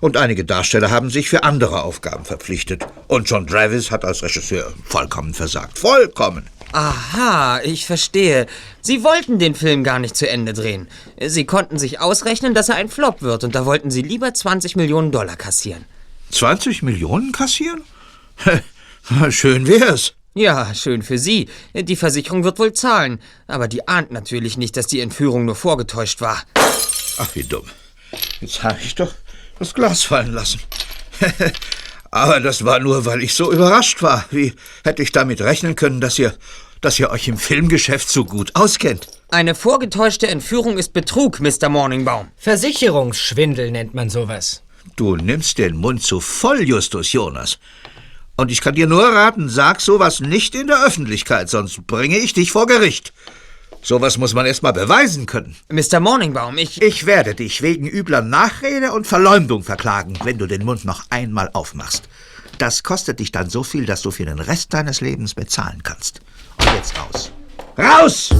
Und 0.00 0.16
einige 0.16 0.44
Darsteller 0.44 0.90
haben 0.90 1.10
sich 1.10 1.28
für 1.28 1.44
andere 1.44 1.82
Aufgaben 1.82 2.24
verpflichtet. 2.24 2.84
Und 3.06 3.28
John 3.28 3.46
Travis 3.46 3.90
hat 3.90 4.04
als 4.04 4.22
Regisseur 4.22 4.72
vollkommen 4.84 5.34
versagt. 5.34 5.78
Vollkommen. 5.78 6.46
Aha, 6.72 7.60
ich 7.64 7.86
verstehe. 7.86 8.46
Sie 8.80 9.02
wollten 9.02 9.38
den 9.38 9.54
Film 9.54 9.82
gar 9.82 9.98
nicht 9.98 10.16
zu 10.16 10.28
Ende 10.28 10.52
drehen. 10.52 10.88
Sie 11.20 11.44
konnten 11.44 11.78
sich 11.78 12.00
ausrechnen, 12.00 12.54
dass 12.54 12.68
er 12.68 12.76
ein 12.76 12.88
Flop 12.88 13.22
wird 13.22 13.44
und 13.44 13.54
da 13.54 13.66
wollten 13.66 13.90
Sie 13.90 14.02
lieber 14.02 14.32
20 14.32 14.76
Millionen 14.76 15.10
Dollar 15.10 15.36
kassieren. 15.36 15.84
20 16.30 16.82
Millionen 16.82 17.32
kassieren? 17.32 17.82
Schön 19.30 19.66
wär's. 19.66 20.14
Ja, 20.32 20.72
schön 20.74 21.02
für 21.02 21.18
Sie. 21.18 21.48
Die 21.74 21.96
Versicherung 21.96 22.44
wird 22.44 22.60
wohl 22.60 22.72
zahlen. 22.72 23.20
Aber 23.48 23.66
die 23.66 23.88
ahnt 23.88 24.12
natürlich 24.12 24.56
nicht, 24.56 24.76
dass 24.76 24.86
die 24.86 25.00
Entführung 25.00 25.44
nur 25.44 25.56
vorgetäuscht 25.56 26.20
war. 26.20 26.40
Ach, 27.18 27.28
wie 27.34 27.42
dumm. 27.42 27.64
Jetzt 28.40 28.62
habe 28.62 28.78
ich 28.80 28.94
doch 28.94 29.12
das 29.58 29.74
Glas 29.74 30.04
fallen 30.04 30.32
lassen. 30.32 30.60
Aber 32.10 32.40
das 32.40 32.64
war 32.64 32.80
nur, 32.80 33.06
weil 33.06 33.22
ich 33.22 33.34
so 33.34 33.52
überrascht 33.52 34.02
war. 34.02 34.24
Wie 34.30 34.54
hätte 34.84 35.02
ich 35.02 35.12
damit 35.12 35.40
rechnen 35.40 35.76
können, 35.76 36.00
dass 36.00 36.18
ihr, 36.18 36.34
dass 36.80 36.98
ihr 36.98 37.10
euch 37.10 37.28
im 37.28 37.38
Filmgeschäft 37.38 38.08
so 38.08 38.24
gut 38.24 38.54
auskennt? 38.54 39.06
Eine 39.28 39.54
vorgetäuschte 39.54 40.26
Entführung 40.26 40.76
ist 40.76 40.92
Betrug, 40.92 41.38
Mr. 41.40 41.68
Morningbaum. 41.68 42.28
Versicherungsschwindel 42.36 43.70
nennt 43.70 43.94
man 43.94 44.10
sowas. 44.10 44.62
Du 44.96 45.14
nimmst 45.14 45.58
den 45.58 45.76
Mund 45.76 46.02
zu 46.02 46.20
voll, 46.20 46.62
Justus 46.62 47.12
Jonas. 47.12 47.58
Und 48.36 48.50
ich 48.50 48.60
kann 48.60 48.74
dir 48.74 48.86
nur 48.86 49.04
raten, 49.04 49.48
sag 49.48 49.80
sowas 49.80 50.20
nicht 50.20 50.54
in 50.54 50.66
der 50.66 50.84
Öffentlichkeit, 50.84 51.48
sonst 51.48 51.86
bringe 51.86 52.18
ich 52.18 52.32
dich 52.32 52.50
vor 52.50 52.66
Gericht. 52.66 53.12
Sowas 53.82 54.18
muss 54.18 54.34
man 54.34 54.46
erst 54.46 54.62
mal 54.62 54.72
beweisen 54.72 55.26
können. 55.26 55.56
Mr. 55.70 56.00
Morningbaum, 56.00 56.58
ich. 56.58 56.82
Ich 56.82 57.06
werde 57.06 57.34
dich 57.34 57.62
wegen 57.62 57.86
übler 57.86 58.20
Nachrede 58.22 58.92
und 58.92 59.06
Verleumdung 59.06 59.62
verklagen, 59.62 60.18
wenn 60.24 60.38
du 60.38 60.46
den 60.46 60.64
Mund 60.64 60.84
noch 60.84 61.04
einmal 61.10 61.50
aufmachst. 61.52 62.08
Das 62.58 62.82
kostet 62.82 63.20
dich 63.20 63.32
dann 63.32 63.48
so 63.48 63.62
viel, 63.62 63.86
dass 63.86 64.02
du 64.02 64.10
für 64.10 64.26
den 64.26 64.38
Rest 64.38 64.74
deines 64.74 65.00
Lebens 65.00 65.34
bezahlen 65.34 65.82
kannst. 65.82 66.20
Und 66.58 66.74
jetzt 66.74 66.94
raus. 66.98 67.32
Raus! 67.78 68.30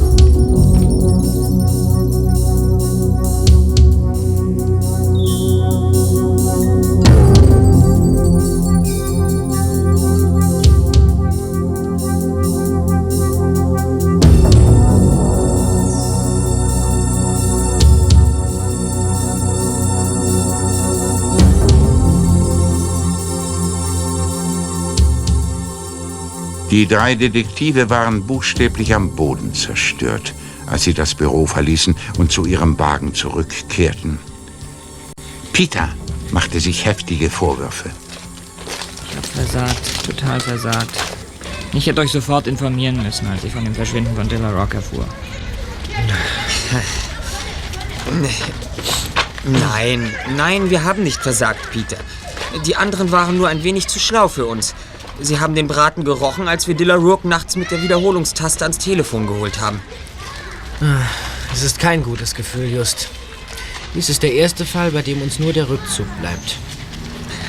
Die 26.70 26.86
drei 26.86 27.16
Detektive 27.16 27.90
waren 27.90 28.26
buchstäblich 28.26 28.94
am 28.94 29.16
Boden 29.16 29.52
zerstört, 29.54 30.34
als 30.66 30.84
sie 30.84 30.94
das 30.94 31.16
Büro 31.16 31.46
verließen 31.46 31.96
und 32.18 32.30
zu 32.30 32.46
ihrem 32.46 32.78
Wagen 32.78 33.12
zurückkehrten. 33.12 34.20
Peter 35.52 35.88
machte 36.30 36.60
sich 36.60 36.84
heftige 36.84 37.28
Vorwürfe. 37.28 37.90
Ich 39.10 39.16
hab 39.16 39.26
versagt, 39.26 40.06
total 40.06 40.38
versagt. 40.38 40.96
Ich 41.72 41.86
hätte 41.86 42.00
euch 42.00 42.12
sofort 42.12 42.46
informieren 42.46 43.02
müssen, 43.02 43.26
als 43.26 43.42
ich 43.42 43.52
von 43.52 43.64
dem 43.64 43.74
Verschwinden 43.74 44.14
von 44.14 44.28
Dilla 44.28 44.50
Rock 44.52 44.74
erfuhr. 44.74 45.06
Nein, 49.44 50.14
nein, 50.36 50.70
wir 50.70 50.84
haben 50.84 51.02
nicht 51.02 51.20
versagt, 51.20 51.70
Peter. 51.72 51.96
Die 52.64 52.76
anderen 52.76 53.10
waren 53.10 53.36
nur 53.36 53.48
ein 53.48 53.64
wenig 53.64 53.88
zu 53.88 53.98
schlau 53.98 54.28
für 54.28 54.46
uns. 54.46 54.74
Sie 55.22 55.38
haben 55.38 55.54
den 55.54 55.68
Braten 55.68 56.04
gerochen, 56.04 56.48
als 56.48 56.66
wir 56.66 56.74
Dilla 56.74 56.94
Rourke 56.94 57.28
nachts 57.28 57.56
mit 57.56 57.70
der 57.70 57.82
Wiederholungstaste 57.82 58.64
ans 58.64 58.78
Telefon 58.78 59.26
geholt 59.26 59.60
haben. 59.60 59.80
Es 61.52 61.62
ist 61.62 61.78
kein 61.78 62.02
gutes 62.02 62.34
Gefühl, 62.34 62.70
Just. 62.70 63.08
Dies 63.94 64.08
ist 64.08 64.22
der 64.22 64.32
erste 64.32 64.64
Fall, 64.64 64.92
bei 64.92 65.02
dem 65.02 65.20
uns 65.20 65.38
nur 65.38 65.52
der 65.52 65.68
Rückzug 65.68 66.06
bleibt. 66.20 66.56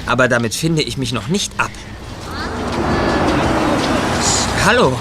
Aber 0.06 0.28
damit 0.28 0.54
finde 0.54 0.82
ich 0.82 0.98
mich 0.98 1.14
noch 1.14 1.28
nicht 1.28 1.54
ab. 1.58 1.72
Hallo. 4.66 5.00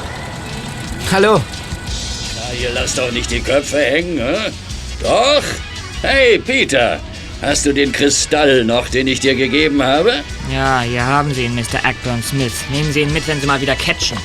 Hallo. 1.11 1.41
Na, 2.37 2.53
ihr 2.55 2.71
lasst 2.73 2.99
doch 2.99 3.11
nicht 3.11 3.31
die 3.31 3.41
Köpfe 3.41 3.79
hängen, 3.79 4.19
hä? 4.19 4.53
Doch? 5.03 5.43
Hey, 6.03 6.39
Peter, 6.39 7.01
hast 7.43 7.67
du 7.67 7.73
den 7.73 7.93
Kristall 7.93 8.65
noch, 8.65 8.89
den 8.89 9.07
ich 9.07 9.21
dir 9.21 9.35
gegeben 9.35 9.83
habe? 9.83 10.23
Ja, 10.53 10.83
hier 10.83 11.05
haben 11.05 11.33
Sie 11.35 11.45
ihn, 11.45 11.55
Mr. 11.55 11.85
Ackburn 11.85 12.23
Smith. 12.23 12.53
Nehmen 12.71 12.93
Sie 12.93 13.01
ihn 13.01 13.13
mit, 13.13 13.27
wenn 13.29 13.41
Sie 13.41 13.47
mal 13.47 13.61
wieder 13.61 13.77
catchen. 13.77 14.19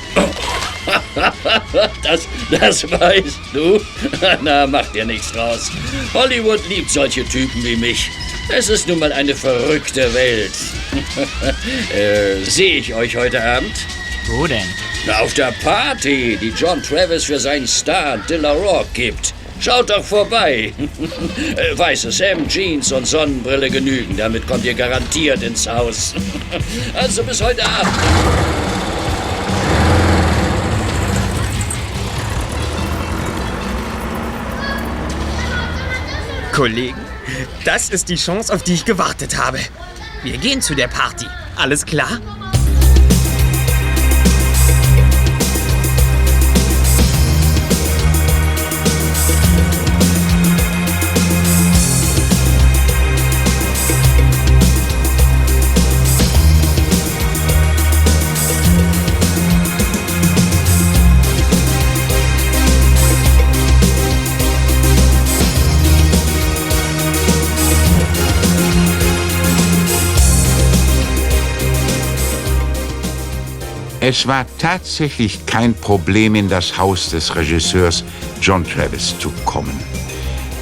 das, 2.02 2.28
das 2.50 2.90
weißt 2.90 3.38
du. 3.52 3.80
Na, 4.42 4.66
mach 4.66 4.86
dir 4.92 5.04
nichts 5.04 5.32
draus. 5.32 5.70
Hollywood 6.14 6.60
liebt 6.68 6.90
solche 6.90 7.24
Typen 7.24 7.64
wie 7.64 7.76
mich. 7.76 8.10
Es 8.48 8.68
ist 8.68 8.86
nun 8.86 9.00
mal 9.00 9.12
eine 9.12 9.34
verrückte 9.34 10.12
Welt. 10.14 10.52
äh, 11.94 12.44
Sehe 12.44 12.76
ich 12.78 12.94
euch 12.94 13.16
heute 13.16 13.42
Abend? 13.42 13.74
Wo 14.26 14.46
denn? 14.46 14.66
Auf 15.20 15.34
der 15.34 15.52
Party, 15.62 16.36
die 16.40 16.50
John 16.50 16.82
Travis 16.82 17.24
für 17.24 17.38
seinen 17.38 17.66
Star 17.66 18.18
Dilla 18.18 18.52
Rock 18.52 18.92
gibt. 18.94 19.34
Schaut 19.60 19.90
doch 19.90 20.04
vorbei. 20.04 20.72
Weißes 21.76 22.20
Hemd, 22.20 22.48
Jeans 22.48 22.92
und 22.92 23.06
Sonnenbrille 23.06 23.70
genügen. 23.70 24.16
Damit 24.16 24.46
kommt 24.46 24.64
ihr 24.64 24.74
garantiert 24.74 25.42
ins 25.42 25.68
Haus. 25.68 26.14
Also 26.94 27.22
bis 27.22 27.42
heute 27.42 27.64
Abend. 27.64 27.92
Kollegen, 36.52 37.00
das 37.64 37.90
ist 37.90 38.08
die 38.08 38.16
Chance, 38.16 38.52
auf 38.52 38.62
die 38.62 38.72
ich 38.72 38.84
gewartet 38.86 39.36
habe. 39.36 39.58
Wir 40.22 40.38
gehen 40.38 40.62
zu 40.62 40.74
der 40.74 40.88
Party. 40.88 41.26
Alles 41.56 41.84
klar? 41.84 42.18
Es 74.08 74.24
war 74.28 74.46
tatsächlich 74.58 75.46
kein 75.46 75.74
Problem, 75.74 76.36
in 76.36 76.48
das 76.48 76.78
Haus 76.78 77.10
des 77.10 77.34
Regisseurs 77.34 78.04
John 78.40 78.64
Travis 78.64 79.18
zu 79.18 79.32
kommen. 79.44 79.76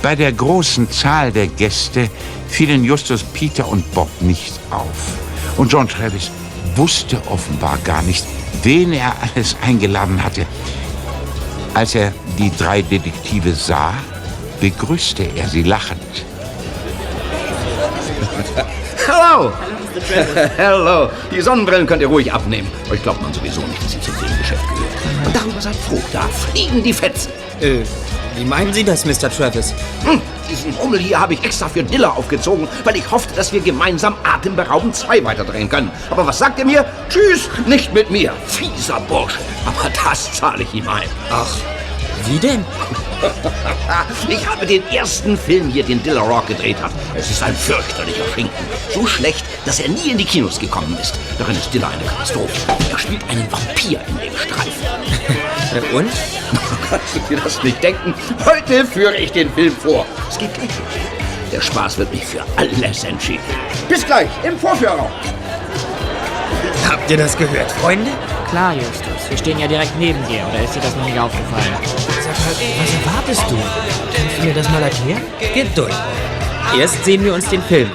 Bei 0.01 0.17
der 0.17 0.33
großen 0.33 0.91
Zahl 0.91 1.31
der 1.31 1.49
Gäste 1.49 2.09
fielen 2.49 2.85
Justus 2.85 3.23
Peter 3.23 3.69
und 3.69 3.85
Bob 3.93 4.09
nicht 4.21 4.59
auf. 4.71 5.19
Und 5.59 5.71
John 5.71 5.87
Travis 5.87 6.31
wusste 6.75 7.21
offenbar 7.29 7.77
gar 7.85 8.01
nicht, 8.01 8.25
wen 8.63 8.95
er 8.95 9.13
alles 9.21 9.55
eingeladen 9.61 10.25
hatte. 10.25 10.47
Als 11.75 11.95
er 11.95 12.15
die 12.39 12.51
drei 12.57 12.81
Detektive 12.81 13.53
sah, 13.55 13.93
begrüßte 14.59 15.23
er 15.37 15.51
sie 15.51 15.65
lachend. 15.65 16.25
Hallo! 19.95 20.49
Hallo! 20.59 21.11
Die 21.31 21.41
Sonnenbrillen 21.41 21.87
könnt 21.87 22.03
ihr 22.03 22.09
ruhig 22.09 22.33
abnehmen. 22.33 22.71
Euch 22.91 23.03
glaubt 23.03 23.23
man 23.23 23.33
sowieso 23.33 23.61
nicht, 23.63 23.83
dass 23.83 23.95
ihr 23.95 24.01
zum 24.01 24.15
Filmgeschäft 24.15 24.63
gehört. 24.69 25.27
Und 25.27 25.37
darüber 25.37 25.61
seid 25.61 25.77
froh. 25.77 26.01
Da 26.13 26.23
fliegen 26.23 26.83
die 26.83 26.93
Fetzen. 26.93 27.31
Äh, 27.61 27.79
wie 28.37 28.45
meinen 28.45 28.73
Sie 28.73 28.83
das, 28.83 29.05
Mr. 29.05 29.31
Travis? 29.31 29.73
Hm, 30.05 30.21
diesen 30.51 30.75
Rummel 30.75 30.99
hier 30.99 31.21
habe 31.21 31.35
ich 31.35 31.45
extra 31.45 31.69
für 31.69 31.85
Dilla 31.85 32.11
aufgezogen, 32.11 32.67
weil 32.83 32.97
ich 32.97 33.09
hoffte, 33.11 33.35
dass 33.35 33.53
wir 33.53 33.61
gemeinsam 33.61 34.17
Atemberaubend 34.25 34.97
2 34.97 35.23
weiterdrehen 35.25 35.69
können. 35.69 35.91
Aber 36.11 36.27
was 36.27 36.39
sagt 36.39 36.59
ihr 36.59 36.65
mir? 36.65 36.85
Tschüss, 37.09 37.49
nicht 37.67 37.95
mit 37.95 38.11
mir. 38.11 38.33
Fieser 38.47 39.01
Bursche. 39.09 39.39
Aber 39.65 39.89
das 40.05 40.33
zahle 40.33 40.65
ich 40.65 40.75
ihm 40.75 40.89
ein. 40.89 41.09
Ach, 41.31 41.57
wie 42.27 42.39
denn? 42.39 42.65
Ich 44.29 44.47
habe 44.47 44.67
den 44.67 44.87
ersten 44.89 45.37
Film 45.37 45.71
hier, 45.71 45.85
den 45.85 46.03
Dilla 46.03 46.23
Rock 46.23 46.47
gedreht 46.47 46.77
hat. 46.83 46.93
Es 47.15 47.31
ist 47.31 47.43
ein 47.43 47.55
fürchterlicher 47.55 48.25
Schinken. 48.35 48.67
So 48.93 49.07
schlecht, 49.07 49.45
dass 49.65 49.81
er 49.81 49.89
nie 49.89 50.11
in 50.11 50.19
die 50.19 50.25
Kinos 50.25 50.59
gekommen 50.59 50.97
ist. 51.01 51.19
Darin 51.39 51.57
ist 51.57 51.73
Dilla 51.73 51.89
eine 51.89 52.05
Katastrophe. 52.05 52.53
Er 52.91 52.99
spielt 52.99 53.29
einen 53.29 53.51
Vampir 53.51 54.01
in 54.09 54.19
dem 54.19 54.37
Streifen. 54.37 54.87
Und? 55.93 56.11
Kannst 56.91 57.17
du 57.17 57.21
dir 57.29 57.41
das 57.43 57.63
nicht 57.63 57.83
denken? 57.83 58.15
Heute 58.45 58.85
führe 58.85 59.17
ich 59.17 59.33
den 59.33 59.53
Film 59.53 59.75
vor. 59.77 60.07
Es 60.29 60.39
geht 60.39 60.55
gleich 60.55 60.69
los. 60.69 61.15
Der 61.53 61.61
Spaß 61.61 61.99
wird 61.99 62.13
mich 62.13 62.25
für 62.25 62.45
alles 62.57 63.05
entschieden. 63.05 63.43
Bis 63.89 64.05
gleich 64.05 64.29
im 64.43 64.59
Vorführraum. 64.59 65.11
Habt 66.89 67.11
ihr 67.11 67.17
das 67.17 67.37
gehört, 67.37 67.71
Freunde? 67.73 68.11
Klar, 68.55 68.73
Justus. 68.73 69.31
Wir 69.31 69.37
stehen 69.37 69.59
ja 69.59 69.67
direkt 69.67 69.99
neben 69.99 70.25
dir. 70.29 70.47
Oder 70.49 70.63
ist 70.63 70.77
dir 70.77 70.81
das 70.81 70.95
noch 70.95 71.05
nicht 71.05 71.19
aufgefallen? 71.19 71.75
Sag 72.23 72.39
mal, 72.39 72.55
was 72.79 72.95
erwartest 72.95 73.51
du? 73.51 73.57
Kannst 74.15 74.39
du 74.39 74.45
mir 74.45 74.55
das 74.55 74.71
mal 74.71 74.81
erklären? 74.81 75.23
Geduld. 75.53 75.93
Erst 76.79 77.05
sehen 77.05 77.25
wir 77.25 77.35
uns 77.35 77.49
den 77.49 77.61
Film. 77.63 77.91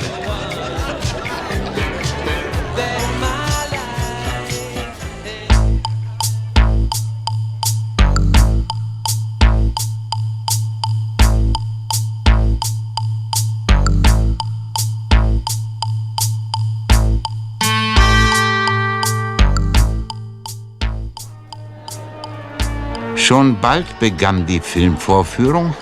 Schon 23.30 23.61
bald 23.61 23.99
begann 23.99 24.47
die 24.47 24.59
Filmvorführung 24.59 25.75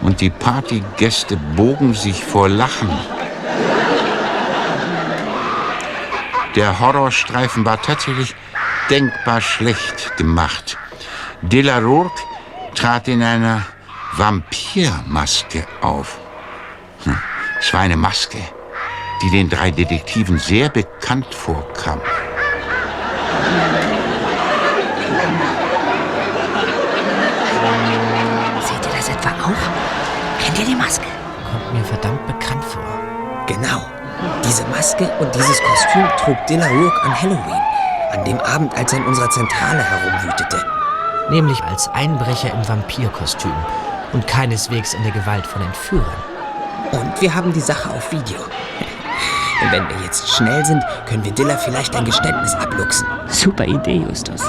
und 0.00 0.22
die 0.22 0.30
Partygäste 0.30 1.36
bogen 1.36 1.92
sich 1.92 2.24
vor 2.24 2.48
Lachen. 2.48 2.88
Der 6.56 6.80
Horrorstreifen 6.80 7.66
war 7.66 7.82
tatsächlich 7.82 8.34
denkbar 8.88 9.42
schlecht 9.42 10.16
gemacht. 10.16 10.78
De 11.42 11.60
la 11.60 11.76
Rourke 11.78 12.22
trat 12.74 13.06
in 13.08 13.22
einer 13.22 13.66
Vampirmaske 14.14 15.66
auf. 15.82 16.16
Hm, 17.04 17.18
Es 17.60 17.70
war 17.74 17.80
eine 17.80 17.98
Maske, 17.98 18.38
die 19.20 19.30
den 19.30 19.50
drei 19.50 19.70
Detektiven 19.72 20.38
sehr 20.38 20.70
bekannt 20.70 21.34
vorkam. 21.34 22.00
Ihr 30.58 30.66
die 30.66 30.74
Maske? 30.74 31.06
Kommt 31.50 31.74
mir 31.74 31.84
verdammt 31.84 32.26
bekannt 32.26 32.64
vor. 32.64 32.82
Genau. 33.46 33.82
Diese 34.44 34.64
Maske 34.66 35.08
und 35.20 35.32
dieses 35.34 35.60
Kostüm 35.62 36.04
trug 36.18 36.46
De 36.46 36.56
la 36.56 36.66
Rourke 36.66 37.02
an 37.04 37.22
Halloween. 37.22 37.62
An 38.12 38.24
dem 38.24 38.40
Abend, 38.40 38.76
als 38.76 38.92
er 38.92 38.98
in 38.98 39.06
unserer 39.06 39.30
Zentrale 39.30 39.82
herumwütete. 39.82 40.64
Nämlich 41.30 41.62
als 41.62 41.88
Einbrecher 41.88 42.52
im 42.52 42.66
Vampirkostüm 42.68 43.52
und 44.12 44.26
keineswegs 44.26 44.94
in 44.94 45.02
der 45.02 45.12
Gewalt 45.12 45.46
von 45.46 45.62
Entführern. 45.62 46.22
Und 46.90 47.20
wir 47.20 47.34
haben 47.34 47.52
die 47.52 47.60
Sache 47.60 47.90
auf 47.90 48.10
Video. 48.10 48.40
Und 49.62 49.70
wenn 49.72 49.88
wir 49.88 49.96
jetzt 50.04 50.28
schnell 50.30 50.64
sind, 50.64 50.82
können 51.06 51.24
wir 51.24 51.32
Dilla 51.32 51.56
vielleicht 51.56 51.94
ein 51.94 52.04
Geständnis 52.04 52.54
abluchsen. 52.54 53.06
Super 53.28 53.66
Idee, 53.66 54.04
Justus. 54.08 54.42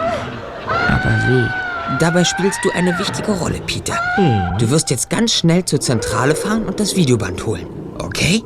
Aber 0.66 1.12
wie? 1.28 1.69
Dabei 1.98 2.24
spielst 2.24 2.60
du 2.64 2.70
eine 2.72 2.98
wichtige 3.00 3.32
Rolle, 3.32 3.60
Peter. 3.66 3.98
Du 4.60 4.70
wirst 4.70 4.92
jetzt 4.92 5.10
ganz 5.10 5.34
schnell 5.34 5.66
zur 5.66 5.82
Zentrale 5.82 6.36
fahren 6.36 6.66
und 6.66 6.80
das 6.80 6.96
Videoband 6.96 7.46
holen. 7.46 7.66
Okay? 7.98 8.44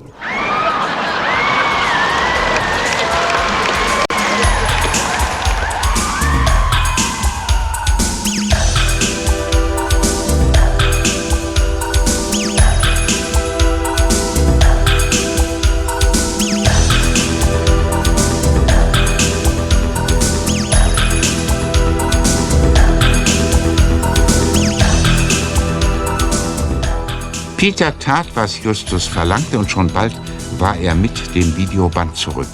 Peter 27.64 27.98
tat, 27.98 28.28
was 28.36 28.62
Justus 28.62 29.08
verlangte, 29.08 29.58
und 29.58 29.72
schon 29.72 29.88
bald 29.88 30.14
war 30.58 30.76
er 30.76 30.96
mit 30.96 31.34
dem 31.34 31.56
Videoband 31.56 32.18
zurück. 32.18 32.50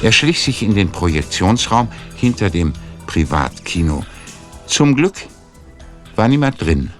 Er 0.00 0.12
schlich 0.12 0.40
sich 0.40 0.62
in 0.62 0.76
den 0.76 0.92
Projektionsraum 0.92 1.88
hinter 2.14 2.48
dem 2.48 2.72
Privatkino. 3.08 4.04
Zum 4.68 4.94
Glück 4.94 5.16
war 6.14 6.28
niemand 6.28 6.62
drin. 6.62 6.92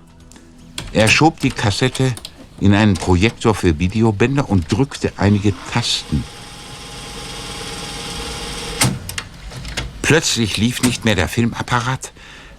Er 0.93 1.07
schob 1.07 1.39
die 1.39 1.51
Kassette 1.51 2.12
in 2.59 2.74
einen 2.74 2.95
Projektor 2.95 3.55
für 3.55 3.78
Videobänder 3.78 4.51
und 4.51 4.72
drückte 4.72 5.12
einige 5.16 5.55
Tasten. 5.72 6.24
Plötzlich 10.03 10.57
lief 10.57 10.82
nicht 10.82 11.05
mehr 11.05 11.14
der 11.14 11.28
Filmapparat, 11.28 12.11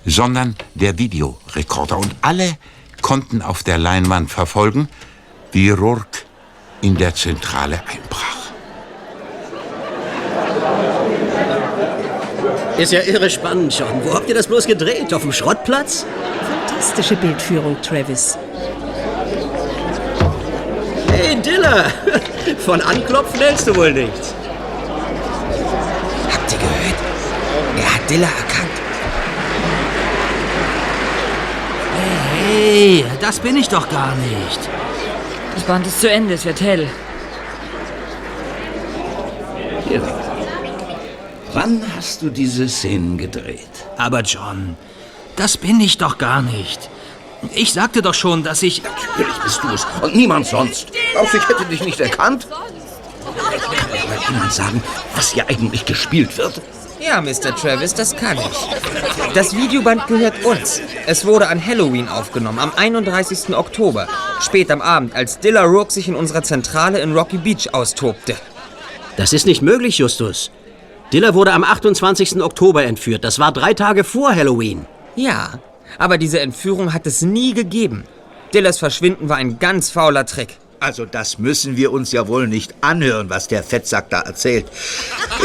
sondern 0.05 0.55
der 0.73 0.97
Videorekorder 0.97 1.97
und 1.97 2.15
alle 2.21 2.57
konnten 3.02 3.41
auf 3.41 3.64
der 3.64 3.78
Leinwand 3.78 4.30
verfolgen, 4.32 4.89
wie 5.52 5.70
Rourke 5.70 6.20
in 6.82 6.95
der 6.95 7.16
Zentrale 7.16 7.82
einbrach. 7.88 8.30
Ist 12.78 12.93
ja 12.93 13.02
irre 13.02 13.30
spannend, 13.30 13.78
John. 13.78 14.02
Wo 14.06 14.14
habt 14.14 14.30
ihr 14.30 14.36
das 14.36 14.47
bloß 14.47 14.66
gedreht? 14.66 15.14
Auf 15.14 15.24
dem 15.24 15.34
Schrottplatz? 15.34 16.06
Fantastische 16.80 17.18
Bildführung, 17.18 17.76
Travis. 17.82 18.38
Hey, 21.12 21.36
Dilla! 21.41 21.86
Von 22.66 22.80
Anklopfen 22.80 23.41
hältst 23.41 23.68
du 23.68 23.76
wohl 23.76 23.91
nichts. 23.91 24.34
Habt 26.32 26.54
ihr 26.54 26.58
gehört? 26.58 26.95
Er 27.78 27.95
hat 27.95 28.10
Dilla 28.10 28.28
erkannt. 28.28 28.68
Hey, 32.50 33.06
das 33.22 33.39
bin 33.39 33.56
ich 33.58 33.70
doch 33.70 33.88
gar 33.89 34.16
nicht. 34.16 34.60
Das 35.54 35.64
Band 35.66 35.86
ist 35.86 36.02
zu 36.02 36.10
Ende, 36.10 36.34
es 36.34 36.45
wird 36.45 36.60
hell. 36.62 36.89
Hier. 39.88 40.02
Wann 41.54 41.84
hast 41.95 42.24
du 42.24 42.32
diese 42.32 42.68
Szenen 42.68 43.20
gedreht? 43.20 43.76
Aber 43.97 44.22
John, 44.22 44.76
das 45.36 45.58
bin 45.58 45.80
ich 45.80 46.00
doch 46.00 46.18
gar 46.18 46.41
nicht. 46.41 46.89
Ich 47.54 47.72
sagte 47.74 48.02
doch 48.02 48.16
schon, 48.16 48.41
dass 48.43 48.64
ich... 48.64 48.82
Natürlich 48.82 49.38
bist 49.43 49.64
du 49.64 49.68
es 49.70 49.86
und 50.02 50.16
niemand 50.16 50.47
sonst. 50.47 50.89
Du, 50.89 51.38
ich 51.38 51.50
hätte 51.50 51.66
dich 51.66 51.82
nicht 51.82 52.00
erkannt? 52.00 52.47
Kann 52.50 53.91
mir 53.91 54.08
mal 54.08 54.26
jemand 54.28 54.54
sagen, 54.54 54.82
was 55.16 55.34
hier 55.34 55.47
eigentlich 55.47 55.86
gespielt 55.86 56.36
wird? 56.39 56.62
Ja, 57.00 57.22
Mr. 57.22 57.56
Travis, 57.56 57.93
das 57.93 58.16
kann 58.16 58.38
ich. 58.38 59.34
Das 59.34 59.56
Videoband 59.56 60.08
gehört 60.08 60.43
uns. 60.43 60.82
Es 61.06 61.26
wurde 61.26 61.47
an 61.47 61.66
Halloween 61.66 62.10
aufgenommen, 62.10 62.60
am 62.60 62.72
31. 62.76 63.56
Oktober. 63.56 64.08
Spät 64.41 64.70
am 64.70 64.82
Abend, 64.82 65.16
als 65.16 65.39
Dilla 65.39 65.64
Rourke 65.64 65.93
sich 65.93 66.08
in 66.08 66.16
unserer 66.16 66.43
Zentrale 66.43 67.00
in 67.00 67.16
Rocky 67.16 67.38
Beach 67.38 67.74
austobte. 67.74 68.36
Das 69.16 69.34
ist 69.34 69.45
nicht 69.45 69.62
möglich, 69.62 69.97
Justus. 69.97 70.52
Dilla 71.14 71.34
wurde 71.34 71.54
am 71.54 71.64
28. 71.64 72.41
Oktober 72.41 72.84
entführt. 72.84 73.24
Das 73.24 73.39
war 73.39 73.52
drei 73.52 73.74
Tage 73.74 74.04
vor 74.04 74.36
Halloween. 74.36 74.86
Ja, 75.16 75.54
aber 75.97 76.18
diese 76.18 76.39
Entführung 76.41 76.93
hat 76.93 77.08
es 77.08 77.22
nie 77.22 77.54
gegeben. 77.54 78.04
Dillas 78.54 78.78
Verschwinden 78.80 79.30
war 79.30 79.38
ein 79.38 79.60
ganz 79.60 79.89
fauler 79.89 80.26
Trick. 80.26 80.58
Also 80.80 81.05
das 81.05 81.39
müssen 81.39 81.75
wir 81.75 81.91
uns 81.91 82.11
ja 82.11 82.27
wohl 82.27 82.47
nicht 82.47 82.73
anhören, 82.82 83.30
was 83.30 83.47
der 83.47 83.63
Fettsack 83.63 84.09
da 84.09 84.21
erzählt. 84.21 84.65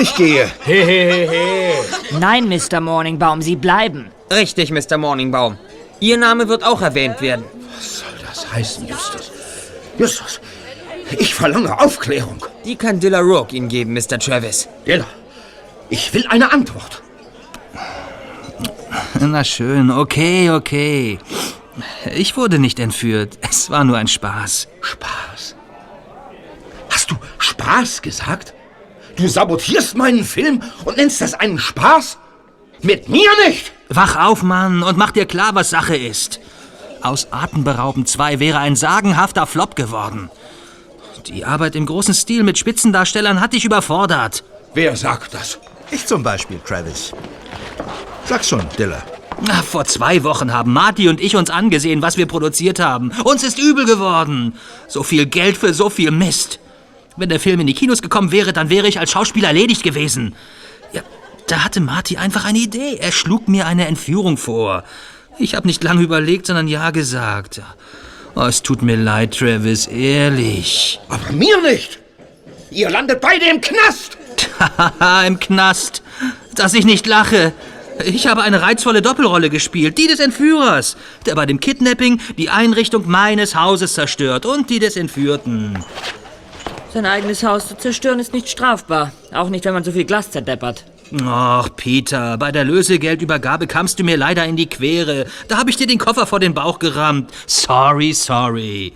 Ich 0.00 0.14
gehe. 0.14 0.50
Nein, 2.18 2.48
Mr. 2.48 2.80
Morningbaum, 2.80 3.42
Sie 3.42 3.56
bleiben. 3.56 4.10
Richtig, 4.30 4.70
Mr. 4.70 4.96
Morningbaum. 4.96 5.58
Ihr 6.00 6.16
Name 6.16 6.48
wird 6.48 6.64
auch 6.64 6.82
erwähnt 6.82 7.20
werden. 7.20 7.44
Was 7.74 7.98
soll 7.98 8.08
das 8.26 8.52
heißen, 8.52 8.86
Justus? 8.86 9.32
Justus, 9.98 10.40
ich 11.18 11.34
verlange 11.34 11.78
Aufklärung. 11.80 12.44
Die 12.64 12.76
kann 12.76 13.00
Dilla 13.00 13.20
Rourke 13.20 13.56
Ihnen 13.56 13.68
geben, 13.68 13.92
Mr. 13.94 14.18
Travis. 14.18 14.68
Dilla, 14.86 15.06
ich 15.90 16.12
will 16.14 16.26
eine 16.28 16.52
Antwort. 16.52 17.02
Na 19.20 19.42
schön, 19.42 19.90
okay, 19.90 20.50
okay. 20.50 21.18
Ich 22.14 22.36
wurde 22.36 22.58
nicht 22.58 22.78
entführt. 22.78 23.38
Es 23.40 23.70
war 23.70 23.84
nur 23.84 23.96
ein 23.96 24.08
Spaß. 24.08 24.68
Spaß? 24.80 25.56
Hast 26.90 27.10
du 27.10 27.16
Spaß 27.38 28.02
gesagt? 28.02 28.54
Du 29.16 29.28
sabotierst 29.28 29.96
meinen 29.96 30.24
Film 30.24 30.62
und 30.84 30.96
nennst 30.96 31.20
das 31.20 31.34
einen 31.34 31.58
Spaß? 31.58 32.18
Mit 32.82 33.08
mir 33.08 33.30
nicht! 33.46 33.72
Wach 33.88 34.16
auf, 34.16 34.42
Mann, 34.42 34.82
und 34.82 34.96
mach 34.96 35.10
dir 35.10 35.26
klar, 35.26 35.54
was 35.54 35.70
Sache 35.70 35.96
ist. 35.96 36.40
Aus 37.02 37.28
Atemberaubend 37.30 38.08
2 38.08 38.40
wäre 38.40 38.58
ein 38.58 38.76
sagenhafter 38.76 39.46
Flop 39.46 39.76
geworden. 39.76 40.30
Die 41.26 41.44
Arbeit 41.44 41.76
im 41.76 41.86
großen 41.86 42.14
Stil 42.14 42.42
mit 42.42 42.58
Spitzendarstellern 42.58 43.40
hat 43.40 43.52
dich 43.52 43.64
überfordert. 43.64 44.44
Wer 44.74 44.96
sagt 44.96 45.34
das? 45.34 45.58
Ich 45.90 46.06
zum 46.06 46.22
Beispiel, 46.22 46.58
Travis. 46.66 47.12
Sag 48.24 48.44
schon, 48.44 48.66
Dilla. 48.78 49.02
Na, 49.42 49.62
vor 49.62 49.84
zwei 49.84 50.22
Wochen 50.24 50.52
haben 50.52 50.72
Marty 50.72 51.08
und 51.08 51.20
ich 51.20 51.36
uns 51.36 51.50
angesehen, 51.50 52.02
was 52.02 52.16
wir 52.16 52.26
produziert 52.26 52.78
haben. 52.78 53.12
Uns 53.24 53.42
ist 53.42 53.58
übel 53.58 53.84
geworden. 53.84 54.54
So 54.88 55.02
viel 55.02 55.26
Geld 55.26 55.56
für 55.56 55.74
so 55.74 55.90
viel 55.90 56.10
Mist. 56.10 56.58
Wenn 57.16 57.28
der 57.28 57.40
Film 57.40 57.60
in 57.60 57.66
die 57.66 57.74
Kinos 57.74 58.02
gekommen 58.02 58.32
wäre, 58.32 58.52
dann 58.52 58.70
wäre 58.70 58.88
ich 58.88 58.98
als 58.98 59.10
Schauspieler 59.10 59.48
erledigt 59.48 59.82
gewesen. 59.82 60.34
Ja, 60.92 61.02
da 61.46 61.64
hatte 61.64 61.80
Marty 61.80 62.16
einfach 62.16 62.44
eine 62.44 62.58
Idee. 62.58 62.96
Er 62.98 63.12
schlug 63.12 63.48
mir 63.48 63.66
eine 63.66 63.86
Entführung 63.86 64.36
vor. 64.36 64.84
Ich 65.38 65.54
habe 65.54 65.66
nicht 65.66 65.82
lange 65.82 66.02
überlegt, 66.02 66.46
sondern 66.46 66.68
ja 66.68 66.90
gesagt. 66.90 67.60
Oh, 68.36 68.42
es 68.42 68.62
tut 68.62 68.82
mir 68.82 68.96
leid, 68.96 69.36
Travis, 69.38 69.86
ehrlich. 69.86 71.00
Aber 71.08 71.32
mir 71.32 71.60
nicht! 71.62 71.98
Ihr 72.70 72.90
landet 72.90 73.20
beide 73.20 73.44
im 73.46 73.60
Knast! 73.60 74.16
Haha, 74.58 75.22
im 75.26 75.38
Knast. 75.38 76.02
Dass 76.54 76.74
ich 76.74 76.84
nicht 76.84 77.06
lache. 77.06 77.52
Ich 78.02 78.26
habe 78.26 78.42
eine 78.42 78.60
reizvolle 78.62 79.02
Doppelrolle 79.02 79.50
gespielt. 79.50 79.98
Die 79.98 80.06
des 80.06 80.18
Entführers, 80.18 80.96
der 81.26 81.34
bei 81.34 81.46
dem 81.46 81.60
Kidnapping 81.60 82.20
die 82.36 82.50
Einrichtung 82.50 83.08
meines 83.08 83.54
Hauses 83.54 83.94
zerstört 83.94 84.46
und 84.46 84.70
die 84.70 84.78
des 84.78 84.96
Entführten. 84.96 85.84
Sein 86.92 87.06
eigenes 87.06 87.42
Haus 87.42 87.68
zu 87.68 87.76
zerstören 87.76 88.20
ist 88.20 88.32
nicht 88.32 88.48
strafbar. 88.48 89.12
Auch 89.32 89.48
nicht, 89.48 89.64
wenn 89.64 89.74
man 89.74 89.84
so 89.84 89.92
viel 89.92 90.04
Glas 90.04 90.30
zerdeppert. 90.30 90.84
Ach, 91.24 91.68
Peter, 91.76 92.36
bei 92.38 92.50
der 92.50 92.64
Lösegeldübergabe 92.64 93.66
kamst 93.66 93.98
du 93.98 94.04
mir 94.04 94.16
leider 94.16 94.44
in 94.44 94.56
die 94.56 94.68
Quere. 94.68 95.26
Da 95.48 95.58
habe 95.58 95.70
ich 95.70 95.76
dir 95.76 95.86
den 95.86 95.98
Koffer 95.98 96.26
vor 96.26 96.40
den 96.40 96.54
Bauch 96.54 96.78
gerammt. 96.78 97.30
Sorry, 97.46 98.12
sorry. 98.12 98.92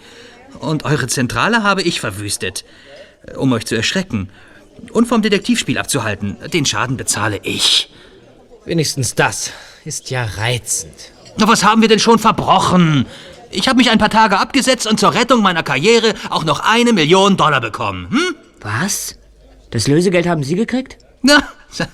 Und 0.61 0.85
eure 0.85 1.07
Zentrale 1.07 1.63
habe 1.63 1.83
ich 1.83 2.01
verwüstet, 2.01 2.65
um 3.37 3.53
euch 3.53 3.67
zu 3.67 3.77
erschrecken 3.77 4.31
und 4.93 5.07
vom 5.07 5.23
Detektivspiel 5.23 5.79
abzuhalten. 5.79 6.37
Den 6.53 6.67
Schaden 6.67 6.97
bezahle 6.97 7.41
ich. 7.43 7.91
Wenigstens 8.69 9.15
das 9.15 9.51
ist 9.87 10.11
ja 10.11 10.25
reizend. 10.37 10.93
Na, 11.39 11.49
was 11.49 11.65
haben 11.65 11.81
wir 11.81 11.89
denn 11.89 11.99
schon 11.99 12.19
verbrochen? 12.19 13.07
Ich 13.51 13.67
habe 13.67 13.79
mich 13.79 13.89
ein 13.89 13.97
paar 13.97 14.11
Tage 14.11 14.39
abgesetzt 14.39 14.87
und 14.87 15.01
zur 15.01 15.15
Rettung 15.15 15.41
meiner 15.41 15.63
Karriere 15.63 16.13
auch 16.29 16.45
noch 16.45 16.61
eine 16.61 16.93
Million 16.93 17.39
Dollar 17.39 17.63
bekommen. 17.63 18.11
Hm? 18.11 18.37
Was? 18.61 19.17
Das 19.71 19.89
Lösegeld 19.89 20.27
haben 20.29 20.43
Sie 20.43 20.55
gekriegt? 20.55 20.99
Na, 21.23 21.39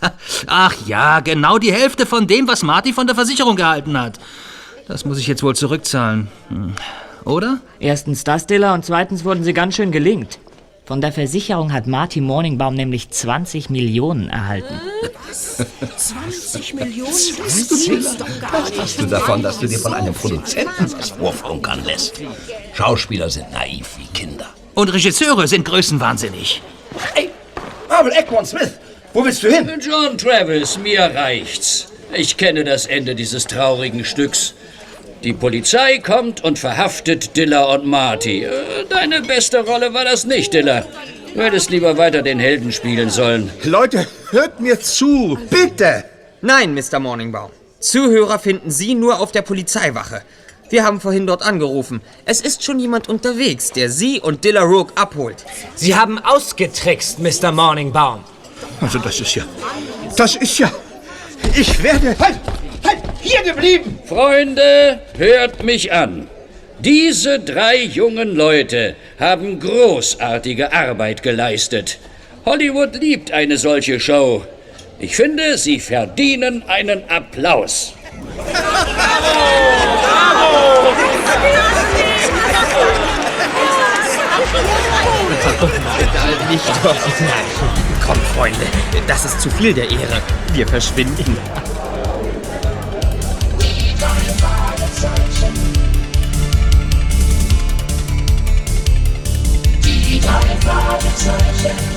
ach 0.48 0.74
ja, 0.84 1.20
genau 1.20 1.58
die 1.58 1.72
Hälfte 1.72 2.06
von 2.06 2.26
dem, 2.26 2.48
was 2.48 2.64
Marty 2.64 2.92
von 2.92 3.06
der 3.06 3.14
Versicherung 3.14 3.54
gehalten 3.54 3.96
hat. 3.96 4.18
Das 4.88 5.04
muss 5.04 5.20
ich 5.20 5.28
jetzt 5.28 5.44
wohl 5.44 5.54
zurückzahlen. 5.54 6.26
Hm. 6.48 6.72
Oder? 7.24 7.60
Erstens 7.78 8.24
das, 8.24 8.46
Diller, 8.46 8.74
und 8.74 8.84
zweitens 8.84 9.24
wurden 9.24 9.44
Sie 9.44 9.54
ganz 9.54 9.76
schön 9.76 9.92
gelingt. 9.92 10.40
Von 10.86 11.00
der 11.00 11.12
Versicherung 11.12 11.72
hat 11.72 11.86
Marty 11.86 12.20
Morningbaum 12.20 12.74
nämlich 12.74 13.08
20 13.08 13.70
Millionen 13.70 14.28
erhalten. 14.28 14.78
20 15.32 16.74
Millionen? 16.74 17.10
Das 17.10 17.84
gibt's 17.86 18.16
doch 18.18 18.40
gar 18.40 18.60
nicht. 18.68 18.78
Hast 18.78 19.00
du 19.00 19.06
davon, 19.06 19.42
dass 19.42 19.58
du 19.58 19.66
dir 19.66 19.78
von 19.78 19.94
einem 19.94 20.12
Produzenten 20.12 20.92
was 20.98 21.10
vorfunkern 21.10 21.82
lässt? 21.86 22.20
Schauspieler 22.74 23.30
sind 23.30 23.50
naiv 23.50 23.96
wie 23.96 24.06
Kinder. 24.12 24.46
Und 24.74 24.90
Regisseure 24.90 25.48
sind 25.48 25.64
größenwahnsinnig. 25.64 26.60
Hey, 27.14 27.30
Marvel 27.88 28.12
Eckmon 28.12 28.44
Smith, 28.44 28.72
wo 29.14 29.24
willst 29.24 29.42
du 29.42 29.48
hin? 29.48 29.70
John 29.80 30.18
Travis, 30.18 30.76
mir 30.78 31.00
reicht's. 31.14 31.86
Ich 32.12 32.36
kenne 32.36 32.62
das 32.62 32.84
Ende 32.84 33.14
dieses 33.14 33.46
traurigen 33.46 34.04
Stücks. 34.04 34.52
Die 35.24 35.32
Polizei 35.32 36.00
kommt 36.00 36.44
und 36.44 36.58
verhaftet 36.58 37.34
Diller 37.34 37.70
und 37.70 37.86
Marty. 37.86 38.44
Äh, 38.44 38.50
Deine 38.90 39.22
beste 39.22 39.64
Rolle 39.64 39.94
war 39.94 40.04
das 40.04 40.26
nicht, 40.26 40.52
Diller. 40.52 40.84
Du 41.32 41.40
hättest 41.40 41.70
lieber 41.70 41.96
weiter 41.96 42.20
den 42.20 42.38
Helden 42.38 42.72
spielen 42.72 43.08
sollen. 43.08 43.50
Leute, 43.62 44.06
hört 44.32 44.60
mir 44.60 44.78
zu, 44.80 45.38
bitte! 45.48 46.04
Nein, 46.42 46.74
Mr. 46.74 46.98
Morningbaum. 47.00 47.50
Zuhörer 47.80 48.38
finden 48.38 48.70
Sie 48.70 48.94
nur 48.94 49.18
auf 49.18 49.32
der 49.32 49.40
Polizeiwache. 49.40 50.20
Wir 50.68 50.84
haben 50.84 51.00
vorhin 51.00 51.26
dort 51.26 51.42
angerufen. 51.42 52.02
Es 52.26 52.42
ist 52.42 52.62
schon 52.62 52.78
jemand 52.78 53.08
unterwegs, 53.08 53.72
der 53.72 53.88
Sie 53.88 54.20
und 54.20 54.44
Dilla 54.44 54.62
Rook 54.62 54.92
abholt. 54.94 55.42
Sie 55.74 55.96
haben 55.96 56.18
ausgetrickst, 56.18 57.18
Mr. 57.18 57.50
Morningbaum. 57.50 58.24
Also 58.82 58.98
das 58.98 59.18
ist 59.20 59.34
ja... 59.34 59.44
Das 60.18 60.36
ist 60.36 60.58
ja... 60.58 60.70
Ich 61.56 61.82
werde... 61.82 62.14
Halt! 62.18 62.38
Halt! 62.86 62.98
Hier 63.20 63.42
geblieben! 63.42 63.98
Freunde, 64.04 65.00
hört 65.16 65.62
mich 65.62 65.92
an. 65.92 66.28
Diese 66.80 67.40
drei 67.40 67.82
jungen 67.82 68.34
Leute 68.34 68.94
haben 69.18 69.58
großartige 69.58 70.72
Arbeit 70.72 71.22
geleistet. 71.22 71.98
Hollywood 72.44 72.96
liebt 73.00 73.32
eine 73.32 73.56
solche 73.56 73.98
Show. 73.98 74.44
Ich 74.98 75.16
finde, 75.16 75.56
sie 75.56 75.80
verdienen 75.80 76.62
einen 76.66 77.08
Applaus. 77.08 77.94
Nicht 86.50 86.68
doch. 86.82 86.94
Komm, 88.06 88.16
Freunde, 88.36 88.66
das 89.06 89.24
ist 89.24 89.40
zu 89.40 89.50
viel 89.50 89.72
der 89.72 89.90
Ehre. 89.90 90.20
Wir 90.52 90.66
verschwinden. 90.66 91.36
Fragezeichen. 101.14 101.94